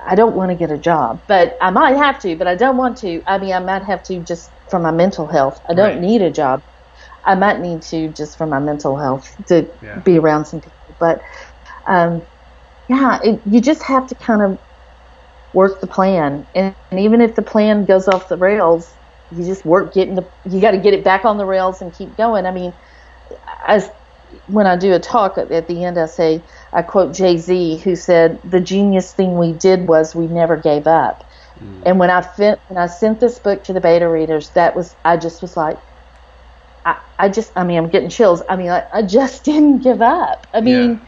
I 0.06 0.16
don't 0.16 0.36
want 0.36 0.52
to 0.52 0.56
get 0.56 0.72
a 0.72 0.78
job, 0.78 1.24
but 1.28 1.56
I 1.62 1.70
might 1.72 1.96
have 1.96 2.20
to, 2.22 2.36
but 2.36 2.48
I 2.48 2.56
don't 2.56 2.78
want 2.78 2.98
to. 3.00 3.22
I 3.28 3.38
mean, 3.38 3.54
I 3.54 3.60
might 3.60 3.84
have 3.84 4.04
to 4.04 4.20
just 4.24 4.54
for 4.70 4.80
my 4.80 4.91
mental 4.91 5.28
health. 5.28 5.60
I 5.70 5.74
don't 5.74 5.86
Right. 5.94 6.02
need 6.02 6.22
a 6.22 6.32
job. 6.32 6.62
I 7.26 7.36
might 7.36 7.60
need 7.62 7.82
to 7.84 8.10
just 8.14 8.38
for 8.38 8.48
my 8.48 8.60
mental 8.60 8.98
health 8.98 9.28
to 9.48 9.70
Yeah. 9.82 10.02
be 10.02 10.18
around 10.20 10.46
some 10.46 10.62
people. 10.62 10.96
But 11.00 11.22
um, 11.88 12.28
yeah, 12.90 13.20
it, 13.24 13.42
you 13.46 13.62
just 13.62 13.84
have 13.84 14.08
to 14.08 14.16
kind 14.16 14.42
of 14.42 14.60
work 15.54 15.82
the 15.82 15.88
plan, 15.88 16.48
and, 16.56 16.76
and 16.92 17.00
even 17.00 17.22
if 17.22 17.36
the 17.36 17.42
plan 17.42 17.86
goes 17.86 18.08
off 18.08 18.30
the 18.30 18.38
rails, 18.38 18.98
you 19.32 19.46
just 19.46 19.66
work 19.66 19.94
getting 19.94 20.16
the. 20.16 20.30
You 20.46 20.62
got 20.62 20.72
to 20.72 20.80
get 20.80 20.94
it 20.94 21.04
back 21.04 21.26
on 21.26 21.38
the 21.38 21.46
rails 21.46 21.82
and 21.82 21.94
keep 21.94 22.18
going. 22.18 22.46
I 22.46 22.52
mean, 22.52 22.74
as 23.68 23.90
when 24.46 24.68
I 24.68 24.78
do 24.78 24.94
a 24.94 25.00
talk 25.00 25.38
at, 25.38 25.50
the 25.68 25.84
end, 25.84 26.00
I 26.00 26.08
say 26.08 26.46
I 26.74 26.82
quote 26.82 27.16
Jay 27.16 27.38
Z, 27.38 27.80
who 27.80 27.96
said, 27.96 28.40
"The 28.44 28.62
genius 28.62 29.14
thing 29.14 29.38
we 29.38 29.54
did 29.54 29.88
was 29.88 30.16
we 30.16 30.28
never 30.28 30.58
gave 30.58 30.88
up." 30.88 31.24
And 31.86 32.00
when 32.00 32.10
I 32.10 32.22
fin- 32.22 32.58
when 32.68 32.78
I 32.78 32.88
sent 32.88 33.20
this 33.20 33.40
book 33.40 33.64
to 33.66 33.74
the 33.74 33.82
beta 33.82 34.10
readers, 34.10 34.52
that 34.52 34.76
was 34.76 34.96
I 35.06 35.18
just 35.18 35.42
was 35.42 35.56
like, 35.58 35.78
I, 36.86 36.98
I 37.20 37.30
just 37.30 37.52
I 37.56 37.64
mean 37.64 37.78
I'm 37.78 37.90
getting 37.90 38.10
chills. 38.10 38.44
I 38.50 38.58
mean 38.58 38.70
I, 38.70 38.84
I 38.94 39.04
just 39.04 39.46
didn't 39.46 39.80
give 39.84 40.02
up. 40.02 40.48
I 40.54 40.62
mean. 40.62 41.08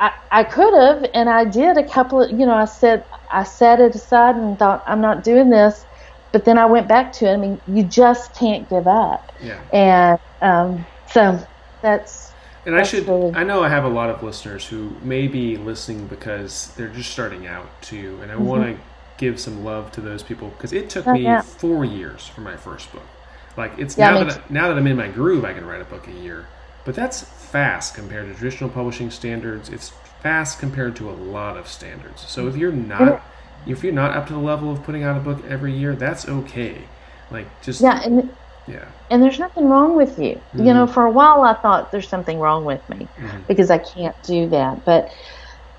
I, 0.00 0.12
I 0.30 0.44
could 0.44 0.74
have, 0.74 1.06
and 1.14 1.28
I 1.28 1.44
did 1.44 1.76
a 1.76 1.84
couple 1.88 2.22
of, 2.22 2.30
you 2.30 2.46
know, 2.46 2.54
I 2.54 2.66
said, 2.66 3.04
I 3.30 3.42
set 3.44 3.80
it 3.80 3.94
aside 3.94 4.36
and 4.36 4.58
thought, 4.58 4.82
I'm 4.86 5.00
not 5.00 5.24
doing 5.24 5.50
this. 5.50 5.84
But 6.32 6.44
then 6.44 6.58
I 6.58 6.66
went 6.66 6.88
back 6.88 7.12
to 7.14 7.26
it. 7.26 7.32
I 7.32 7.36
mean, 7.36 7.60
you 7.66 7.82
just 7.84 8.34
can't 8.34 8.68
give 8.68 8.86
up. 8.86 9.32
Yeah. 9.40 9.60
And 9.72 10.18
um, 10.42 10.86
so 11.10 11.42
that's, 11.82 12.34
And 12.66 12.76
I 12.76 12.82
should, 12.82 13.08
really- 13.08 13.34
I 13.34 13.44
know 13.44 13.62
I 13.62 13.68
have 13.70 13.84
a 13.84 13.88
lot 13.88 14.10
of 14.10 14.22
listeners 14.22 14.66
who 14.66 14.98
may 15.02 15.26
be 15.26 15.56
listening 15.56 16.06
because 16.06 16.74
they're 16.76 16.88
just 16.90 17.10
starting 17.10 17.46
out 17.46 17.80
too. 17.82 18.20
And 18.22 18.30
I 18.30 18.36
want 18.36 18.62
to 18.64 18.82
give 19.16 19.40
some 19.40 19.64
love 19.64 19.90
to 19.92 20.00
those 20.00 20.22
people 20.22 20.50
because 20.50 20.72
it 20.72 20.90
took 20.90 21.06
Mm-hmm. 21.06 21.10
Oh, 21.10 21.12
me 21.14 21.22
yeah. 21.22 21.42
four 21.42 21.84
years 21.84 22.26
for 22.26 22.40
my 22.42 22.56
first 22.56 22.92
book. 22.92 23.08
Like 23.56 23.78
it's 23.78 23.96
Yeah, 23.96 24.10
now 24.12 24.18
that, 24.24 24.38
I, 24.38 24.42
now 24.48 24.68
that 24.68 24.76
I'm 24.76 24.86
in 24.86 24.96
my 24.96 25.08
groove, 25.08 25.44
I 25.44 25.54
can 25.54 25.64
write 25.66 25.80
a 25.80 25.84
book 25.84 26.06
a 26.08 26.12
year. 26.12 26.46
But 26.88 26.94
that's 26.94 27.20
fast 27.20 27.94
compared 27.94 28.28
to 28.28 28.34
traditional 28.34 28.70
publishing 28.70 29.10
standards. 29.10 29.68
It's 29.68 29.90
fast 30.22 30.58
compared 30.58 30.96
to 30.96 31.10
a 31.10 31.12
lot 31.12 31.58
of 31.58 31.68
standards. 31.68 32.26
So 32.26 32.48
if 32.48 32.56
you're 32.56 32.72
not, 32.72 33.22
if 33.66 33.84
you're 33.84 33.92
not 33.92 34.16
up 34.16 34.26
to 34.28 34.32
the 34.32 34.38
level 34.38 34.72
of 34.72 34.82
putting 34.84 35.02
out 35.02 35.14
a 35.14 35.20
book 35.20 35.44
every 35.50 35.74
year, 35.74 35.94
that's 35.94 36.26
okay. 36.26 36.84
Like 37.30 37.46
just, 37.60 37.82
yeah. 37.82 38.00
And, 38.02 38.34
yeah. 38.66 38.86
and 39.10 39.22
there's 39.22 39.38
nothing 39.38 39.68
wrong 39.68 39.96
with 39.96 40.18
you. 40.18 40.40
You 40.54 40.72
know, 40.72 40.86
for 40.86 41.04
a 41.04 41.10
while 41.10 41.42
I 41.42 41.52
thought 41.52 41.92
there's 41.92 42.08
something 42.08 42.38
wrong 42.38 42.64
with 42.64 42.88
me 42.88 43.06
because 43.46 43.70
I 43.70 43.76
can't 43.76 44.16
do 44.22 44.48
that. 44.48 44.86
But, 44.86 45.12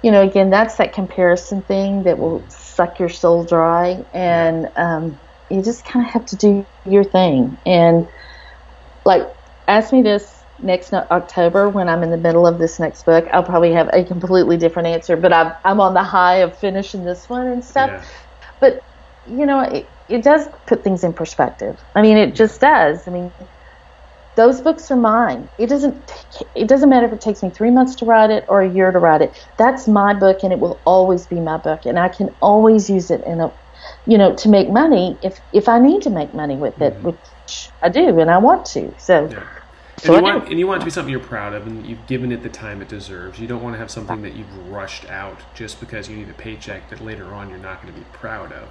you 0.03 0.11
know, 0.11 0.21
again, 0.21 0.51
that's 0.51 0.75
that 0.75 0.93
comparison 0.93 1.63
thing 1.63 2.03
that 2.03 2.19
will 2.19 2.47
suck 2.49 2.99
your 2.99 3.09
soul 3.09 3.43
dry. 3.43 4.05
And 4.13 4.69
um, 4.75 5.19
you 5.49 5.63
just 5.63 5.85
kind 5.85 6.05
of 6.05 6.11
have 6.11 6.27
to 6.27 6.35
do 6.35 6.67
your 6.85 7.03
thing. 7.03 7.57
And, 7.65 8.07
like, 9.05 9.27
ask 9.67 9.91
me 9.91 10.03
this 10.03 10.38
next 10.61 10.93
October 10.93 11.69
when 11.69 11.89
I'm 11.89 12.03
in 12.03 12.11
the 12.11 12.17
middle 12.17 12.45
of 12.45 12.57
this 12.57 12.79
next 12.79 13.03
book. 13.03 13.27
I'll 13.31 13.43
probably 13.43 13.71
have 13.73 13.89
a 13.93 14.03
completely 14.03 14.57
different 14.57 14.87
answer, 14.87 15.15
but 15.15 15.33
I'm, 15.33 15.53
I'm 15.63 15.79
on 15.79 15.93
the 15.93 16.03
high 16.03 16.37
of 16.37 16.57
finishing 16.57 17.05
this 17.05 17.29
one 17.29 17.47
and 17.47 17.63
stuff. 17.63 17.89
Yeah. 17.89 18.05
But, 18.59 18.83
you 19.27 19.45
know, 19.45 19.61
it, 19.61 19.87
it 20.09 20.23
does 20.23 20.47
put 20.65 20.83
things 20.83 21.03
in 21.03 21.13
perspective. 21.13 21.79
I 21.95 22.01
mean, 22.01 22.17
it 22.17 22.35
just 22.35 22.59
does. 22.59 23.07
I 23.07 23.11
mean, 23.11 23.31
those 24.35 24.61
books 24.61 24.89
are 24.91 24.95
mine. 24.95 25.49
It 25.57 25.67
doesn't 25.67 26.07
take, 26.07 26.47
it 26.55 26.67
doesn't 26.67 26.89
matter 26.89 27.07
if 27.07 27.13
it 27.13 27.21
takes 27.21 27.43
me 27.43 27.49
three 27.49 27.71
months 27.71 27.95
to 27.95 28.05
write 28.05 28.29
it 28.29 28.45
or 28.47 28.61
a 28.61 28.69
year 28.69 28.91
to 28.91 28.99
write 28.99 29.21
it. 29.21 29.47
That's 29.57 29.87
my 29.87 30.13
book, 30.13 30.43
and 30.43 30.53
it 30.53 30.59
will 30.59 30.79
always 30.85 31.27
be 31.27 31.39
my 31.39 31.57
book, 31.57 31.85
and 31.85 31.99
I 31.99 32.09
can 32.09 32.33
always 32.41 32.89
use 32.89 33.11
it 33.11 33.23
in 33.25 33.41
a, 33.41 33.51
you 34.05 34.17
know, 34.17 34.35
to 34.35 34.49
make 34.49 34.69
money 34.69 35.17
if 35.21 35.39
if 35.51 35.67
I 35.67 35.79
need 35.79 36.03
to 36.03 36.09
make 36.09 36.33
money 36.33 36.55
with 36.55 36.81
it, 36.81 36.93
mm-hmm. 36.93 37.07
which 37.07 37.69
I 37.81 37.89
do, 37.89 38.19
and 38.19 38.31
I 38.31 38.37
want 38.37 38.65
to. 38.67 38.93
So, 38.97 39.27
Yeah. 39.29 39.43
So 39.99 40.15
and, 40.15 40.25
you 40.25 40.31
I 40.31 40.35
want, 40.35 40.49
and 40.49 40.59
you 40.59 40.67
want 40.67 40.77
it 40.77 40.81
to 40.81 40.85
be 40.85 40.91
something 40.91 41.11
you're 41.11 41.19
proud 41.19 41.53
of, 41.53 41.67
and 41.67 41.85
you've 41.85 42.07
given 42.07 42.31
it 42.31 42.43
the 42.43 42.49
time 42.49 42.81
it 42.81 42.87
deserves. 42.87 43.39
You 43.39 43.47
don't 43.47 43.61
want 43.63 43.75
to 43.75 43.79
have 43.79 43.91
something 43.91 44.21
that 44.23 44.35
you've 44.35 44.53
rushed 44.69 45.05
out 45.09 45.41
just 45.53 45.79
because 45.79 46.09
you 46.09 46.15
need 46.17 46.29
a 46.29 46.33
paycheck 46.33 46.89
that 46.89 47.01
later 47.01 47.33
on 47.33 47.49
you're 47.49 47.59
not 47.59 47.81
going 47.81 47.93
to 47.93 47.99
be 47.99 48.05
proud 48.13 48.51
of. 48.53 48.69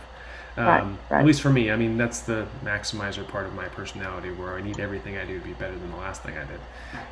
Um, 0.57 0.64
Right, 0.64 0.83
right. 1.11 1.20
At 1.20 1.26
least 1.26 1.41
for 1.43 1.51
me, 1.51 1.70
I 1.70 1.76
mean 1.76 1.97
that's 1.99 2.20
the 2.22 2.49
maximizer 2.64 3.26
part 3.26 3.47
of 3.47 3.55
my 3.55 3.68
personality, 3.68 4.33
where 4.33 4.57
I 4.57 4.61
need 4.62 4.81
everything 4.81 5.16
I 5.18 5.24
do 5.24 5.39
to 5.39 5.45
be 5.45 5.55
better 5.55 5.79
than 5.79 5.91
the 5.91 5.97
last 5.97 6.22
thing 6.22 6.37
I 6.39 6.45
did. 6.45 6.61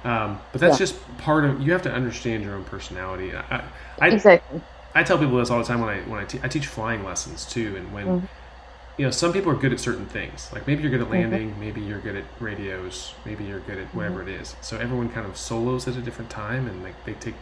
Um, 0.04 0.40
but 0.52 0.60
that's 0.60 0.78
Yeah. 0.78 0.78
just 0.78 1.16
part 1.18 1.44
of. 1.44 1.60
You 1.60 1.72
have 1.72 1.82
to 1.82 1.92
understand 1.92 2.42
your 2.44 2.54
own 2.56 2.64
personality. 2.64 3.34
I, 3.36 3.64
I, 4.00 4.08
exactly. 4.08 4.62
I 4.94 5.02
tell 5.04 5.18
people 5.18 5.36
this 5.38 5.50
all 5.50 5.58
the 5.58 5.64
time 5.64 5.80
when 5.80 5.90
I 5.90 6.00
when 6.02 6.20
I, 6.20 6.24
te- 6.24 6.40
I 6.42 6.48
teach 6.48 6.66
flying 6.66 7.04
lessons 7.04 7.46
too, 7.46 7.76
and 7.76 7.92
when 7.92 8.06
Mm-hmm. 8.06 8.26
You 8.96 9.04
know 9.04 9.10
some 9.10 9.32
people 9.32 9.50
are 9.52 9.56
good 9.56 9.72
at 9.72 9.80
certain 9.80 10.06
things. 10.06 10.50
Like 10.52 10.66
maybe 10.66 10.82
you're 10.82 10.90
good 10.90 11.02
at 11.02 11.10
landing, 11.10 11.58
maybe 11.60 11.80
you're 11.80 12.00
good 12.00 12.16
at 12.16 12.24
radios, 12.40 13.14
maybe 13.24 13.44
you're 13.44 13.60
good 13.60 13.78
at 13.78 13.94
whatever 13.94 14.20
Mm-hmm. 14.20 14.30
it 14.30 14.40
is. 14.40 14.56
So 14.62 14.78
everyone 14.78 15.08
kind 15.10 15.26
of 15.26 15.36
solos 15.36 15.86
at 15.86 15.96
a 15.96 16.00
different 16.00 16.30
time, 16.30 16.66
and 16.66 16.82
like 16.82 17.04
they 17.04 17.14
take 17.14 17.34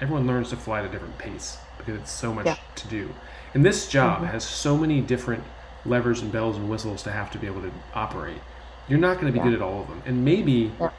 everyone 0.00 0.26
learns 0.26 0.50
to 0.50 0.56
fly 0.56 0.80
at 0.80 0.86
a 0.86 0.88
different 0.88 1.18
pace 1.18 1.58
because 1.78 1.94
it's 1.94 2.10
so 2.10 2.32
much 2.34 2.46
Yeah. 2.46 2.54
Mm-hmm. 2.54 2.74
to 2.76 2.88
do. 2.88 3.08
And 3.54 3.64
this 3.64 3.88
job 3.88 4.24
has 4.24 4.44
so 4.44 4.76
many 4.76 5.00
different 5.00 5.44
levers 5.84 6.22
and 6.22 6.30
bells 6.32 6.56
and 6.56 6.68
whistles 6.70 7.02
to 7.04 7.10
have 7.12 7.30
to 7.32 7.38
be 7.38 7.46
able 7.46 7.62
to 7.62 7.72
operate. 7.94 8.40
You're 8.88 8.98
not 8.98 9.14
going 9.20 9.26
to 9.26 9.32
be 9.32 9.38
Yeah. 9.38 9.44
good 9.44 9.54
at 9.54 9.62
all 9.62 9.82
of 9.82 9.88
them, 9.88 10.02
and 10.06 10.24
maybe 10.24 10.72
Yeah. 10.80 10.90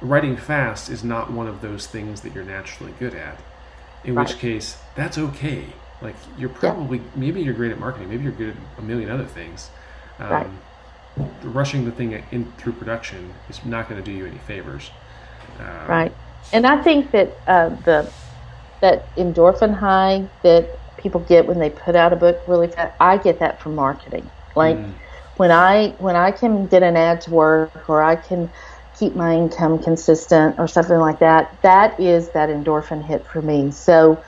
writing 0.00 0.36
fast 0.36 0.88
is 0.90 1.04
not 1.04 1.30
one 1.30 1.46
of 1.46 1.60
those 1.60 1.86
things 1.86 2.22
that 2.22 2.34
you're 2.34 2.44
naturally 2.44 2.92
good 2.98 3.14
at 3.14 3.38
in 4.04 4.14
which 4.14 4.38
case 4.38 4.76
that's 4.94 5.16
okay 5.16 5.64
like 6.00 6.16
you're 6.36 6.48
probably 6.48 7.10
maybe 7.14 7.42
you're 7.42 7.54
great 7.54 7.72
at 7.72 7.78
marketing 7.78 8.08
maybe 8.08 8.24
you're 8.24 8.32
good 8.32 8.56
at 8.56 8.78
a 8.78 8.82
million 8.82 9.10
other 9.10 9.26
things 9.26 9.70
um, 10.18 10.28
Right. 10.30 10.50
rushing 11.42 11.84
the 11.84 11.92
thing 11.92 12.12
in 12.30 12.52
through 12.52 12.72
production 12.72 13.40
is 13.48 13.64
not 13.64 13.88
going 13.88 14.02
to 14.02 14.04
do 14.04 14.12
you 14.12 14.26
any 14.26 14.38
favors 14.38 14.92
um, 15.58 15.66
Right. 15.88 16.16
And 16.52 16.66
I 16.66 16.82
think 16.82 17.12
that 17.12 17.40
uh, 17.46 17.70
the 17.84 18.12
that 18.80 19.14
endorphin 19.16 19.74
high 19.78 20.28
that 20.42 20.68
people 20.96 21.20
get 21.20 21.46
when 21.46 21.58
they 21.58 21.70
put 21.70 21.96
out 21.96 22.12
a 22.12 22.16
book 22.16 22.38
really 22.46 22.68
fast, 22.68 22.94
I 23.00 23.18
get 23.18 23.40
that 23.40 23.60
from 23.60 23.74
marketing. 23.74 24.30
Like 24.54 24.78
Mm. 24.78 24.94
when 25.36 25.50
I 25.50 25.94
when 25.98 26.16
I 26.16 26.30
can 26.30 26.68
get 26.68 26.82
an 26.82 26.96
ad 26.96 27.20
to 27.22 27.30
work 27.30 27.84
or 27.88 28.02
I 28.02 28.16
can 28.16 28.50
keep 28.94 29.16
my 29.16 29.34
income 29.34 29.82
consistent 29.82 30.56
or 30.58 30.68
something 30.68 30.98
like 30.98 31.18
that, 31.20 31.58
that 31.62 31.98
is 32.00 32.30
that 32.32 32.48
endorphin 32.50 33.04
hit 33.04 33.26
for 33.26 33.42
me. 33.42 33.72
So 33.72 34.22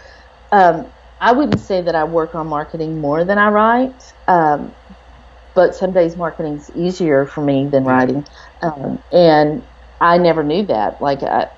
um, 0.52 0.92
I 1.20 1.32
wouldn't 1.32 1.60
say 1.60 1.80
that 1.82 1.94
I 1.94 2.04
work 2.04 2.34
on 2.34 2.46
marketing 2.46 3.00
more 3.00 3.24
than 3.24 3.38
I 3.38 3.48
write. 3.48 4.12
Um, 4.28 4.72
but 5.54 5.74
some 5.74 5.92
days 5.92 6.16
marketing's 6.16 6.70
easier 6.76 7.24
for 7.24 7.40
me 7.40 7.66
than 7.66 7.84
writing, 7.84 8.26
um, 8.60 9.02
and 9.10 9.62
I 10.02 10.18
never 10.18 10.42
knew 10.44 10.66
that. 10.66 11.00
Like, 11.00 11.22
I, 11.22 11.48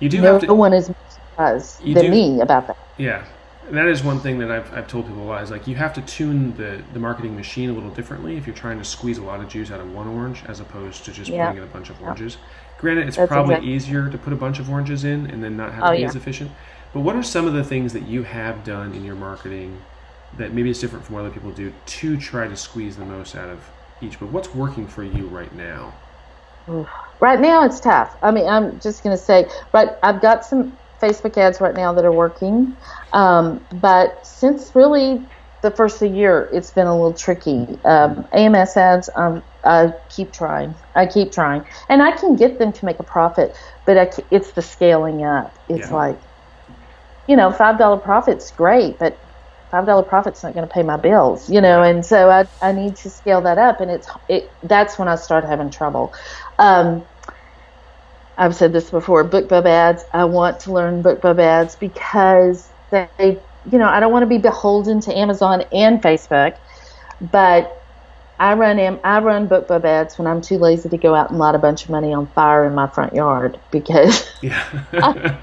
you 0.00 0.10
do 0.10 0.20
no 0.20 0.34
have 0.34 0.42
to 0.42 0.52
one 0.54 0.74
is 0.74 0.88
more 0.90 0.96
surprised 1.08 1.80
than 1.82 1.94
do- 1.94 2.10
me 2.10 2.40
about 2.42 2.66
that. 2.66 2.76
Yeah, 2.98 3.24
that 3.70 3.86
is 3.86 4.04
one 4.04 4.20
thing 4.20 4.38
that 4.40 4.50
I've, 4.50 4.70
I've 4.74 4.86
told 4.86 5.06
people 5.06 5.22
a 5.22 5.24
lot 5.24 5.42
is 5.42 5.50
like 5.50 5.66
you 5.66 5.76
have 5.76 5.94
to 5.94 6.02
tune 6.02 6.54
the, 6.58 6.82
the 6.92 6.98
marketing 6.98 7.34
machine 7.34 7.70
a 7.70 7.72
little 7.72 7.88
differently 7.90 8.36
if 8.36 8.46
you're 8.46 8.54
trying 8.54 8.76
to 8.78 8.84
squeeze 8.84 9.16
a 9.16 9.22
lot 9.24 9.40
of 9.40 9.48
juice 9.48 9.70
out 9.70 9.80
of 9.80 9.90
one 9.94 10.06
orange 10.08 10.42
as 10.46 10.60
opposed 10.60 11.06
to 11.06 11.10
just 11.12 11.30
Yeah. 11.30 11.46
putting 11.46 11.62
in 11.62 11.68
a 11.68 11.72
bunch 11.72 11.88
of 11.88 12.00
oranges. 12.02 12.36
Granted, 12.78 13.08
it's 13.08 13.16
That's 13.16 13.28
probably 13.32 13.54
exactly- 13.54 13.72
easier 13.72 14.10
to 14.10 14.18
put 14.18 14.34
a 14.34 14.36
bunch 14.36 14.58
of 14.58 14.68
oranges 14.68 15.04
in 15.04 15.30
and 15.30 15.42
then 15.42 15.56
not 15.56 15.72
have 15.72 15.84
Oh, 15.84 15.86
to 15.92 15.96
be 15.96 16.02
yeah. 16.02 16.08
as 16.08 16.16
efficient. 16.16 16.50
But 16.92 17.00
what 17.00 17.16
are 17.16 17.22
some 17.22 17.46
of 17.46 17.54
the 17.54 17.64
things 17.64 17.92
that 17.92 18.02
you 18.04 18.22
have 18.24 18.64
done 18.64 18.94
in 18.94 19.04
your 19.04 19.16
marketing 19.16 19.84
that 20.32 20.52
maybe 20.52 20.70
is 20.70 20.80
different 20.80 21.04
from 21.04 21.14
what 21.14 21.20
other 21.24 21.30
people 21.34 21.52
do 21.52 21.72
to 21.86 22.16
try 22.16 22.48
to 22.48 22.56
squeeze 22.56 22.96
the 22.96 23.04
most 23.04 23.36
out 23.36 23.50
of 23.50 23.70
each 24.00 24.18
book? 24.18 24.32
What's 24.32 24.54
working 24.54 24.88
for 24.88 25.04
you 25.04 25.26
right 25.28 25.54
now? 25.54 25.94
Right 27.20 27.40
now, 27.40 27.64
it's 27.64 27.80
tough. 27.80 28.14
I 28.22 28.30
mean, 28.30 28.46
I'm 28.48 28.78
just 28.80 29.02
going 29.02 29.16
to 29.16 29.22
say, 29.22 29.48
right, 29.72 29.88
I've 30.02 30.20
got 30.20 30.44
some 30.44 30.78
Facebook 31.02 31.36
ads 31.38 31.60
right 31.60 31.74
now 31.74 31.92
that 31.94 32.04
are 32.04 32.12
working, 32.12 32.76
um, 33.12 33.66
but 33.70 34.26
since 34.26 34.72
really 34.74 35.26
the 35.62 35.70
first 35.70 35.96
of 36.02 36.10
the 36.10 36.16
year, 36.16 36.50
it's 36.52 36.70
been 36.70 36.86
a 36.86 36.92
little 36.94 37.14
tricky. 37.14 37.78
Um, 37.84 38.26
AMS 38.32 38.76
ads, 38.76 39.10
um, 39.16 39.42
I 39.64 39.92
keep 40.10 40.32
trying. 40.32 40.74
I 40.94 41.06
keep 41.06 41.32
trying, 41.32 41.64
and 41.88 42.02
I 42.02 42.12
can 42.12 42.36
get 42.36 42.58
them 42.58 42.72
to 42.72 42.84
make 42.84 43.00
a 43.00 43.04
profit, 43.04 43.56
but 43.86 43.98
I, 43.98 44.10
it's 44.30 44.52
the 44.52 44.62
scaling 44.62 45.24
up. 45.24 45.58
It's 45.68 45.90
Yeah. 45.90 45.92
like, 45.92 46.20
you 47.26 47.36
know, 47.36 47.50
five 47.50 47.78
dollar 47.78 47.96
profit's 47.96 48.50
great, 48.52 48.98
but 48.98 49.16
five 49.70 49.86
dollar 49.86 50.02
profit's 50.02 50.42
not 50.42 50.54
going 50.54 50.66
to 50.66 50.72
pay 50.72 50.82
my 50.82 50.96
bills, 50.96 51.50
you 51.50 51.60
know, 51.60 51.82
and 51.82 52.04
so 52.04 52.30
I 52.30 52.46
I 52.62 52.72
need 52.72 52.96
to 52.96 53.10
scale 53.10 53.40
that 53.42 53.58
up, 53.58 53.80
and 53.80 53.90
it's 53.90 54.08
it 54.28 54.50
that's 54.62 54.98
when 54.98 55.08
I 55.08 55.16
start 55.16 55.44
having 55.44 55.70
trouble. 55.70 56.12
Um, 56.58 57.04
I've 58.38 58.54
said 58.54 58.72
this 58.72 58.90
before, 58.90 59.24
BookBub 59.24 59.66
ads. 59.66 60.04
I 60.12 60.24
want 60.24 60.60
to 60.60 60.72
learn 60.72 61.02
BookBub 61.02 61.40
ads 61.40 61.74
because 61.74 62.68
they, 62.90 63.08
you 63.18 63.78
know, 63.78 63.88
I 63.88 63.98
don't 64.00 64.12
want 64.12 64.24
to 64.24 64.26
be 64.26 64.38
beholden 64.38 65.00
to 65.00 65.16
Amazon 65.16 65.62
and 65.72 66.02
Facebook, 66.02 66.56
but 67.20 67.82
I 68.38 68.54
run 68.54 68.78
I 68.78 69.20
run 69.20 69.48
BookBub 69.48 69.84
ads 69.84 70.18
when 70.18 70.26
I'm 70.26 70.42
too 70.42 70.58
lazy 70.58 70.88
to 70.90 70.98
go 70.98 71.14
out 71.14 71.30
and 71.30 71.38
light 71.38 71.54
a 71.54 71.58
bunch 71.58 71.84
of 71.84 71.90
money 71.90 72.12
on 72.12 72.26
fire 72.28 72.66
in 72.66 72.74
my 72.74 72.86
front 72.88 73.14
yard 73.14 73.58
because 73.70 74.28
yeah. 74.42 74.84
I, 74.92 75.38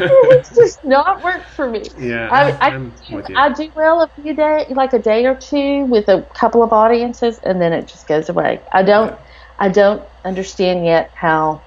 it's 0.00 0.54
just 0.54 0.80
not 0.84 1.22
work 1.22 1.48
for 1.48 1.68
me. 1.68 1.84
Yeah, 1.96 2.28
I, 2.30 2.68
I, 2.68 2.78
you. 3.08 3.22
I 3.36 3.52
do 3.52 3.70
well 3.74 4.02
a 4.02 4.08
few 4.20 4.34
days, 4.34 4.66
like 4.70 4.92
a 4.92 4.98
day 4.98 5.26
or 5.26 5.34
two 5.36 5.84
with 5.86 6.08
a 6.08 6.26
couple 6.34 6.62
of 6.62 6.72
audiences, 6.72 7.38
and 7.42 7.60
then 7.60 7.72
it 7.72 7.88
just 7.88 8.06
goes 8.06 8.28
away. 8.28 8.62
I 8.72 8.82
don't, 8.82 9.18
I 9.58 9.68
don't 9.68 10.02
understand 10.24 10.84
yet 10.84 11.10
how. 11.14 11.64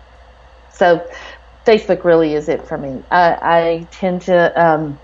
So, 0.70 1.06
Facebook 1.66 2.04
really 2.04 2.34
is 2.34 2.50
it 2.50 2.68
for 2.68 2.78
me. 2.78 3.04
I, 3.12 3.38
I 3.42 3.88
tend 3.92 4.24
to, 4.24 4.62
um, 4.62 5.00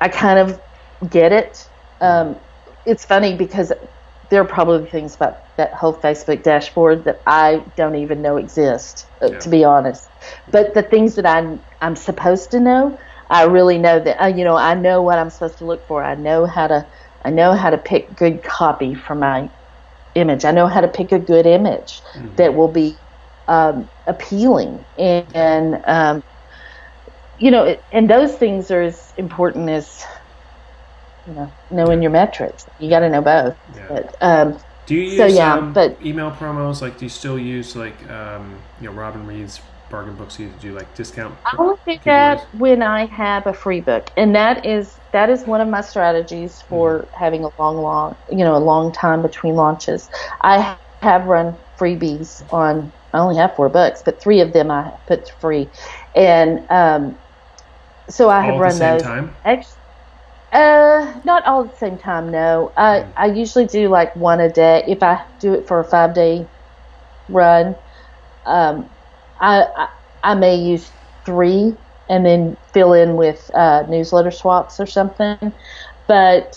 I 0.00 0.08
kind 0.08 0.38
of 0.38 0.60
get 1.10 1.32
it. 1.32 1.68
Um, 2.00 2.36
it's 2.86 3.04
funny 3.04 3.36
because 3.36 3.72
there 4.30 4.40
are 4.40 4.46
probably 4.46 4.88
things 4.88 5.14
about 5.14 5.34
that 5.56 5.74
whole 5.74 5.94
Facebook 5.94 6.42
dashboard 6.42 7.04
that 7.04 7.22
I 7.26 7.62
don't 7.76 7.96
even 7.96 8.22
know 8.22 8.38
exist, 8.38 9.06
uh, 9.22 9.32
Yeah. 9.32 9.38
to 9.40 9.50
be 9.50 9.64
honest. 9.64 10.08
But 10.50 10.74
the 10.74 10.82
things 10.82 11.14
that 11.16 11.26
I'm 11.26 11.60
I'm 11.80 11.96
supposed 11.96 12.50
to 12.52 12.60
know, 12.60 12.98
I 13.30 13.44
really 13.44 13.78
know 13.78 13.98
that. 14.00 14.22
Uh, 14.22 14.26
you 14.26 14.44
know, 14.44 14.56
I 14.56 14.74
know 14.74 15.02
what 15.02 15.18
I'm 15.18 15.30
supposed 15.30 15.58
to 15.58 15.64
look 15.64 15.86
for. 15.86 16.02
I 16.02 16.14
know 16.14 16.46
how 16.46 16.66
to 16.68 16.86
I 17.24 17.30
know 17.30 17.52
how 17.54 17.70
to 17.70 17.78
pick 17.78 18.14
good 18.16 18.42
copy 18.42 18.94
for 18.94 19.14
my 19.14 19.50
image. 20.14 20.44
I 20.44 20.50
know 20.52 20.66
how 20.66 20.80
to 20.80 20.88
pick 20.88 21.12
a 21.12 21.18
good 21.18 21.46
image 21.46 22.02
that 22.36 22.54
will 22.54 22.68
be 22.72 22.98
um, 23.48 23.88
appealing 24.06 24.84
and, 24.98 25.26
and 25.34 25.82
um, 25.86 26.22
you 27.38 27.50
know, 27.50 27.64
it, 27.64 27.84
and 27.92 28.08
those 28.08 28.36
things 28.36 28.70
are 28.70 28.82
as 28.82 29.12
important 29.16 29.68
as 29.70 30.02
you 31.26 31.34
know 31.34 31.52
knowing 31.70 32.02
your 32.02 32.10
metrics. 32.10 32.66
You 32.78 32.90
got 32.90 33.00
to 33.00 33.08
know 33.10 33.22
both. 33.22 33.56
Yeah. 33.74 33.86
But 33.88 34.16
um, 34.20 34.58
Do 34.86 34.94
you 34.94 35.02
use 35.02 35.16
So, 35.16 35.26
yeah, 35.26 35.54
um, 35.54 35.72
but- 35.72 35.98
email 36.04 36.30
promos? 36.30 36.82
Like, 36.82 36.98
do 36.98 37.04
you 37.04 37.10
still 37.10 37.38
use 37.38 37.74
like 37.76 38.08
um, 38.10 38.58
you 38.80 38.88
know 38.88 38.94
Robin 38.94 39.26
Reads 39.26 39.60
bargain 39.92 40.16
books? 40.16 40.40
You 40.40 40.50
do 40.50 40.74
like 40.76 40.94
discount? 40.94 41.38
I 41.44 41.54
will 41.62 41.78
do 41.86 41.98
giveaways? 42.02 42.42
that 42.46 42.46
when 42.52 42.82
I 42.82 43.06
have 43.06 43.46
a 43.46 43.52
free 43.52 43.80
book, 43.80 44.10
and 44.16 44.34
that 44.34 44.64
is 44.64 45.00
that 45.12 45.28
is 45.30 45.46
one 45.46 45.60
of 45.60 45.68
my 45.68 45.80
strategies 45.80 46.62
for 46.68 47.10
having 47.14 47.44
a 47.44 47.50
long, 47.58 47.76
long, 47.78 48.16
you 48.30 48.44
know, 48.44 48.56
a 48.56 48.58
long 48.58 48.92
time 48.92 49.22
between 49.22 49.54
launches. 49.56 50.08
I 50.42 50.76
have 51.02 51.24
run 51.26 51.58
freebies 51.80 52.42
on. 52.50 52.92
I 53.12 53.18
only 53.18 53.36
have 53.36 53.56
four 53.56 53.68
books, 53.70 54.02
but 54.04 54.22
three 54.22 54.40
of 54.40 54.52
them 54.52 54.70
I 54.70 54.92
put 55.06 55.28
free, 55.40 55.70
and 56.14 56.60
um, 56.70 57.18
so 58.10 58.28
I 58.30 58.42
have 58.42 58.54
All 58.54 58.58
at 58.58 58.64
run 58.64 58.64
the 58.64 58.70
same 58.70 58.96
those. 58.96 59.04
time. 59.04 59.36
Ex- 59.44 59.78
uh, 60.52 61.20
not 61.24 61.44
all 61.46 61.64
at 61.64 61.72
the 61.72 61.76
same 61.78 61.98
time. 61.98 62.30
No, 62.30 62.72
I 62.76 63.04
Mm. 63.04 63.12
I 63.16 63.26
usually 63.26 63.66
do 63.66 63.88
like 63.88 64.14
one 64.16 64.40
a 64.40 64.50
day. 64.50 64.84
If 64.86 65.02
I 65.02 65.20
do 65.40 65.54
it 65.54 65.68
for 65.68 65.80
a 65.80 65.90
five 65.90 66.14
day 66.14 66.48
run, 67.28 67.76
um, 68.46 68.91
I, 69.42 69.66
I 69.76 69.88
I 70.22 70.34
may 70.34 70.56
use 70.56 70.92
three 71.26 71.76
and 72.08 72.24
then 72.24 72.56
fill 72.72 72.92
in 72.94 73.16
with 73.16 73.50
uh, 73.54 73.84
newsletter 73.88 74.30
swaps 74.30 74.80
or 74.80 74.86
something. 74.86 75.38
But 76.08 76.56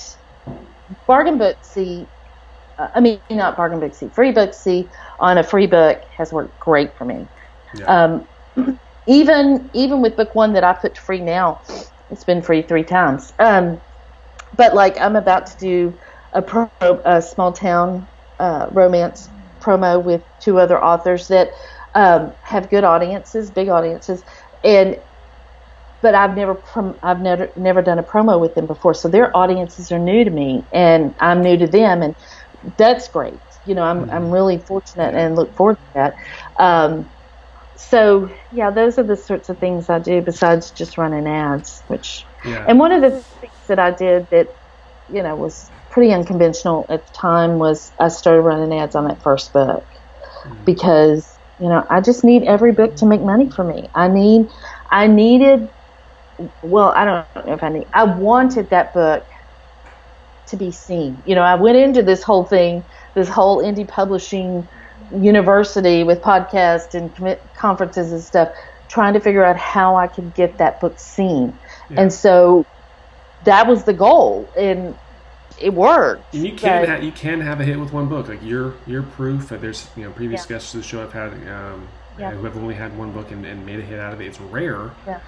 bargain 1.07 1.37
booksy, 1.39 2.09
uh, 2.77 2.89
I 2.95 3.01
mean 3.01 3.21
not 3.31 3.57
bargain 3.57 3.79
booksy, 3.79 4.13
free 4.13 4.31
booksy 4.31 4.89
on 5.19 5.37
a 5.37 5.43
free 5.43 5.67
book 5.67 6.01
has 6.17 6.31
worked 6.31 6.59
great 6.59 6.95
for 6.97 7.05
me. 7.05 7.27
Yeah. 7.73 7.85
Um, 8.55 8.79
even 9.07 9.69
even 9.73 10.01
with 10.01 10.15
book 10.15 10.35
one 10.35 10.53
that 10.53 10.63
I 10.63 10.73
put 10.73 10.95
to 10.95 11.01
free 11.01 11.21
now, 11.21 11.61
it's 12.09 12.23
been 12.23 12.41
free 12.41 12.61
three 12.61 12.83
times. 12.83 13.33
Um, 13.39 13.81
but 14.55 14.75
like 14.75 14.99
I'm 14.99 15.15
about 15.15 15.47
to 15.47 15.57
do 15.57 15.99
a 16.33 16.41
pro, 16.41 16.69
a 16.81 17.21
small 17.21 17.53
town 17.53 18.07
uh, 18.39 18.67
romance 18.71 19.29
promo 19.61 20.03
with 20.03 20.23
two 20.39 20.59
other 20.59 20.83
authors 20.83 21.27
that 21.29 21.49
um, 21.95 22.33
have 22.43 22.69
good 22.69 22.83
audiences, 22.83 23.49
big 23.51 23.69
audiences, 23.69 24.23
and 24.63 24.97
but 26.01 26.13
I've 26.13 26.35
never 26.35 26.55
prom- 26.55 26.99
I've 27.01 27.21
never 27.21 27.49
never 27.55 27.81
done 27.81 27.97
a 27.97 28.03
promo 28.03 28.39
with 28.39 28.53
them 28.53 28.67
before, 28.67 28.93
so 28.93 29.07
their 29.07 29.35
audiences 29.35 29.91
are 29.91 29.99
new 29.99 30.23
to 30.23 30.29
me, 30.29 30.67
and 30.71 31.15
I'm 31.19 31.41
new 31.41 31.57
to 31.57 31.67
them, 31.67 32.01
and 32.03 32.15
that's 32.77 33.07
great. 33.07 33.41
You 33.65 33.75
know, 33.75 33.83
I'm 33.83 34.09
I'm 34.11 34.29
really 34.29 34.59
fortunate 34.59 35.15
and 35.15 35.35
look 35.35 35.55
forward 35.55 35.77
to 35.77 35.93
that. 35.95 36.13
Um, 36.59 37.09
so 37.77 38.29
yeah, 38.51 38.71
those 38.71 38.97
are 38.99 39.03
the 39.03 39.17
sorts 39.17 39.49
of 39.49 39.57
things 39.59 39.89
I 39.89 39.99
do 39.99 40.21
besides 40.21 40.71
just 40.71 40.97
running 40.97 41.27
ads, 41.27 41.83
which 41.87 42.25
yeah. 42.45 42.65
and 42.67 42.79
one 42.79 42.91
of 42.91 43.01
the 43.01 43.21
things 43.41 43.53
that 43.67 43.79
I 43.79 43.91
did 43.91 44.27
that, 44.31 44.47
you 45.07 45.23
know, 45.23 45.35
was 45.35 45.71
pretty 45.89 46.13
unconventional 46.13 46.85
at 46.89 47.05
the 47.05 47.11
time 47.13 47.57
was 47.57 47.91
I 47.99 48.09
started 48.09 48.41
running 48.41 48.77
ads 48.77 48.95
on 48.95 49.07
that 49.07 49.21
first 49.21 49.53
book 49.53 49.85
because, 50.65 51.34
you 51.59 51.69
know, 51.69 51.85
I 51.89 52.01
just 52.01 52.23
need 52.23 52.43
every 52.43 52.71
book 52.71 52.95
to 52.97 53.05
make 53.05 53.21
money 53.21 53.49
for 53.49 53.63
me. 53.63 53.89
I 53.95 54.07
need, 54.07 54.47
I 54.89 55.07
needed, 55.07 55.69
well, 56.61 56.89
I 56.95 57.05
don't 57.05 57.47
know 57.47 57.53
if 57.53 57.63
I 57.63 57.69
need, 57.69 57.87
I 57.93 58.03
wanted 58.03 58.69
that 58.71 58.93
book 58.93 59.25
to 60.47 60.57
be 60.57 60.71
seen. 60.71 61.21
You 61.25 61.35
know, 61.35 61.41
I 61.41 61.55
went 61.55 61.77
into 61.77 62.03
this 62.03 62.23
whole 62.23 62.45
thing, 62.45 62.83
this 63.13 63.29
whole 63.29 63.63
indie 63.63 63.87
publishing 63.87 64.67
university 65.11 66.03
with 66.03 66.21
podcasts 66.21 66.93
and 66.93 67.37
conferences 67.55 68.11
and 68.11 68.21
stuff, 68.21 68.49
trying 68.87 69.13
to 69.13 69.19
figure 69.19 69.43
out 69.43 69.57
how 69.57 69.95
I 69.95 70.07
could 70.07 70.33
get 70.33 70.57
that 70.57 70.79
book 70.79 70.99
seen. 70.99 71.57
Yeah. 71.89 72.01
And 72.01 72.13
so 72.13 72.65
that 73.43 73.67
was 73.67 73.83
the 73.85 73.93
goal, 73.93 74.51
and 74.57 74.95
it 75.61 75.73
worked. 75.73 76.33
And 76.33 76.45
you 76.45 76.53
can 76.53 76.87
ha- 76.87 76.95
you 76.97 77.11
can 77.11 77.41
have 77.41 77.59
a 77.61 77.63
hit 77.63 77.79
with 77.79 77.93
one 77.93 78.07
book. 78.07 78.27
Like 78.27 78.43
you're 78.43 78.73
you're 78.85 79.03
proof 79.03 79.49
that 79.49 79.61
there's 79.61 79.87
you 79.95 80.03
know 80.03 80.11
previous 80.11 80.43
Yeah. 80.49 80.55
guests 80.55 80.71
to 80.71 80.77
the 80.77 80.83
show 80.83 81.01
I've 81.03 81.13
had 81.13 81.33
um, 81.47 81.87
Yeah. 82.19 82.31
who 82.31 82.43
have 82.45 82.57
only 82.57 82.75
had 82.75 82.97
one 82.97 83.11
book 83.11 83.31
and, 83.31 83.45
and 83.45 83.65
made 83.65 83.79
a 83.79 83.83
hit 83.83 83.99
out 83.99 84.13
of 84.13 84.21
it. 84.21 84.25
It's 84.27 84.39
rare, 84.41 84.91
Yeah. 85.07 85.19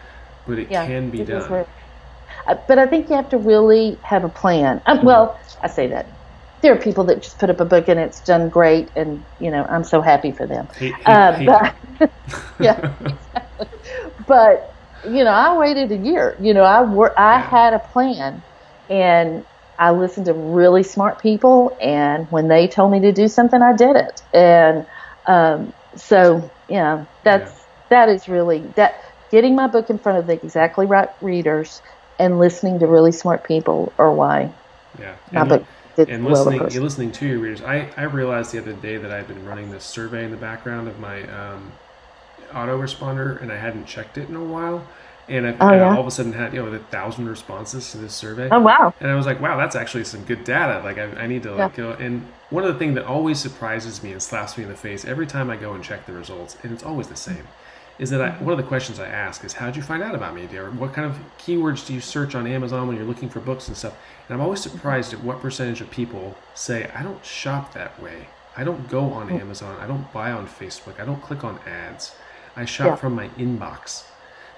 but 0.48 0.60
it 0.60 0.70
can 0.70 1.10
be 1.10 1.22
it 1.22 1.28
done. 1.28 1.66
Uh, 2.46 2.56
but 2.68 2.80
I 2.80 2.88
think 2.88 3.10
you 3.10 3.16
have 3.16 3.30
to 3.30 3.38
really 3.38 3.98
have 4.04 4.24
a 4.24 4.30
plan. 4.30 4.82
Uh, 4.86 5.00
well, 5.04 5.38
I 5.62 5.68
say 5.68 5.88
that 5.88 6.06
there 6.62 6.74
are 6.74 6.78
people 6.78 7.04
that 7.06 7.22
just 7.22 7.38
put 7.40 7.50
up 7.50 7.60
a 7.60 7.66
book 7.66 7.88
and 7.90 8.00
it's 8.00 8.20
done 8.22 8.50
great, 8.50 8.90
and 8.96 9.24
you 9.40 9.52
know 9.52 9.66
I'm 9.70 9.84
so 9.84 10.02
happy 10.02 10.32
for 10.32 10.46
them. 10.48 10.68
Hate, 10.78 10.94
hate, 10.96 11.08
Uh, 11.08 11.34
hate 11.34 11.46
but 12.00 12.12
yeah, 12.60 12.94
exactly. 13.02 13.68
But 14.28 14.74
you 15.08 15.24
know, 15.24 15.32
I 15.32 15.58
waited 15.58 15.92
a 15.92 15.98
year. 15.98 16.36
You 16.40 16.54
know, 16.54 16.64
I 16.64 16.82
wor- 16.82 17.18
I 17.20 17.40
had 17.40 17.74
a 17.74 17.80
plan, 17.80 18.42
and 18.90 19.46
I 19.80 19.92
listened 19.92 20.26
to 20.26 20.34
really 20.34 20.84
smart 20.84 21.22
people. 21.22 21.78
And 21.82 22.30
when 22.32 22.48
they 22.48 22.68
told 22.68 22.92
me 22.92 23.00
to 23.02 23.12
do 23.12 23.28
something, 23.28 23.62
I 23.62 23.76
did 23.76 23.96
it. 23.96 24.22
And 24.34 24.86
um, 25.28 25.74
so, 25.96 26.50
yeah, 26.70 27.06
that's 27.24 27.54
that 27.90 28.10
is 28.10 28.28
really 28.28 28.60
that 28.76 29.02
getting 29.32 29.56
my 29.56 29.68
book 29.68 29.90
in 29.90 29.98
front 30.00 30.20
of 30.20 30.28
the 30.28 30.34
exactly 30.34 30.86
right 30.86 31.10
readers 31.22 31.82
and 32.20 32.40
listening 32.40 32.80
to 32.80 32.88
really 32.88 33.12
smart 33.12 33.44
people 33.44 33.94
are 33.98 34.14
why 34.14 34.52
yeah. 35.00 35.16
my 35.32 35.42
And- 35.42 35.50
book 35.50 35.66
did 35.96 36.10
and 36.10 36.24
well 36.24 36.46
listening, 36.46 36.70
you're 36.72 36.84
listening 36.84 37.12
to 37.12 37.28
your 37.28 37.40
readers. 37.40 37.62
I, 37.62 37.90
I 37.98 38.04
realized 38.04 38.52
the 38.52 38.60
other 38.60 38.74
day 38.74 38.98
that 38.98 39.12
I've 39.12 39.28
been 39.28 39.44
running 39.46 39.72
this 39.72 39.84
survey 39.84 40.24
in 40.24 40.32
the 40.32 40.38
background 40.38 40.88
of 40.88 41.00
my 41.00 41.24
um, 41.24 41.72
autoresponder, 42.52 43.42
and 43.42 43.52
I 43.52 43.58
hadn't 43.58 43.86
checked 43.86 44.18
it 44.18 44.30
in 44.30 44.36
a 44.36 44.44
while. 44.44 44.88
And 45.30 45.46
I've 45.46 45.62
Oh, 45.62 45.68
and 45.68 45.80
yeah? 45.82 45.94
all 45.94 46.02
of 46.02 46.08
a 46.08 46.12
sudden 46.12 46.34
had 46.34 46.54
you 46.54 46.64
know 46.64 46.74
a 46.74 46.80
thousand 46.80 47.28
responses 47.28 47.92
to 47.92 47.98
this 47.98 48.14
survey. 48.14 48.48
Oh 48.52 48.60
wow! 48.60 48.94
And 49.02 49.12
I 49.12 49.16
was 49.16 49.26
like, 49.26 49.42
wow, 49.42 49.58
that's 49.58 49.76
actually 49.76 50.06
some 50.06 50.24
good 50.24 50.44
data. 50.44 50.82
Like, 50.84 50.98
I, 50.98 51.24
I 51.24 51.28
need 51.28 51.44
to 51.44 51.54
like 51.54 51.76
go. 51.76 51.92
And 51.92 52.26
one 52.50 52.64
of 52.64 52.74
the 52.74 52.80
things 52.80 52.96
that 52.96 53.06
always 53.06 53.40
surprises 53.40 54.02
me 54.02 54.12
and 54.14 54.22
slaps 54.22 54.58
me 54.58 54.64
in 54.64 54.70
the 54.70 54.76
face 54.76 55.04
every 55.06 55.28
time 55.28 55.50
I 55.50 55.58
go 55.58 55.74
and 55.74 55.84
check 55.84 56.06
the 56.06 56.14
results, 56.14 56.58
and 56.64 56.72
it's 56.72 56.84
always 56.84 57.08
the 57.08 57.16
same, 57.16 57.46
is 58.00 58.10
that 58.12 58.22
I, 58.22 58.30
one 58.42 58.54
of 58.54 58.58
the 58.58 58.64
questions 58.64 59.00
I 59.00 59.08
ask 59.08 59.44
is, 59.44 59.54
how'd 59.54 59.76
you 59.76 59.82
find 59.82 60.02
out 60.02 60.16
about 60.16 60.34
me, 60.34 60.48
dear? 60.48 60.70
What 60.72 60.94
kind 60.94 61.10
of 61.10 61.18
keywords 61.40 61.86
do 61.86 61.94
you 61.94 62.00
search 62.00 62.36
on 62.36 62.48
Amazon 62.48 62.88
when 62.88 62.96
you're 62.96 63.06
looking 63.06 63.28
for 63.30 63.42
books 63.42 63.68
and 63.68 63.76
stuff? 63.76 63.98
And 64.30 64.36
I'm 64.36 64.42
always 64.42 64.62
mm-hmm. 64.62 64.78
surprised 64.78 65.14
at 65.14 65.24
what 65.24 65.42
percentage 65.42 65.82
of 65.82 65.92
people 65.92 66.36
say, 66.56 66.90
I 66.96 67.04
don't 67.04 67.24
shop 67.26 67.74
that 67.74 68.02
way. 68.02 68.28
I 68.56 68.64
don't 68.64 68.90
go 68.90 69.02
on 69.12 69.30
mm. 69.30 69.40
Amazon. 69.40 69.78
I 69.80 69.86
don't 69.86 70.12
buy 70.12 70.32
on 70.32 70.48
Facebook. 70.48 71.00
I 71.00 71.06
don't 71.06 71.22
click 71.22 71.44
on 71.44 71.60
ads. 71.68 72.16
I 72.56 72.66
shop 72.66 72.88
Yeah. 72.88 72.96
from 72.96 73.14
my 73.14 73.28
inbox. 73.30 74.04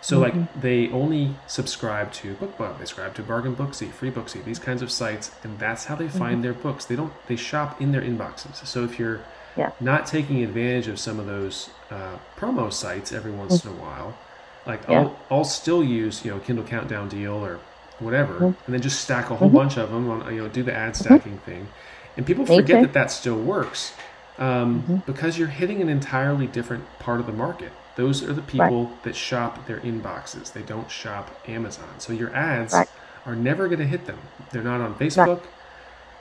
So 0.01 0.19
like 0.19 0.61
they 0.61 0.89
only 0.91 1.35
subscribe 1.47 2.11
to 2.13 2.33
BookBub, 2.35 2.79
they 2.79 2.85
subscribe 2.85 3.15
to 3.15 3.23
Bargain 3.23 3.55
Booksy, 3.55 3.91
Free 3.91 4.11
Booksy, 4.11 4.43
these 4.43 4.59
kinds 4.59 4.81
of 4.81 4.91
sites, 4.91 5.31
and 5.43 5.59
that's 5.59 5.85
how 5.85 5.95
they 5.95 6.07
find 6.07 6.43
their 6.43 6.53
books. 6.53 6.85
They 6.85 6.95
don't 6.95 7.11
they 7.27 7.35
shop 7.35 7.81
in 7.81 7.91
their 7.91 8.01
inboxes. 8.01 8.65
So 8.65 8.83
if 8.83 8.97
you're 8.99 9.19
Yeah. 9.57 9.71
not 9.81 10.05
taking 10.05 10.41
advantage 10.43 10.87
of 10.87 10.99
some 10.99 11.19
of 11.19 11.25
those 11.25 11.69
uh, 11.91 12.17
promo 12.37 12.71
sites 12.71 13.11
every 13.11 13.31
once 13.31 13.65
in 13.65 13.71
a 13.71 13.73
while, 13.73 14.15
like 14.65 14.81
Yeah. 14.87 14.99
I'll 15.01 15.19
I'll 15.29 15.43
still 15.61 15.83
use 15.83 16.23
you 16.23 16.31
know 16.31 16.39
Kindle 16.39 16.65
Countdown 16.65 17.09
deal 17.09 17.33
or 17.33 17.59
whatever, 17.99 18.35
Mm-hmm. 18.35 18.63
and 18.65 18.73
then 18.73 18.81
just 18.81 19.01
stack 19.01 19.29
a 19.29 19.35
whole 19.35 19.49
bunch 19.49 19.75
of 19.77 19.91
them 19.91 20.09
on, 20.09 20.33
you 20.33 20.41
know, 20.41 20.47
do 20.47 20.63
the 20.63 20.73
ad 20.73 20.95
stacking 20.95 21.39
thing. 21.39 21.67
And 22.15 22.25
people 22.25 22.45
forget 22.45 22.81
that 22.83 22.93
that 22.93 23.11
still 23.11 23.37
works 23.37 23.93
um, 24.37 24.83
Mm-hmm. 24.83 24.97
because 25.05 25.37
you're 25.37 25.49
hitting 25.61 25.81
an 25.81 25.89
entirely 25.89 26.47
different 26.47 26.85
part 26.99 27.19
of 27.19 27.25
the 27.25 27.33
market. 27.33 27.73
Those 27.99 28.23
are 28.23 28.31
the 28.31 28.41
people 28.41 28.89
that 29.03 29.13
shop 29.13 29.67
their 29.67 29.79
inboxes. 29.81 30.53
They 30.53 30.61
don't 30.61 30.89
shop 30.89 31.29
Amazon. 31.49 31.89
So 31.97 32.13
your 32.13 32.33
ads 32.33 32.73
Right. 32.73 32.87
are 33.25 33.35
never 33.35 33.67
going 33.67 33.79
to 33.79 33.85
hit 33.85 34.05
them. 34.05 34.17
They're 34.53 34.63
not 34.63 34.79
on 34.79 34.95
Facebook. 34.95 35.41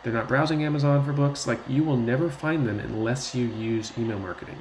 They're 0.02 0.12
not 0.12 0.26
browsing 0.26 0.64
Amazon 0.64 1.04
for 1.04 1.12
books. 1.12 1.46
Like 1.46 1.60
you 1.68 1.84
will 1.84 1.96
never 1.96 2.30
find 2.30 2.66
them 2.66 2.80
unless 2.80 3.32
you 3.32 3.46
use 3.46 3.92
email 3.96 4.18
marketing. 4.18 4.60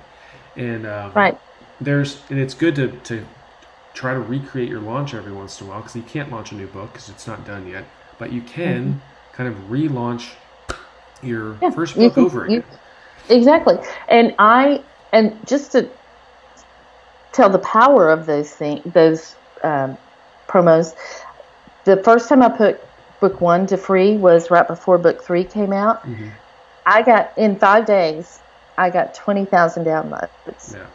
And 0.56 0.86
um, 0.86 1.12
Right. 1.16 1.36
there's 1.82 2.22
and 2.30 2.38
it's 2.40 2.54
good 2.54 2.76
to, 2.76 2.90
to 3.06 3.26
try 3.96 4.14
to 4.14 4.20
recreate 4.20 4.70
your 4.70 4.82
launch 4.82 5.16
every 5.16 5.32
once 5.32 5.60
in 5.60 5.66
a 5.66 5.70
while 5.72 5.80
because 5.80 5.96
you 5.96 6.04
can't 6.04 6.32
launch 6.32 6.52
a 6.52 6.56
new 6.56 6.68
book 6.68 6.94
because 6.94 7.10
it's 7.10 7.26
not 7.26 7.48
done 7.48 7.68
yet. 7.68 7.86
But 8.20 8.32
you 8.32 8.42
can 8.44 9.02
kind 9.34 9.50
of 9.50 9.56
relaunch 9.72 10.34
your 11.24 11.54
Mm-hmm. 11.54 11.64
Yeah, 11.64 11.70
first 11.72 11.96
you 11.96 12.10
book 12.10 12.14
can- 12.14 12.26
over 12.26 12.42
you- 12.48 12.58
again. 12.60 12.64
Exactly. 13.30 13.78
And 14.08 14.36
I 14.38 14.84
and 15.12 15.36
just 15.48 15.72
to 15.72 15.90
tell 17.38 17.50
the 17.50 17.60
power 17.60 18.10
of 18.10 18.26
those 18.26 18.50
things, 18.52 18.82
those 18.94 19.36
um, 19.64 19.98
promos. 20.50 20.94
The 21.86 22.02
first 22.04 22.28
time 22.28 22.42
I 22.42 22.50
put 22.50 22.82
book 23.22 23.40
one 23.40 23.66
to 23.68 23.78
free 23.78 24.18
was 24.18 24.52
right 24.52 24.68
before 24.68 24.98
book 24.98 25.24
three 25.24 25.44
came 25.46 25.72
out. 25.72 26.04
Mhm. 26.06 26.32
I 26.86 27.02
got 27.04 27.32
in 27.38 27.60
five 27.60 27.86
days. 27.86 28.40
I 28.78 28.90
got 28.90 29.14
twenty 29.14 29.46
thousand 29.46 29.86
downloads. 29.86 30.74
Yeah. 30.74 30.86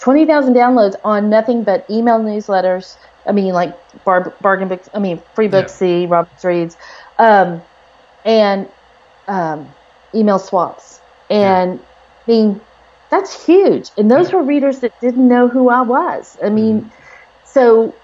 Twenty 0.00 0.26
thousand 0.26 0.54
downloads 0.54 0.94
on 1.04 1.30
nothing 1.30 1.64
but 1.64 1.84
email 1.90 2.18
newsletters. 2.20 2.96
I 3.28 3.32
mean, 3.32 3.52
like 3.54 3.74
bar- 4.04 4.36
bargain 4.40 4.68
books. 4.68 4.88
I 4.94 4.98
mean, 4.98 5.22
free 5.34 5.48
book 5.48 5.66
Yeah. 5.68 5.72
C, 5.72 6.06
Roberts 6.06 6.44
reads, 6.44 6.76
um, 7.18 7.62
and 8.24 8.68
um, 9.28 9.74
email 10.14 10.38
swaps. 10.38 11.00
And 11.30 11.80
I 11.80 12.30
mean, 12.30 12.60
that's 13.16 13.46
huge. 13.46 13.90
And 13.96 14.10
those 14.10 14.32
were 14.32 14.42
readers 14.42 14.80
that 14.80 14.92
didn't 15.00 15.26
know 15.26 15.48
who 15.48 15.70
I 15.70 15.82
was. 15.82 16.36
I 16.42 16.50
mean, 16.50 16.92
so 17.44 17.94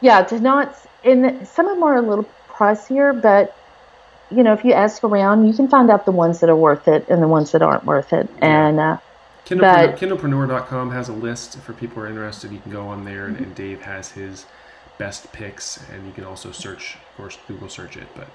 yeah, 0.00 0.22
to 0.22 0.40
not. 0.40 0.76
And 1.04 1.46
some 1.46 1.66
of 1.66 1.76
them 1.76 1.82
are 1.82 1.96
a 1.96 2.08
little 2.08 2.28
pricier, 2.48 3.20
but 3.20 3.54
you 4.30 4.42
know, 4.42 4.52
if 4.52 4.64
you 4.64 4.72
ask 4.72 5.04
around, 5.04 5.46
you 5.46 5.54
can 5.54 5.68
find 5.68 5.90
out 5.90 6.04
the 6.04 6.12
ones 6.12 6.40
that 6.40 6.50
are 6.50 6.56
worth 6.56 6.88
it 6.88 7.06
and 7.08 7.22
the 7.22 7.28
ones 7.28 7.52
that 7.52 7.62
aren't 7.62 7.84
worth 7.84 8.12
it. 8.12 8.28
And 8.40 8.80
uh, 8.80 8.98
Kindlepreneur, 9.46 9.96
Kindlepreneur.com 9.96 10.90
has 10.90 11.08
a 11.08 11.12
list 11.12 11.58
for 11.60 11.72
people 11.72 11.96
who 11.96 12.02
are 12.02 12.08
interested. 12.08 12.52
You 12.52 12.58
can 12.58 12.72
go 12.72 12.88
on 12.88 13.04
there, 13.04 13.26
and, 13.26 13.36
and 13.36 13.54
Dave 13.54 13.82
has 13.82 14.12
his 14.12 14.46
best 14.98 15.32
picks, 15.32 15.78
and 15.90 16.06
you 16.06 16.12
can 16.12 16.24
also 16.24 16.50
search, 16.50 16.96
of 16.96 17.16
course, 17.16 17.38
Google 17.46 17.68
search 17.68 17.96
it. 17.96 18.08
But 18.16 18.28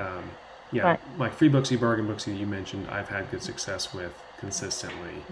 um, 0.00 0.30
yeah, 0.70 0.82
Right. 0.82 1.00
like 1.18 1.32
Free 1.32 1.48
Booksy, 1.48 1.80
Bargain 1.80 2.06
Booksy 2.06 2.26
that 2.26 2.38
you 2.38 2.46
mentioned, 2.46 2.88
I've 2.90 3.08
had 3.08 3.30
good 3.30 3.42
success 3.42 3.94
with 3.94 4.12
consistently. 4.38 5.24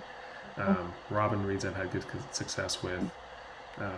Um, 0.59 0.93
Robin 1.11 1.45
Reads, 1.47 1.65
I've 1.65 1.77
had 1.77 1.91
good 1.93 2.05
success 2.33 2.83
with. 2.83 2.99
Um, 3.79 3.91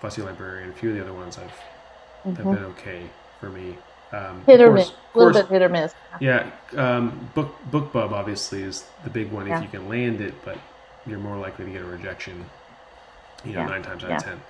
Fussy 0.00 0.22
Librarian, 0.22 0.70
a 0.70 0.72
few 0.72 0.90
of 0.90 0.96
the 0.96 1.02
other 1.02 1.12
ones 1.12 1.38
I've 1.38 2.36
have 2.36 2.36
been 2.44 2.64
okay 2.64 3.02
for 3.40 3.50
me. 3.50 3.70
Um, 4.12 4.18
Mm-hmm. 4.18 4.44
hit 4.46 4.60
or 4.60 4.68
course- 4.68 4.78
miss, 4.78 4.88
a 4.88 5.18
little 5.18 5.32
course- 5.32 5.46
bit 5.46 5.52
hit 5.52 5.62
or 5.62 5.68
miss. 5.68 5.94
yeah, 6.20 6.46
um, 6.76 7.28
book 7.34 7.54
BookBub 7.70 8.12
obviously 8.12 8.62
is 8.62 8.84
the 9.04 9.10
big 9.10 9.30
one 9.32 9.46
Yeah. 9.46 9.56
if 9.58 9.62
you 9.64 9.68
can 9.68 9.88
land 9.88 10.20
it, 10.20 10.34
but 10.44 10.56
you're 11.06 11.18
more 11.18 11.36
likely 11.36 11.64
to 11.66 11.70
get 11.70 11.82
a 11.82 11.86
rejection. 11.86 12.44
You 13.44 13.52
know, 13.54 13.60
Yeah. 13.60 13.66
nine 13.66 13.82
times 13.82 14.04
out 14.04 14.10
Yeah. 14.10 14.16
of 14.16 14.22
ten, 14.24 14.40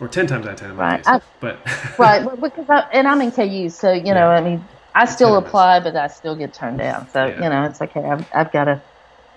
or 0.00 0.08
ten 0.08 0.26
times 0.26 0.46
out 0.46 0.52
of 0.54 0.58
ten 0.60 0.70
in 0.70 0.76
my 0.76 0.82
Right. 0.82 0.96
case. 1.04 1.06
I- 1.08 1.20
but 1.40 1.58
right 1.98 2.40
because 2.40 2.70
I, 2.70 2.80
and 2.92 3.06
i'm 3.06 3.20
in 3.20 3.30
ku 3.30 3.68
so 3.68 3.92
you 3.92 4.14
know 4.14 4.28
i 4.30 4.40
mean 4.40 4.64
i 4.94 5.04
still 5.04 5.28
hit 5.28 5.34
or 5.34 5.40
miss. 5.40 5.48
apply 5.48 5.80
but 5.80 5.94
i 5.96 6.06
still 6.08 6.34
get 6.34 6.52
turned 6.54 6.78
down 6.78 7.06
so 7.10 7.26
you 7.26 7.48
know 7.48 7.64
it's 7.64 7.80
okay 7.82 8.02
i've, 8.04 8.26
I've 8.34 8.50
got 8.52 8.64
to 8.64 8.80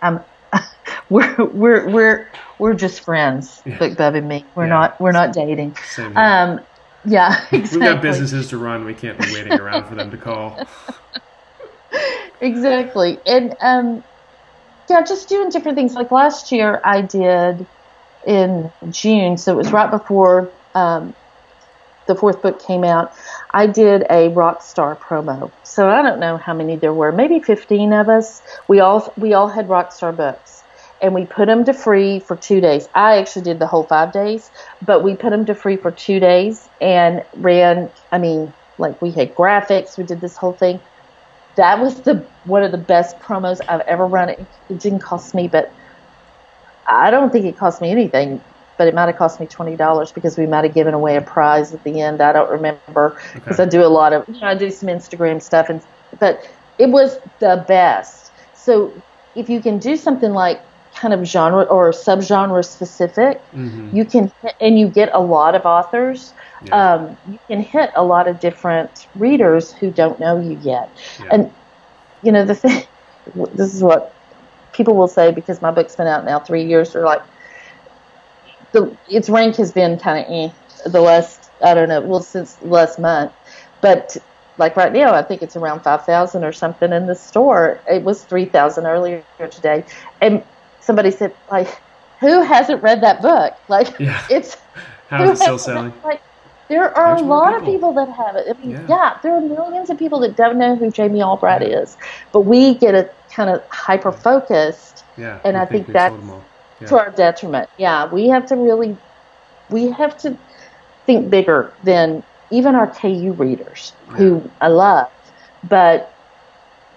i'm 0.02 0.20
we're 1.10 1.36
we're 1.46 1.90
we're 1.90 2.32
we're 2.60 2.74
just 2.74 3.04
friends 3.04 3.62
Yeah. 3.66 3.78
BookBub 3.78 4.18
and 4.18 4.28
me. 4.28 4.52
We're 4.56 4.64
Yeah. 4.64 4.70
not 4.70 5.02
we're 5.02 5.12
not 5.12 5.34
dating. 5.34 5.76
um 6.16 6.60
yeah 7.06 7.46
exactly 7.52 7.80
We've 7.80 7.94
got 7.94 8.02
businesses 8.02 8.50
to 8.50 8.58
run. 8.58 8.86
We 8.86 8.94
can't 8.94 9.18
be 9.20 9.32
waiting 9.34 9.54
around 9.54 9.88
for 9.88 9.96
them 9.96 10.12
to 10.12 10.18
call. 10.18 10.68
exactly. 12.42 13.20
And 13.26 13.56
um 13.62 14.04
yeah 14.90 15.02
just 15.04 15.30
doing 15.30 15.50
different 15.50 15.78
things. 15.78 15.94
Like 15.94 16.12
last 16.12 16.52
year 16.52 16.82
i 16.84 17.02
did 17.02 17.68
in 18.26 18.72
june 18.90 19.38
so 19.38 19.54
it 19.54 19.56
was 19.56 19.72
right 19.72 19.90
before 19.92 20.54
um 20.76 21.16
the 22.08 22.16
fourth 22.16 22.42
book 22.42 22.66
came 22.66 22.86
out. 22.86 23.12
I 23.54 23.68
did 23.68 24.06
a 24.10 24.30
rock 24.30 24.62
star 24.64 24.98
promo. 24.98 25.52
So 25.64 25.90
i 25.90 26.02
don't 26.02 26.20
know 26.22 26.38
how 26.38 26.54
many 26.54 26.78
there 26.78 26.94
were. 26.94 27.12
Maybe 27.12 27.42
15 27.42 27.92
of 27.94 28.08
us. 28.10 28.42
We 28.70 28.80
all 28.80 29.14
we 29.18 29.34
all 29.34 29.50
had 29.50 29.68
rock 29.70 29.92
star 29.92 30.14
books 30.14 30.57
and 31.02 31.14
we 31.14 31.26
put 31.26 31.48
them 31.48 31.64
to 31.66 31.74
free 31.74 32.20
for 32.20 32.36
two 32.38 32.62
days 32.62 32.88
i 32.96 33.18
actually 33.18 33.44
did 33.44 33.60
the 33.60 33.68
whole 33.68 33.88
five 33.88 34.12
days 34.12 34.52
but 34.82 35.04
we 35.04 35.16
put 35.16 35.30
them 35.32 35.46
to 35.46 35.56
free 35.56 35.78
for 35.78 35.92
two 35.92 36.20
days 36.20 36.70
and 36.82 37.22
ran 37.34 37.90
i 38.12 38.18
mean 38.18 38.54
like 38.78 39.02
we 39.02 39.14
had 39.14 39.34
graphics 39.36 39.98
we 39.98 40.04
did 40.04 40.22
this 40.22 40.38
whole 40.38 40.54
thing 40.54 40.80
that 41.56 41.80
was 41.80 42.04
the 42.04 42.30
one 42.44 42.64
of 42.64 42.72
the 42.72 42.78
best 42.78 43.20
promos 43.20 43.60
I've 43.68 43.82
ever 43.88 44.08
run. 44.08 44.30
It, 44.30 44.48
it 44.70 44.80
didn't 44.80 45.02
cost 45.04 45.34
me, 45.36 45.48
but 45.48 45.74
I 46.88 47.12
don't 47.12 47.32
think 47.32 47.46
it 47.46 47.58
cost 47.58 47.82
me 47.82 47.92
anything. 47.92 48.44
But 48.78 48.88
it 48.88 48.94
might 48.94 49.08
have 49.08 49.18
cost 49.18 49.40
me 49.40 49.48
twenty 49.48 49.76
dollars 49.76 50.12
because 50.12 50.38
we 50.38 50.46
might 50.46 50.64
have 50.64 50.74
given 50.74 50.94
away 50.94 51.16
a 51.16 51.22
prize 51.22 51.74
at 51.74 51.84
the 51.84 52.00
end. 52.00 52.22
I 52.22 52.32
don't 52.32 52.50
remember 52.50 53.20
because 53.34 53.38
Okay. 53.38 53.58
I 53.60 53.66
do 53.66 53.84
a 53.84 53.88
lot 53.90 54.14
of 54.14 54.24
you 54.28 54.40
know 54.40 54.48
I 54.48 54.56
do 54.56 54.70
some 54.70 54.88
Instagram 54.90 55.42
stuff 55.42 55.70
and 55.70 55.82
but 56.20 56.40
it 56.78 56.90
was 56.90 57.18
the 57.40 57.66
best. 57.68 58.32
So 58.54 59.04
if 59.34 59.50
you 59.50 59.62
can 59.62 59.80
do 59.80 59.98
something 59.98 60.32
like 60.32 60.62
kind 61.00 61.14
of 61.14 61.24
genre 61.26 61.64
or 61.64 61.92
subgenre 61.92 62.64
specific, 62.64 63.42
hmm 63.54 63.90
you 63.92 64.06
can 64.06 64.30
and 64.60 64.78
you 64.80 64.90
get 64.90 65.10
a 65.14 65.20
lot 65.22 65.56
of 65.56 65.66
authors 65.66 66.34
Yeah. 66.64 66.94
um, 66.94 67.18
you 67.26 67.40
can 67.50 67.62
hit 67.62 67.90
a 67.96 68.04
lot 68.04 68.28
of 68.28 68.40
different 68.40 69.08
readers 69.16 69.72
who 69.74 69.92
don't 69.92 70.20
know 70.20 70.40
you 70.40 70.58
yet. 70.60 70.90
Yeah. 71.20 71.30
And 71.32 71.52
you 72.22 72.32
know 72.32 72.46
the 72.46 72.56
thing, 72.56 72.84
this 73.56 73.74
is 73.74 73.84
what 73.84 74.14
people 74.74 74.96
will 74.96 75.08
say 75.08 75.32
because 75.32 75.62
my 75.62 75.72
book's 75.72 75.96
been 75.96 76.08
out 76.08 76.26
now 76.26 76.40
three 76.40 76.64
years. 76.66 76.94
They're 76.94 77.06
like, 77.06 77.22
the 78.74 78.98
its 79.08 79.30
rank 79.30 79.56
has 79.58 79.72
been 79.72 79.98
kind 80.00 80.26
of 80.26 80.32
eh, 80.32 80.90
the 80.92 81.02
last 81.02 81.52
I 81.64 81.74
don't 81.74 81.90
know 81.90 82.02
well 82.02 82.22
since 82.22 82.62
last 82.62 83.00
month, 83.00 83.32
but 83.82 84.16
like 84.58 84.76
right 84.76 84.92
now 84.92 85.14
I 85.14 85.24
think 85.24 85.42
it's 85.42 85.56
around 85.56 85.84
five 85.84 86.06
thousand 86.06 86.44
or 86.44 86.52
something 86.52 86.92
in 86.92 87.08
the 87.08 87.16
store. 87.16 87.84
It 87.88 88.04
was 88.04 88.26
three 88.26 88.46
thousand 88.46 88.86
earlier 88.88 89.26
today, 89.52 89.86
and 90.22 90.44
somebody 90.88 91.12
said 91.12 91.36
like, 91.52 91.68
who 92.20 92.42
hasn't 92.42 92.82
read 92.82 93.02
that 93.02 93.22
book? 93.22 93.54
Like 93.68 94.00
Yeah. 94.00 94.26
it's 94.32 94.58
How 95.10 95.24
is 95.24 95.40
it 95.40 95.44
still 95.44 95.60
selling? 95.60 95.94
Like, 96.04 96.22
there 96.68 96.94
are 96.98 97.16
There's 97.16 97.22
a 97.22 97.26
lot 97.26 97.54
of 97.54 97.60
people. 97.64 97.94
people 97.94 98.06
that 98.06 98.10
have 98.10 98.36
it. 98.36 98.48
I 98.50 98.60
mean, 98.60 98.72
Yeah. 98.72 98.86
yeah. 98.90 99.18
there 99.24 99.34
are 99.34 99.42
millions 99.42 99.90
of 99.90 99.98
people 100.00 100.20
that 100.22 100.36
don't 100.36 100.58
know 100.58 100.76
who 100.76 100.92
Jamie 100.92 101.22
Albright 101.22 101.62
is, 101.62 101.96
but 102.34 102.42
we 102.42 102.74
get 102.74 102.94
a 102.96 103.10
kind 103.32 103.50
of 103.50 103.64
hyper 103.70 104.12
focused 104.12 105.06
Yeah. 105.16 105.40
and 105.46 105.56
I 105.56 105.66
think 105.66 105.88
we've 105.88 105.94
that's- 105.94 106.20
Yeah. 106.82 106.88
to 106.88 107.00
our 107.00 107.10
detriment. 107.12 107.70
Yeah, 107.78 108.12
we 108.12 108.28
have 108.30 108.46
to 108.48 108.56
really, 108.56 108.98
we 109.70 109.92
have 109.92 110.18
to 110.20 110.36
think 111.06 111.30
bigger 111.30 111.72
than 111.84 112.24
even 112.52 112.76
our 112.76 112.88
KU 112.88 113.32
readers, 113.34 113.94
who 114.10 114.50
I 114.62 114.68
love. 114.68 115.10
But 115.64 116.14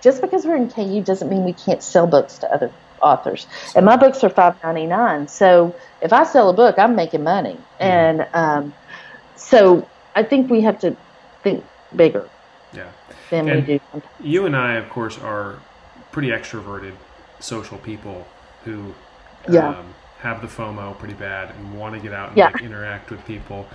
just 0.00 0.20
because 0.20 0.44
we're 0.44 0.56
in 0.56 0.68
KU 0.70 1.00
doesn't 1.02 1.28
mean 1.30 1.44
we 1.44 1.52
can't 1.52 1.82
sell 1.82 2.06
books 2.06 2.38
to 2.38 2.52
other 2.52 2.70
authors. 3.02 3.46
And 3.74 3.84
my 3.84 3.96
books 3.96 4.22
are 4.24 4.28
five 4.30 4.62
ninety 4.62 4.86
nine. 4.86 5.28
So 5.28 5.74
if 6.00 6.12
I 6.12 6.24
sell 6.24 6.50
a 6.50 6.52
book, 6.52 6.78
I'm 6.78 6.94
making 6.94 7.22
money. 7.22 7.56
And 7.78 8.26
um, 8.34 8.74
so 9.36 9.86
I 10.14 10.22
think 10.22 10.50
we 10.50 10.60
have 10.62 10.78
to 10.80 10.96
think 11.42 11.64
bigger 11.96 12.28
Yeah. 12.72 12.84
than 13.30 13.48
And- 13.48 13.66
we 13.66 13.74
do. 13.74 13.80
Sometimes. 13.92 14.12
You 14.20 14.46
and 14.46 14.56
I, 14.56 14.74
of 14.74 14.88
course, 14.90 15.18
are 15.18 15.56
pretty 16.12 16.28
extroverted 16.28 16.92
social 17.40 17.78
people 17.78 18.26
who 18.64 18.92
Yeah. 19.48 19.68
um, 19.68 19.94
have 20.20 20.42
the 20.42 20.46
FOMO 20.48 20.98
pretty 20.98 21.14
bad 21.14 21.50
and 21.56 21.78
want 21.78 21.94
to 21.94 22.00
get 22.00 22.12
out 22.12 22.28
and 22.28 22.36
Yeah. 22.36 22.50
like, 22.52 22.60
interact 22.62 23.10
with 23.10 23.24
people, 23.24 23.66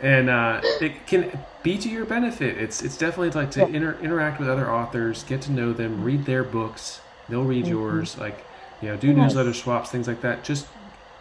and 0.00 0.28
uh, 0.28 0.60
it 0.82 1.06
can 1.06 1.38
be 1.62 1.78
to 1.78 1.88
your 1.88 2.04
benefit. 2.04 2.58
It's 2.58 2.82
it's 2.82 2.98
definitely 2.98 3.30
like 3.30 3.50
to 3.52 3.60
Yeah. 3.60 3.66
inter- 3.76 3.96
interact 4.02 4.38
with 4.38 4.48
other 4.50 4.70
authors, 4.70 5.22
get 5.24 5.40
to 5.42 5.52
know 5.52 5.72
them, 5.72 6.04
read 6.04 6.26
their 6.26 6.44
books. 6.44 7.00
They'll 7.30 7.44
read 7.44 7.66
yours. 7.66 8.18
Like 8.18 8.44
you 8.82 8.88
know, 8.88 8.96
do. 8.96 9.08
Yes. 9.08 9.16
newsletter 9.16 9.54
swaps, 9.54 9.90
things 9.90 10.06
like 10.08 10.20
that. 10.22 10.44
Just 10.44 10.66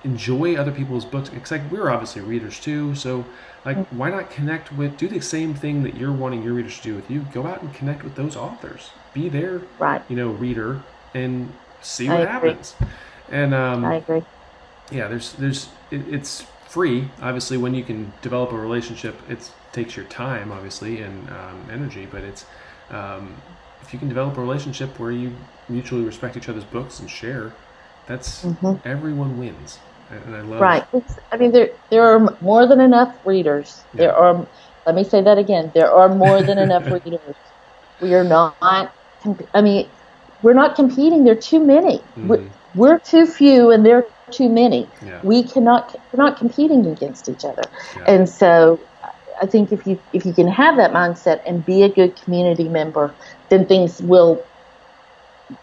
enjoy 0.04 0.56
other 0.56 0.72
people's 0.72 1.06
books. 1.06 1.30
It's 1.34 1.50
like 1.52 1.70
we're 1.72 1.90
obviously 1.90 2.22
readers 2.22 2.60
too, 2.60 2.94
so 2.96 3.26
like 3.66 3.78
Mm-hmm. 3.78 3.98
why 3.98 4.10
not 4.12 4.30
connect 4.30 4.72
with 4.72 4.98
do 4.98 5.08
the 5.08 5.20
same 5.22 5.56
thing 5.56 5.82
that 5.84 5.96
you're 5.98 6.12
wanting 6.12 6.44
your 6.44 6.54
readers 6.54 6.78
to 6.78 6.84
do 6.84 6.96
with 6.96 7.10
you? 7.10 7.22
Go 7.34 7.48
out 7.48 7.62
and 7.64 7.74
connect 7.74 8.04
with 8.04 8.16
those 8.16 8.36
authors. 8.36 8.92
Be 9.14 9.30
their 9.30 9.62
Right. 9.80 10.02
you 10.08 10.16
know 10.16 10.30
reader 10.30 10.82
and 11.14 11.52
see 11.82 12.08
what 12.10 12.28
happens. 12.28 12.76
And 13.32 13.54
um, 13.56 13.84
I 13.86 13.96
agree. 13.96 14.24
yeah, 14.92 15.08
there's 15.08 15.34
there's 15.34 15.70
it, 15.90 16.02
it's 16.08 16.46
free. 16.68 17.10
Obviously, 17.22 17.58
when 17.58 17.74
you 17.74 17.84
can 17.84 18.14
develop 18.22 18.52
a 18.52 18.58
relationship, 18.58 19.16
it 19.30 19.50
takes 19.72 19.96
your 19.96 20.06
time, 20.06 20.52
obviously, 20.52 21.02
and 21.02 21.30
um, 21.30 21.66
energy. 21.72 22.06
But 22.06 22.24
it's 22.24 22.46
um, 22.92 23.36
if 23.82 23.94
you 23.94 23.98
can 24.00 24.10
develop 24.10 24.38
a 24.38 24.42
relationship 24.42 25.00
where 25.00 25.12
you 25.12 25.36
mutually 25.70 26.04
respect 26.04 26.38
each 26.38 26.50
other's 26.50 26.64
books 26.64 27.00
and 27.00 27.10
share, 27.10 27.52
that's 28.08 28.44
Mhm. 28.46 28.80
everyone 28.86 29.38
wins. 29.40 29.80
And 30.10 30.36
I 30.36 30.42
love 30.42 30.62
Right. 30.62 30.84
It's, 30.94 31.18
I 31.32 31.38
mean, 31.38 31.52
there 31.52 31.70
there 31.90 32.04
are 32.04 32.38
more 32.42 32.68
than 32.68 32.80
enough 32.80 33.16
readers. 33.26 33.84
There 33.94 34.16
are. 34.16 34.46
Let 34.86 34.94
me 34.96 35.04
say 35.04 35.22
that 35.22 35.40
again. 35.40 35.72
There 35.74 35.92
are 35.92 36.10
more 36.10 36.44
than 36.44 36.60
enough 36.60 36.86
readers. 36.92 37.36
We 38.02 38.14
are 38.14 38.24
not. 38.24 38.56
I 38.62 39.62
mean, 39.62 39.88
we're 40.44 40.54
not 40.54 40.76
competing. 40.76 41.24
There 41.24 41.34
are 41.34 41.48
too 41.52 41.60
many. 41.60 42.04
We're, 42.16 42.38
Mhm. 42.38 42.50
we're 42.76 43.00
too 43.00 43.26
few, 43.26 43.72
and 43.72 43.84
there 43.84 43.98
are 43.98 44.06
too 44.32 44.50
many. 44.50 44.88
Yeah. 45.04 45.20
We 45.24 45.42
cannot. 45.44 45.96
We're 46.12 46.24
not 46.24 46.38
competing 46.38 46.86
against 46.86 47.28
each 47.28 47.44
other. 47.44 47.64
Yeah. 47.98 48.04
And 48.06 48.30
so, 48.30 48.80
I 49.42 49.48
think 49.48 49.72
if 49.72 49.88
you 49.88 49.98
if 50.14 50.24
you 50.26 50.34
can 50.34 50.48
have 50.48 50.78
that 50.78 50.94
mindset 50.94 51.42
and 51.48 51.66
be 51.66 51.82
a 51.82 51.90
good 51.90 52.16
community 52.22 52.70
member, 52.70 53.16
then 53.50 53.66
things 53.66 54.02
will 54.04 54.44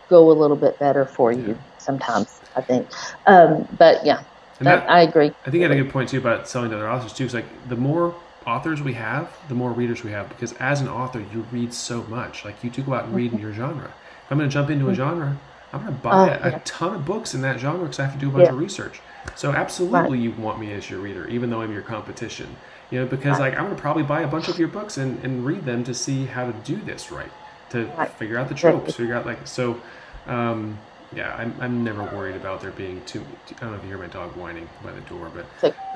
go 0.08 0.30
a 0.30 0.34
little 0.34 0.56
bit 0.56 0.78
better 0.78 1.04
for 1.04 1.32
you. 1.32 1.58
Sometimes 1.78 2.40
I 2.56 2.60
think. 2.60 2.88
Um, 3.26 3.66
but 3.78 4.04
yeah, 4.04 4.22
that, 4.58 4.64
that- 4.80 4.90
I 4.90 5.02
agree. 5.02 5.28
I 5.28 5.50
think 5.50 5.54
you 5.56 5.62
had 5.62 5.72
a 5.72 5.76
good 5.76 5.90
point 5.90 6.08
too 6.10 6.18
about 6.18 6.48
selling 6.48 6.70
to 6.70 6.76
other 6.76 6.88
authors 6.90 7.12
too. 7.12 7.24
It's 7.24 7.34
like 7.34 7.46
the 7.68 7.76
more 7.76 8.14
authors 8.46 8.82
we 8.82 8.92
have, 8.94 9.30
the 9.48 9.54
more 9.54 9.70
readers 9.72 10.02
we 10.04 10.10
have. 10.12 10.28
Because 10.28 10.52
as 10.54 10.80
an 10.80 10.88
author, 10.88 11.20
you 11.32 11.44
read 11.52 11.72
so 11.72 12.02
much. 12.04 12.44
Like 12.44 12.62
you 12.64 12.70
do 12.70 12.82
go 12.82 12.94
out 12.94 13.04
and 13.04 13.14
read 13.14 13.32
in 13.32 13.38
your 13.38 13.52
genre. 13.52 13.86
If 14.24 14.30
I'm 14.32 14.38
going 14.38 14.48
to 14.48 14.52
jump 14.52 14.70
into 14.70 14.88
a 14.88 14.94
genre, 14.94 15.36
I'm 15.72 15.82
going 15.82 15.94
to 15.94 16.00
buy 16.02 16.10
Oh, 16.12 16.24
a, 16.48 16.50
yeah. 16.50 16.60
ton 16.64 16.94
of 16.94 17.04
books 17.06 17.34
in 17.34 17.42
that 17.42 17.58
genre 17.60 17.82
because 17.84 17.98
I 18.00 18.04
have 18.04 18.14
to 18.14 18.18
do 18.20 18.28
a 18.28 18.32
bunch 18.32 18.44
Yeah. 18.46 18.52
of 18.52 18.58
research. 18.58 19.00
So 19.36 19.52
absolutely, 19.52 20.18
you 20.18 20.32
want 20.32 20.58
me 20.60 20.72
as 20.72 20.90
your 20.90 21.00
reader, 21.00 21.26
even 21.28 21.50
though 21.50 21.62
I'm 21.62 21.72
your 21.72 21.82
competition. 21.82 22.56
You 22.90 23.00
know, 23.00 23.06
because 23.06 23.38
Right. 23.38 23.50
like 23.50 23.58
I'm 23.58 23.64
going 23.66 23.76
to 23.76 23.80
probably 23.80 24.02
buy 24.02 24.20
a 24.22 24.26
bunch 24.26 24.48
of 24.48 24.58
your 24.58 24.68
books 24.68 24.98
and, 24.98 25.24
and 25.24 25.46
read 25.46 25.64
them 25.64 25.82
to 25.84 25.94
see 25.94 26.26
how 26.26 26.44
to 26.46 26.52
do 26.64 26.76
this 26.76 27.10
right, 27.10 27.30
to 27.72 27.92
Right. 27.96 28.12
figure 28.18 28.38
out 28.38 28.48
the 28.48 28.54
tropes, 28.54 28.94
figure 28.94 29.14
out 29.14 29.26
like 29.26 29.46
so. 29.46 29.82
Um, 30.26 30.80
yeah, 31.12 31.34
I'm, 31.36 31.56
I'm 31.60 31.84
never 31.84 32.04
worried 32.04 32.36
about 32.36 32.62
there 32.62 32.70
being 32.70 33.04
too. 33.04 33.38
I 33.50 33.54
don't 33.60 33.72
know 33.72 33.76
if 33.76 33.82
you 33.82 33.88
hear 33.90 33.98
my 33.98 34.06
dog 34.06 34.36
whining 34.36 34.70
by 34.80 34.92
the 34.92 35.00
door, 35.02 35.30
but 35.30 35.50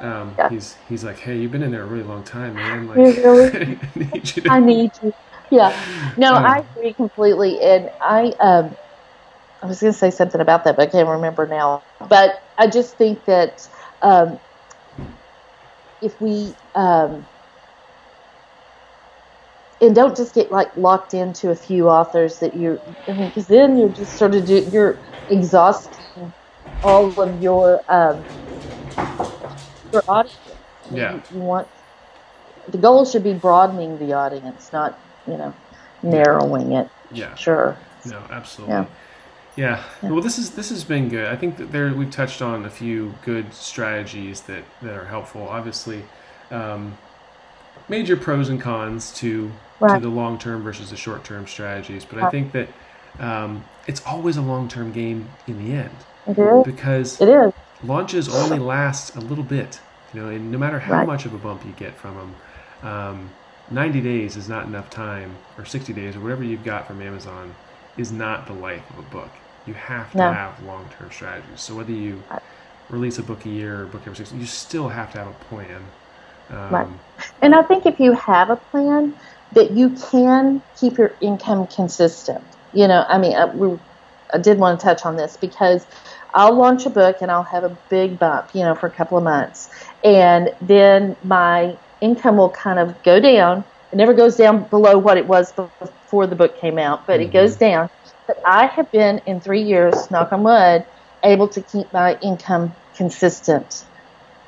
um, 0.04 0.38
Yeah. 0.38 0.50
he's 0.50 0.74
he's 0.88 1.04
like, 1.04 1.18
hey, 1.20 1.38
you've 1.38 1.52
been 1.52 1.62
in 1.62 1.70
there 1.70 1.84
a 1.84 1.86
really 1.86 2.04
long 2.04 2.24
time, 2.24 2.58
man. 2.58 2.86
Like, 2.86 3.06
really? 3.16 3.50
I 3.54 3.90
need 3.96 4.36
you 4.36 4.42
to. 4.42 4.50
I 4.50 4.60
need 4.60 4.92
you. 5.02 5.12
Yeah. 5.50 5.72
No, 6.16 6.34
Um, 6.34 6.44
I 6.44 6.62
agree 6.76 6.94
completely. 6.94 7.60
And 7.60 7.90
I, 8.00 8.32
um, 8.40 8.76
I 9.62 9.66
was 9.66 9.80
going 9.80 9.92
to 9.92 9.98
say 9.98 10.10
something 10.10 10.40
about 10.40 10.64
that, 10.64 10.76
but 10.76 10.88
I 10.88 10.92
can't 10.92 11.08
remember 11.08 11.48
now. 11.48 11.84
But 12.08 12.34
I 12.58 12.68
just 12.68 12.98
think 12.98 13.26
that 13.26 13.60
um, 14.02 14.40
if 16.00 16.20
we, 16.20 16.56
um, 16.74 17.26
and 19.80 19.94
don't 19.94 20.16
just 20.16 20.34
get 20.34 20.50
like 20.50 20.74
locked 20.76 21.14
into 21.14 21.50
a 21.50 21.54
few 21.54 21.88
authors 21.88 22.38
that 22.38 22.56
you're, 22.56 22.80
I 23.06 23.12
mean, 23.12 23.28
because 23.28 23.46
then 23.46 23.76
you're 23.76 23.90
just 23.90 24.16
sort 24.16 24.34
of 24.34 24.46
do, 24.46 24.60
you're 24.72 24.98
exhausting 25.28 26.32
all 26.82 27.18
of 27.20 27.42
your 27.42 27.82
um, 27.88 28.24
your 29.92 30.02
audience. 30.08 30.38
Yeah. 30.90 31.14
You, 31.14 31.22
you 31.32 31.40
want 31.40 31.68
the 32.68 32.78
goal 32.78 33.04
should 33.04 33.24
be 33.24 33.34
broadening 33.34 33.98
the 33.98 34.12
audience, 34.12 34.72
not 34.72 34.98
you 35.26 35.36
know 35.36 35.54
narrowing 36.02 36.72
it. 36.72 36.88
yeah. 37.12 37.34
Sure. 37.34 37.76
No, 38.04 38.22
absolutely. 38.30 38.74
Yeah. 38.74 38.86
Yeah. 39.56 39.84
Yeah. 40.02 40.10
Well, 40.10 40.20
this 40.20 40.38
is 40.38 40.50
this 40.52 40.70
has 40.70 40.84
been 40.84 41.08
good. 41.08 41.26
I 41.26 41.36
think 41.36 41.56
that 41.56 41.72
there 41.72 41.92
we've 41.92 42.10
touched 42.10 42.42
on 42.42 42.64
a 42.64 42.70
few 42.70 43.14
good 43.24 43.52
strategies 43.52 44.42
that 44.42 44.64
that 44.82 44.94
are 44.94 45.06
helpful. 45.06 45.48
Obviously, 45.48 46.04
um, 46.50 46.96
major 47.88 48.16
pros 48.16 48.48
and 48.48 48.60
cons 48.60 49.12
to 49.14 49.60
to 49.88 50.00
the 50.00 50.08
long 50.08 50.38
term 50.38 50.62
versus 50.62 50.90
the 50.90 50.96
short 50.96 51.24
term 51.24 51.46
strategies. 51.46 52.04
But 52.04 52.18
I 52.18 52.26
think 52.26 52.52
that 52.52 52.74
um, 53.18 53.66
it's 53.86 54.02
always 54.04 54.36
a 54.36 54.42
long 54.42 54.68
term 54.68 54.92
game 54.92 55.36
in 55.46 55.58
the 55.58 55.72
end 55.72 56.06
It 56.26 56.38
because 56.62 57.20
It 57.20 57.28
is. 57.28 57.52
launches 57.82 58.28
only 58.28 58.58
last 58.58 59.14
a 59.16 59.20
little 59.20 59.44
bit, 59.44 59.80
you 60.12 60.20
know, 60.20 60.28
and 60.28 60.50
no 60.50 60.58
matter 60.58 60.80
how 60.80 61.00
Right. 61.00 61.02
much 61.02 61.26
of 61.26 61.34
a 61.34 61.38
bump 61.38 61.64
you 61.64 61.72
get 61.72 61.96
from 61.98 62.16
them, 62.16 62.36
um, 62.82 63.36
90 63.68 64.00
days 64.00 64.36
is 64.36 64.48
not 64.48 64.66
enough 64.66 64.90
time, 64.90 65.40
or 65.58 65.64
60 65.64 65.92
days, 65.92 66.16
or 66.16 66.20
whatever 66.20 66.42
you've 66.44 66.64
got 66.64 66.86
from 66.86 67.00
Amazon, 67.02 67.56
is 67.96 68.12
not 68.12 68.46
the 68.46 68.52
life 68.54 68.90
of 68.90 68.98
a 68.98 69.02
book. 69.02 69.40
You 69.64 69.74
have 69.74 70.14
to 70.16 70.22
No. 70.22 70.24
have 70.24 70.62
long-term 70.62 71.10
strategies. 71.10 71.62
So 71.62 71.74
whether 71.76 71.92
you 71.92 72.24
release 72.88 73.18
a 73.18 73.22
book 73.22 73.44
a 73.46 73.48
year 73.48 73.80
or 73.80 73.84
a 73.84 73.88
book 73.88 74.02
every 74.02 74.16
six, 74.16 74.32
you 74.32 74.46
still 74.46 74.88
have 74.88 75.12
to 75.12 75.18
have 75.18 75.28
a 75.28 75.32
plan. 75.32 75.92
Um, 76.50 76.68
Right. 76.70 76.88
And 77.42 77.54
I 77.54 77.62
think 77.62 77.86
if 77.86 78.00
you 78.00 78.12
have 78.14 78.50
a 78.50 78.56
plan, 78.56 79.16
that 79.52 79.70
you 79.72 79.94
can 80.10 80.62
keep 80.78 80.98
your 80.98 81.16
income 81.22 81.66
consistent. 81.74 82.56
You 82.72 82.88
know, 82.88 83.04
I 83.08 83.18
mean, 83.18 83.36
I, 83.36 83.46
we, 83.54 83.78
I 84.34 84.38
did 84.38 84.58
want 84.58 84.80
to 84.80 84.84
touch 84.84 85.04
on 85.06 85.16
this 85.16 85.36
because 85.36 85.86
I'll 86.34 86.56
launch 86.56 86.84
a 86.86 86.90
book 86.90 87.16
and 87.20 87.30
I'll 87.30 87.44
have 87.44 87.64
a 87.64 87.78
big 87.88 88.18
bump, 88.18 88.50
you 88.54 88.62
know, 88.64 88.74
for 88.74 88.88
a 88.88 88.92
couple 88.94 89.16
of 89.18 89.24
months. 89.24 89.68
And 90.02 90.50
then 90.60 91.16
my 91.22 91.78
income 92.00 92.36
will 92.36 92.50
kind 92.50 92.78
of 92.78 93.02
go 93.02 93.20
down. 93.20 93.64
It 93.92 93.96
never 93.96 94.14
goes 94.14 94.36
down 94.36 94.68
below 94.68 94.98
what 94.98 95.16
it 95.16 95.28
was 95.28 95.52
before 95.52 96.26
the 96.26 96.36
book 96.36 96.58
came 96.60 96.78
out, 96.78 97.06
but 97.06 97.20
Mhm. 97.20 97.24
it 97.24 97.32
goes 97.32 97.56
down. 97.56 97.88
But 98.26 98.36
I 98.44 98.66
have 98.66 98.90
been 98.90 99.18
in 99.26 99.40
three 99.40 99.62
years, 99.62 100.10
knock 100.10 100.32
on 100.32 100.42
wood, 100.42 100.84
able 101.24 101.48
to 101.48 101.62
keep 101.62 101.92
my 101.92 102.18
income 102.20 102.76
consistent 102.96 103.84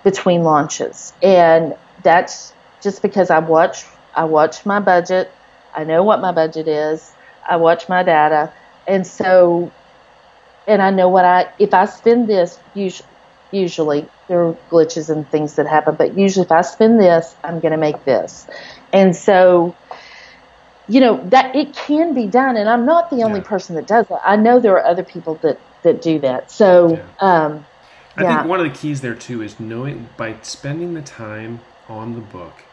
between 0.05 0.43
launches. 0.43 1.14
And 1.22 1.74
that's 2.03 2.55
just 2.83 3.03
because 3.03 3.31
I 3.31 3.39
watch 3.41 3.85
I 4.14 4.24
watch 4.24 4.64
my 4.66 4.81
budget. 4.81 5.29
I 5.74 5.85
know 5.85 6.03
what 6.03 6.20
my 6.20 6.33
budget 6.33 6.68
is. 6.68 7.14
I 7.49 7.57
watch 7.57 7.89
my 7.89 8.03
data. 8.03 8.53
And 8.87 9.07
so 9.07 9.74
and 10.66 10.83
I 10.83 10.91
know 10.91 11.09
what 11.09 11.24
I 11.24 11.47
if 11.59 11.74
I 11.74 11.87
spend 11.87 12.29
this 12.29 12.61
usually 12.74 13.09
usually 13.51 14.11
there 14.29 14.45
are 14.47 14.55
glitches 14.70 15.09
and 15.09 15.31
things 15.31 15.57
that 15.57 15.66
happen, 15.66 15.97
but 15.99 16.18
usually 16.18 16.45
if 16.45 16.53
I 16.53 16.61
spend 16.61 17.01
this, 17.01 17.35
I'm 17.43 17.61
going 17.61 17.72
to 17.72 17.79
make 17.79 18.05
this. 18.05 18.47
And 18.93 19.16
so 19.16 19.79
you 20.87 21.01
know 21.01 21.26
that 21.31 21.55
it 21.55 21.76
can 21.76 22.14
be 22.14 22.29
done 22.29 22.57
and 22.57 22.68
I'm 22.68 22.87
not 22.87 23.11
the 23.11 23.22
only 23.22 23.41
Yeah. 23.41 23.45
person 23.45 23.76
that 23.76 23.87
does 23.87 24.07
it. 24.11 24.18
I 24.24 24.37
know 24.37 24.61
there 24.61 24.74
are 24.79 24.85
other 24.87 25.05
people 25.05 25.39
that 25.43 25.61
that 25.83 26.03
do 26.03 26.18
that. 26.20 26.51
So 26.51 26.97
Yeah. 26.97 27.09
um 27.20 27.66
I 28.16 28.22
yeah. 28.22 28.43
think 28.43 28.49
one 28.49 28.61
of 28.61 28.66
the 28.72 28.79
keys 28.79 29.01
there 29.01 29.14
too 29.14 29.43
is 29.43 29.61
knowing 29.61 30.11
by 30.16 30.41
spending 30.43 30.95
the 30.95 31.03
time 31.03 31.64
on 31.89 32.14
the 32.14 32.20
book, 32.20 32.64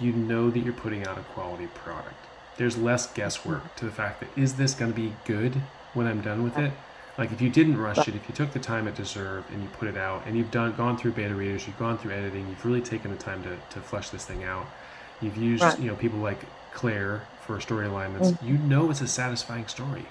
you 0.00 0.12
know 0.12 0.50
that 0.50 0.60
you're 0.60 0.72
putting 0.72 1.06
out 1.06 1.18
a 1.18 1.22
quality 1.22 1.66
product. 1.66 2.14
There's 2.56 2.76
less 2.76 3.12
guesswork 3.12 3.74
to 3.76 3.84
the 3.84 3.90
fact 3.90 4.20
that 4.20 4.28
is 4.36 4.56
this 4.56 4.74
going 4.74 4.90
to 4.92 4.96
be 4.96 5.14
good 5.24 5.54
when 5.94 6.06
I'm 6.06 6.20
done 6.22 6.42
with 6.42 6.58
it? 6.58 6.72
Like 7.16 7.32
if 7.32 7.40
you 7.40 7.50
didn't 7.50 7.78
rush 7.78 8.06
it, 8.06 8.14
if 8.14 8.28
you 8.28 8.34
took 8.34 8.52
the 8.52 8.60
time 8.60 8.86
it 8.86 8.94
deserved 8.94 9.50
and 9.50 9.62
you 9.62 9.68
put 9.68 9.88
it 9.88 9.96
out 9.96 10.22
and 10.26 10.36
you've 10.36 10.50
done 10.50 10.74
gone 10.76 10.96
through 10.96 11.12
beta 11.12 11.34
readers, 11.34 11.66
you've 11.66 11.78
gone 11.78 11.98
through 11.98 12.12
editing, 12.12 12.48
you've 12.48 12.64
really 12.64 12.80
taken 12.80 13.10
the 13.10 13.16
time 13.16 13.42
to, 13.42 13.56
to 13.70 13.80
flesh 13.80 14.10
this 14.10 14.24
thing 14.24 14.44
out. 14.44 14.66
You've 15.20 15.36
used, 15.36 15.62
Right. 15.64 15.78
you 15.80 15.86
know, 15.88 15.96
people 15.96 16.20
like 16.20 16.44
Claire 16.70 17.22
for 17.40 17.60
story 17.60 17.86
alignments. 17.86 18.34
You 18.40 18.56
know 18.58 18.90
it's 18.90 19.00
a 19.00 19.08
satisfying 19.08 19.66
story. 19.66 20.06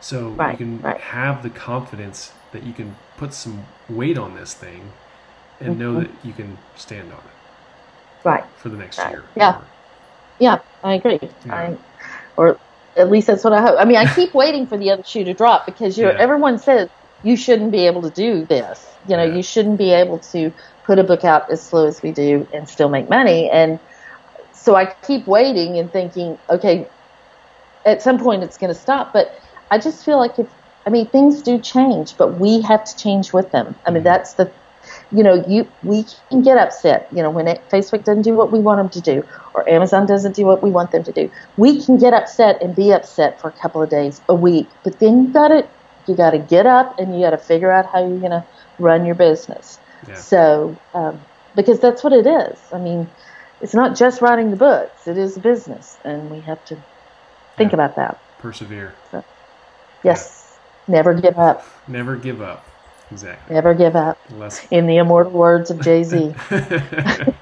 So 0.00 0.30
you 0.52 0.56
can 0.56 0.80
right. 0.80 1.00
have 1.00 1.42
the 1.42 1.50
confidence 1.50 2.32
that 2.52 2.62
you 2.62 2.72
can 2.72 2.96
put 3.18 3.34
some 3.34 3.66
weight 3.90 4.16
on 4.16 4.34
this 4.34 4.54
thing 4.54 4.92
and 5.60 5.78
know 5.78 5.94
Mhm. 5.96 6.00
that 6.00 6.10
you 6.24 6.32
can 6.32 6.56
stand 6.76 7.12
on 7.12 7.18
it 7.18 7.37
right. 8.24 8.44
for 8.56 8.68
the 8.68 8.76
next 8.76 8.98
Right. 8.98 9.10
year. 9.12 9.24
Yeah. 9.36 9.56
or- 9.56 9.62
Yeah, 10.38 10.58
I 10.84 10.94
agree. 10.94 11.18
Yeah. 11.46 11.54
I, 11.54 11.76
or 12.36 12.58
at 12.96 13.10
least 13.10 13.26
that's 13.26 13.42
what 13.44 13.52
I 13.52 13.60
hope. 13.60 13.76
I 13.78 13.84
mean, 13.84 13.96
I 13.96 14.06
keep 14.14 14.34
waiting 14.34 14.66
for 14.66 14.76
the 14.78 14.90
other 14.90 15.02
shoe 15.04 15.24
to 15.24 15.34
drop 15.34 15.66
because 15.66 15.98
you're, 15.98 16.12
Yeah. 16.12 16.18
everyone 16.18 16.58
says 16.58 16.88
you 17.22 17.36
shouldn't 17.36 17.72
be 17.72 17.86
able 17.86 18.02
to 18.02 18.10
do 18.10 18.44
this. 18.46 18.86
You 19.08 19.16
know, 19.16 19.24
Yeah. 19.24 19.34
you 19.34 19.42
shouldn't 19.42 19.78
be 19.78 19.90
able 19.92 20.18
to 20.32 20.52
put 20.84 20.98
a 20.98 21.04
book 21.04 21.24
out 21.24 21.50
as 21.50 21.62
slow 21.62 21.86
as 21.86 22.00
we 22.02 22.12
do 22.12 22.46
and 22.54 22.68
still 22.68 22.88
make 22.88 23.08
money. 23.10 23.50
And 23.50 23.78
so 24.52 24.74
I 24.76 24.86
keep 25.06 25.26
waiting 25.26 25.78
and 25.78 25.92
thinking, 25.92 26.38
okay, 26.48 26.88
at 27.84 28.02
some 28.02 28.18
point 28.18 28.42
it's 28.42 28.56
going 28.58 28.72
to 28.72 28.78
stop. 28.78 29.12
But 29.12 29.32
I 29.70 29.78
just 29.78 30.04
feel 30.04 30.18
like 30.18 30.38
if, 30.38 30.46
I 30.86 30.90
mean, 30.90 31.06
things 31.08 31.42
do 31.42 31.58
change, 31.58 32.16
but 32.16 32.38
we 32.38 32.60
have 32.62 32.84
to 32.84 32.96
change 32.96 33.32
with 33.32 33.50
them. 33.50 33.74
I 33.86 33.90
mean, 33.90 34.02
Mhm. 34.02 34.04
that's 34.04 34.34
the 34.34 34.50
you 35.10 35.22
know, 35.22 35.42
you 35.48 35.70
we 35.82 36.04
can 36.30 36.42
get 36.42 36.58
upset, 36.58 37.08
you 37.12 37.22
know, 37.22 37.30
when 37.30 37.48
it, 37.48 37.68
Facebook 37.70 38.04
doesn't 38.04 38.22
do 38.22 38.34
what 38.34 38.52
we 38.52 38.60
want 38.60 38.78
them 38.78 38.90
to 38.90 39.00
do, 39.00 39.22
or 39.54 39.68
Amazon 39.68 40.06
doesn't 40.06 40.34
do 40.34 40.44
what 40.44 40.62
we 40.62 40.70
want 40.70 40.90
them 40.90 41.02
to 41.04 41.12
do. 41.12 41.30
We 41.56 41.84
can 41.84 41.98
get 41.98 42.12
upset 42.12 42.62
and 42.62 42.76
be 42.76 42.92
upset 42.92 43.40
for 43.40 43.48
a 43.48 43.52
couple 43.52 43.82
of 43.82 43.88
days, 43.88 44.20
a 44.28 44.34
week, 44.34 44.68
but 44.84 45.00
then 45.00 45.24
you 45.24 45.32
got 45.32 45.48
to 45.48 45.68
you 46.06 46.16
got 46.16 46.30
to 46.30 46.38
get 46.38 46.66
up 46.66 46.98
and 46.98 47.14
you 47.14 47.24
got 47.24 47.30
to 47.30 47.38
figure 47.38 47.70
out 47.70 47.86
how 47.92 48.00
you're 48.00 48.18
going 48.18 48.30
to 48.30 48.44
run 48.78 49.04
your 49.04 49.14
business. 49.14 49.78
Yeah. 50.06 50.14
So, 50.14 50.80
um, 50.94 51.20
because 51.54 51.80
that's 51.80 52.02
what 52.02 52.12
it 52.12 52.26
is. 52.26 52.58
I 52.72 52.78
mean, 52.78 53.10
it's 53.60 53.74
not 53.74 53.96
just 53.96 54.22
writing 54.22 54.50
the 54.50 54.56
books; 54.56 55.06
it 55.06 55.18
is 55.18 55.36
a 55.36 55.40
business, 55.40 55.98
and 56.04 56.30
we 56.30 56.40
have 56.42 56.64
to 56.66 56.76
think 57.56 57.72
Yeah. 57.72 57.76
about 57.76 57.96
that. 57.96 58.18
Persevere. 58.38 58.94
Yes, 60.04 60.58
never 60.86 61.14
give 61.14 61.36
up. 61.38 61.64
Never 61.88 62.16
give 62.16 62.40
up. 62.40 62.67
Exactly. 63.10 63.54
Never 63.54 63.74
give 63.74 63.96
up. 63.96 64.18
Less. 64.36 64.66
In 64.70 64.86
the 64.86 64.96
immortal 64.98 65.32
words 65.32 65.70
of 65.70 65.80
Jay 65.80 66.04
Z. 66.04 66.34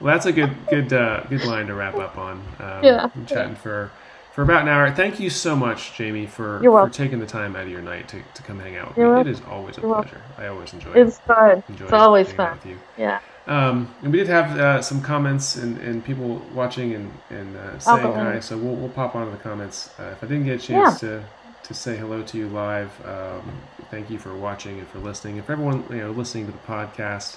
Well, 0.00 0.12
that's 0.14 0.26
a 0.26 0.32
good 0.32 0.50
good 0.68 0.92
uh, 0.92 1.22
good 1.30 1.44
line 1.44 1.68
to 1.68 1.74
wrap 1.74 1.94
up 1.94 2.18
on. 2.18 2.42
Um, 2.58 2.82
Yeah. 2.82 3.08
I'm 3.14 3.24
chatting 3.24 3.54
for 3.54 3.92
for 4.32 4.42
about 4.42 4.62
an 4.62 4.68
hour. 4.68 4.90
Thank 4.90 5.20
you 5.20 5.30
so 5.30 5.54
much, 5.54 5.94
Jamie, 5.94 6.26
for, 6.26 6.58
for 6.60 6.88
taking 6.88 7.20
the 7.20 7.26
time 7.26 7.54
out 7.54 7.64
of 7.64 7.68
your 7.68 7.82
night 7.82 8.08
to, 8.08 8.20
to 8.34 8.42
come 8.42 8.58
hang 8.58 8.76
out 8.76 8.88
with 8.88 8.96
You're 8.96 9.06
me. 9.08 9.12
welcome. 9.12 9.30
It 9.30 9.36
is 9.36 9.42
always 9.48 9.78
a 9.78 9.82
You're 9.82 9.90
welcome. 9.90 10.10
pleasure. 10.10 10.24
I 10.38 10.46
always 10.48 10.72
enjoy 10.72 10.92
It's 10.94 11.18
fun. 11.20 11.62
enjoy 11.68 11.84
It's 11.84 11.92
always 11.92 12.32
fun. 12.32 12.52
with 12.56 12.66
you. 12.66 12.78
Yeah. 12.98 13.20
Um, 13.46 13.94
and 14.02 14.10
we 14.10 14.18
did 14.18 14.28
have 14.28 14.58
uh, 14.58 14.80
some 14.82 15.02
comments 15.02 15.56
and, 15.56 15.76
and 15.78 16.04
people 16.04 16.40
watching 16.54 16.94
and, 16.94 17.12
and 17.30 17.56
uh, 17.56 17.78
saying 17.78 18.00
hi, 18.14 18.40
so 18.40 18.56
we'll, 18.56 18.74
we'll 18.74 18.88
pop 18.88 19.14
onto 19.14 19.30
the 19.30 19.36
comments. 19.42 19.90
Uh, 20.00 20.04
if 20.12 20.24
I 20.24 20.26
didn't 20.26 20.46
get 20.46 20.64
a 20.64 20.66
chance 20.66 21.00
Yeah. 21.02 21.08
to, 21.20 21.24
to 21.64 21.74
say 21.74 21.96
hello 21.96 22.22
to 22.22 22.38
you 22.38 22.48
live, 22.48 22.90
um, 23.06 23.60
thank 23.90 24.10
you 24.10 24.18
for 24.18 24.34
watching 24.36 24.78
and 24.78 24.88
for 24.88 24.98
listening. 24.98 25.36
If 25.36 25.50
everyone 25.50 25.84
you 25.90 25.98
know 25.98 26.10
listening 26.10 26.46
to 26.46 26.52
the 26.52 26.58
podcast, 26.58 27.36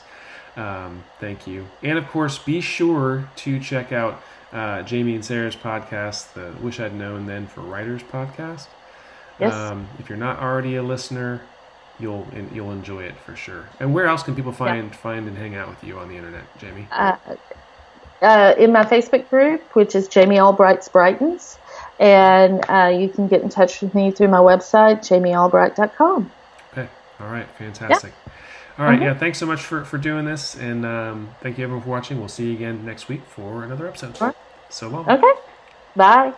um, 0.57 1.03
thank 1.19 1.47
you. 1.47 1.67
And 1.83 1.97
of 1.97 2.07
course, 2.07 2.37
be 2.37 2.61
sure 2.61 3.29
to 3.37 3.59
check 3.59 3.91
out 3.91 4.21
uh, 4.51 4.81
Jamie 4.83 5.15
and 5.15 5.25
Sarah's 5.25 5.55
podcast, 5.55 6.33
the 6.33 6.53
Wish 6.61 6.79
I'd 6.79 6.95
Known 6.95 7.25
Then 7.25 7.47
for 7.47 7.61
Writers 7.61 8.03
podcast. 8.03 8.67
Yes. 9.39 9.53
Um, 9.53 9.87
if 9.99 10.09
you're 10.09 10.17
not 10.17 10.39
already 10.39 10.75
a 10.75 10.83
listener, 10.83 11.41
you'll 11.99 12.25
you'll 12.53 12.71
enjoy 12.71 13.03
it 13.03 13.17
for 13.17 13.35
sure. 13.35 13.67
And 13.79 13.93
where 13.93 14.05
else 14.05 14.23
can 14.23 14.35
people 14.35 14.51
find 14.51 14.95
find 14.95 15.27
and 15.27 15.37
hang 15.37 15.55
out 15.55 15.69
with 15.69 15.83
you 15.83 15.99
on 15.99 16.07
the 16.07 16.15
internet, 16.15 16.43
Jamie? 16.57 16.87
Uh, 16.91 17.17
uh, 18.21 18.55
in 18.57 18.71
my 18.71 18.83
Facebook 18.83 19.29
group, 19.29 19.61
which 19.75 19.95
is 19.95 20.07
Jamie 20.07 20.39
Albright's 20.39 20.89
Brightons. 20.89 21.57
And 21.99 22.63
uh, 22.69 22.87
you 22.97 23.09
can 23.09 23.27
get 23.27 23.41
in 23.41 23.49
touch 23.49 23.81
with 23.81 23.95
me 23.95 24.11
through 24.11 24.27
my 24.27 24.39
website, 24.39 24.99
jamiealbright.com. 24.99 26.31
Okay. 26.73 26.87
All 27.19 27.27
right. 27.27 27.47
Fantastic. 27.57 28.11
All 28.77 28.85
right. 28.85 28.99
Mhm. 28.99 29.03
Yeah. 29.03 29.13
Thanks 29.13 29.37
so 29.37 29.45
much 29.45 29.61
for, 29.61 29.85
for 29.85 29.97
doing 29.97 30.25
this. 30.25 30.55
And 30.55 30.85
um, 30.85 31.29
thank 31.41 31.57
you 31.57 31.63
everyone 31.63 31.83
for 31.83 31.89
watching. 31.89 32.19
We'll 32.19 32.27
see 32.27 32.47
you 32.47 32.53
again 32.53 32.85
next 32.85 33.07
week 33.07 33.21
for 33.25 33.63
another 33.63 33.87
episode. 33.87 34.19
Right. 34.19 34.35
So 34.69 34.89
long. 34.89 35.09
Okay. 35.09 35.41
Bye. 35.95 36.33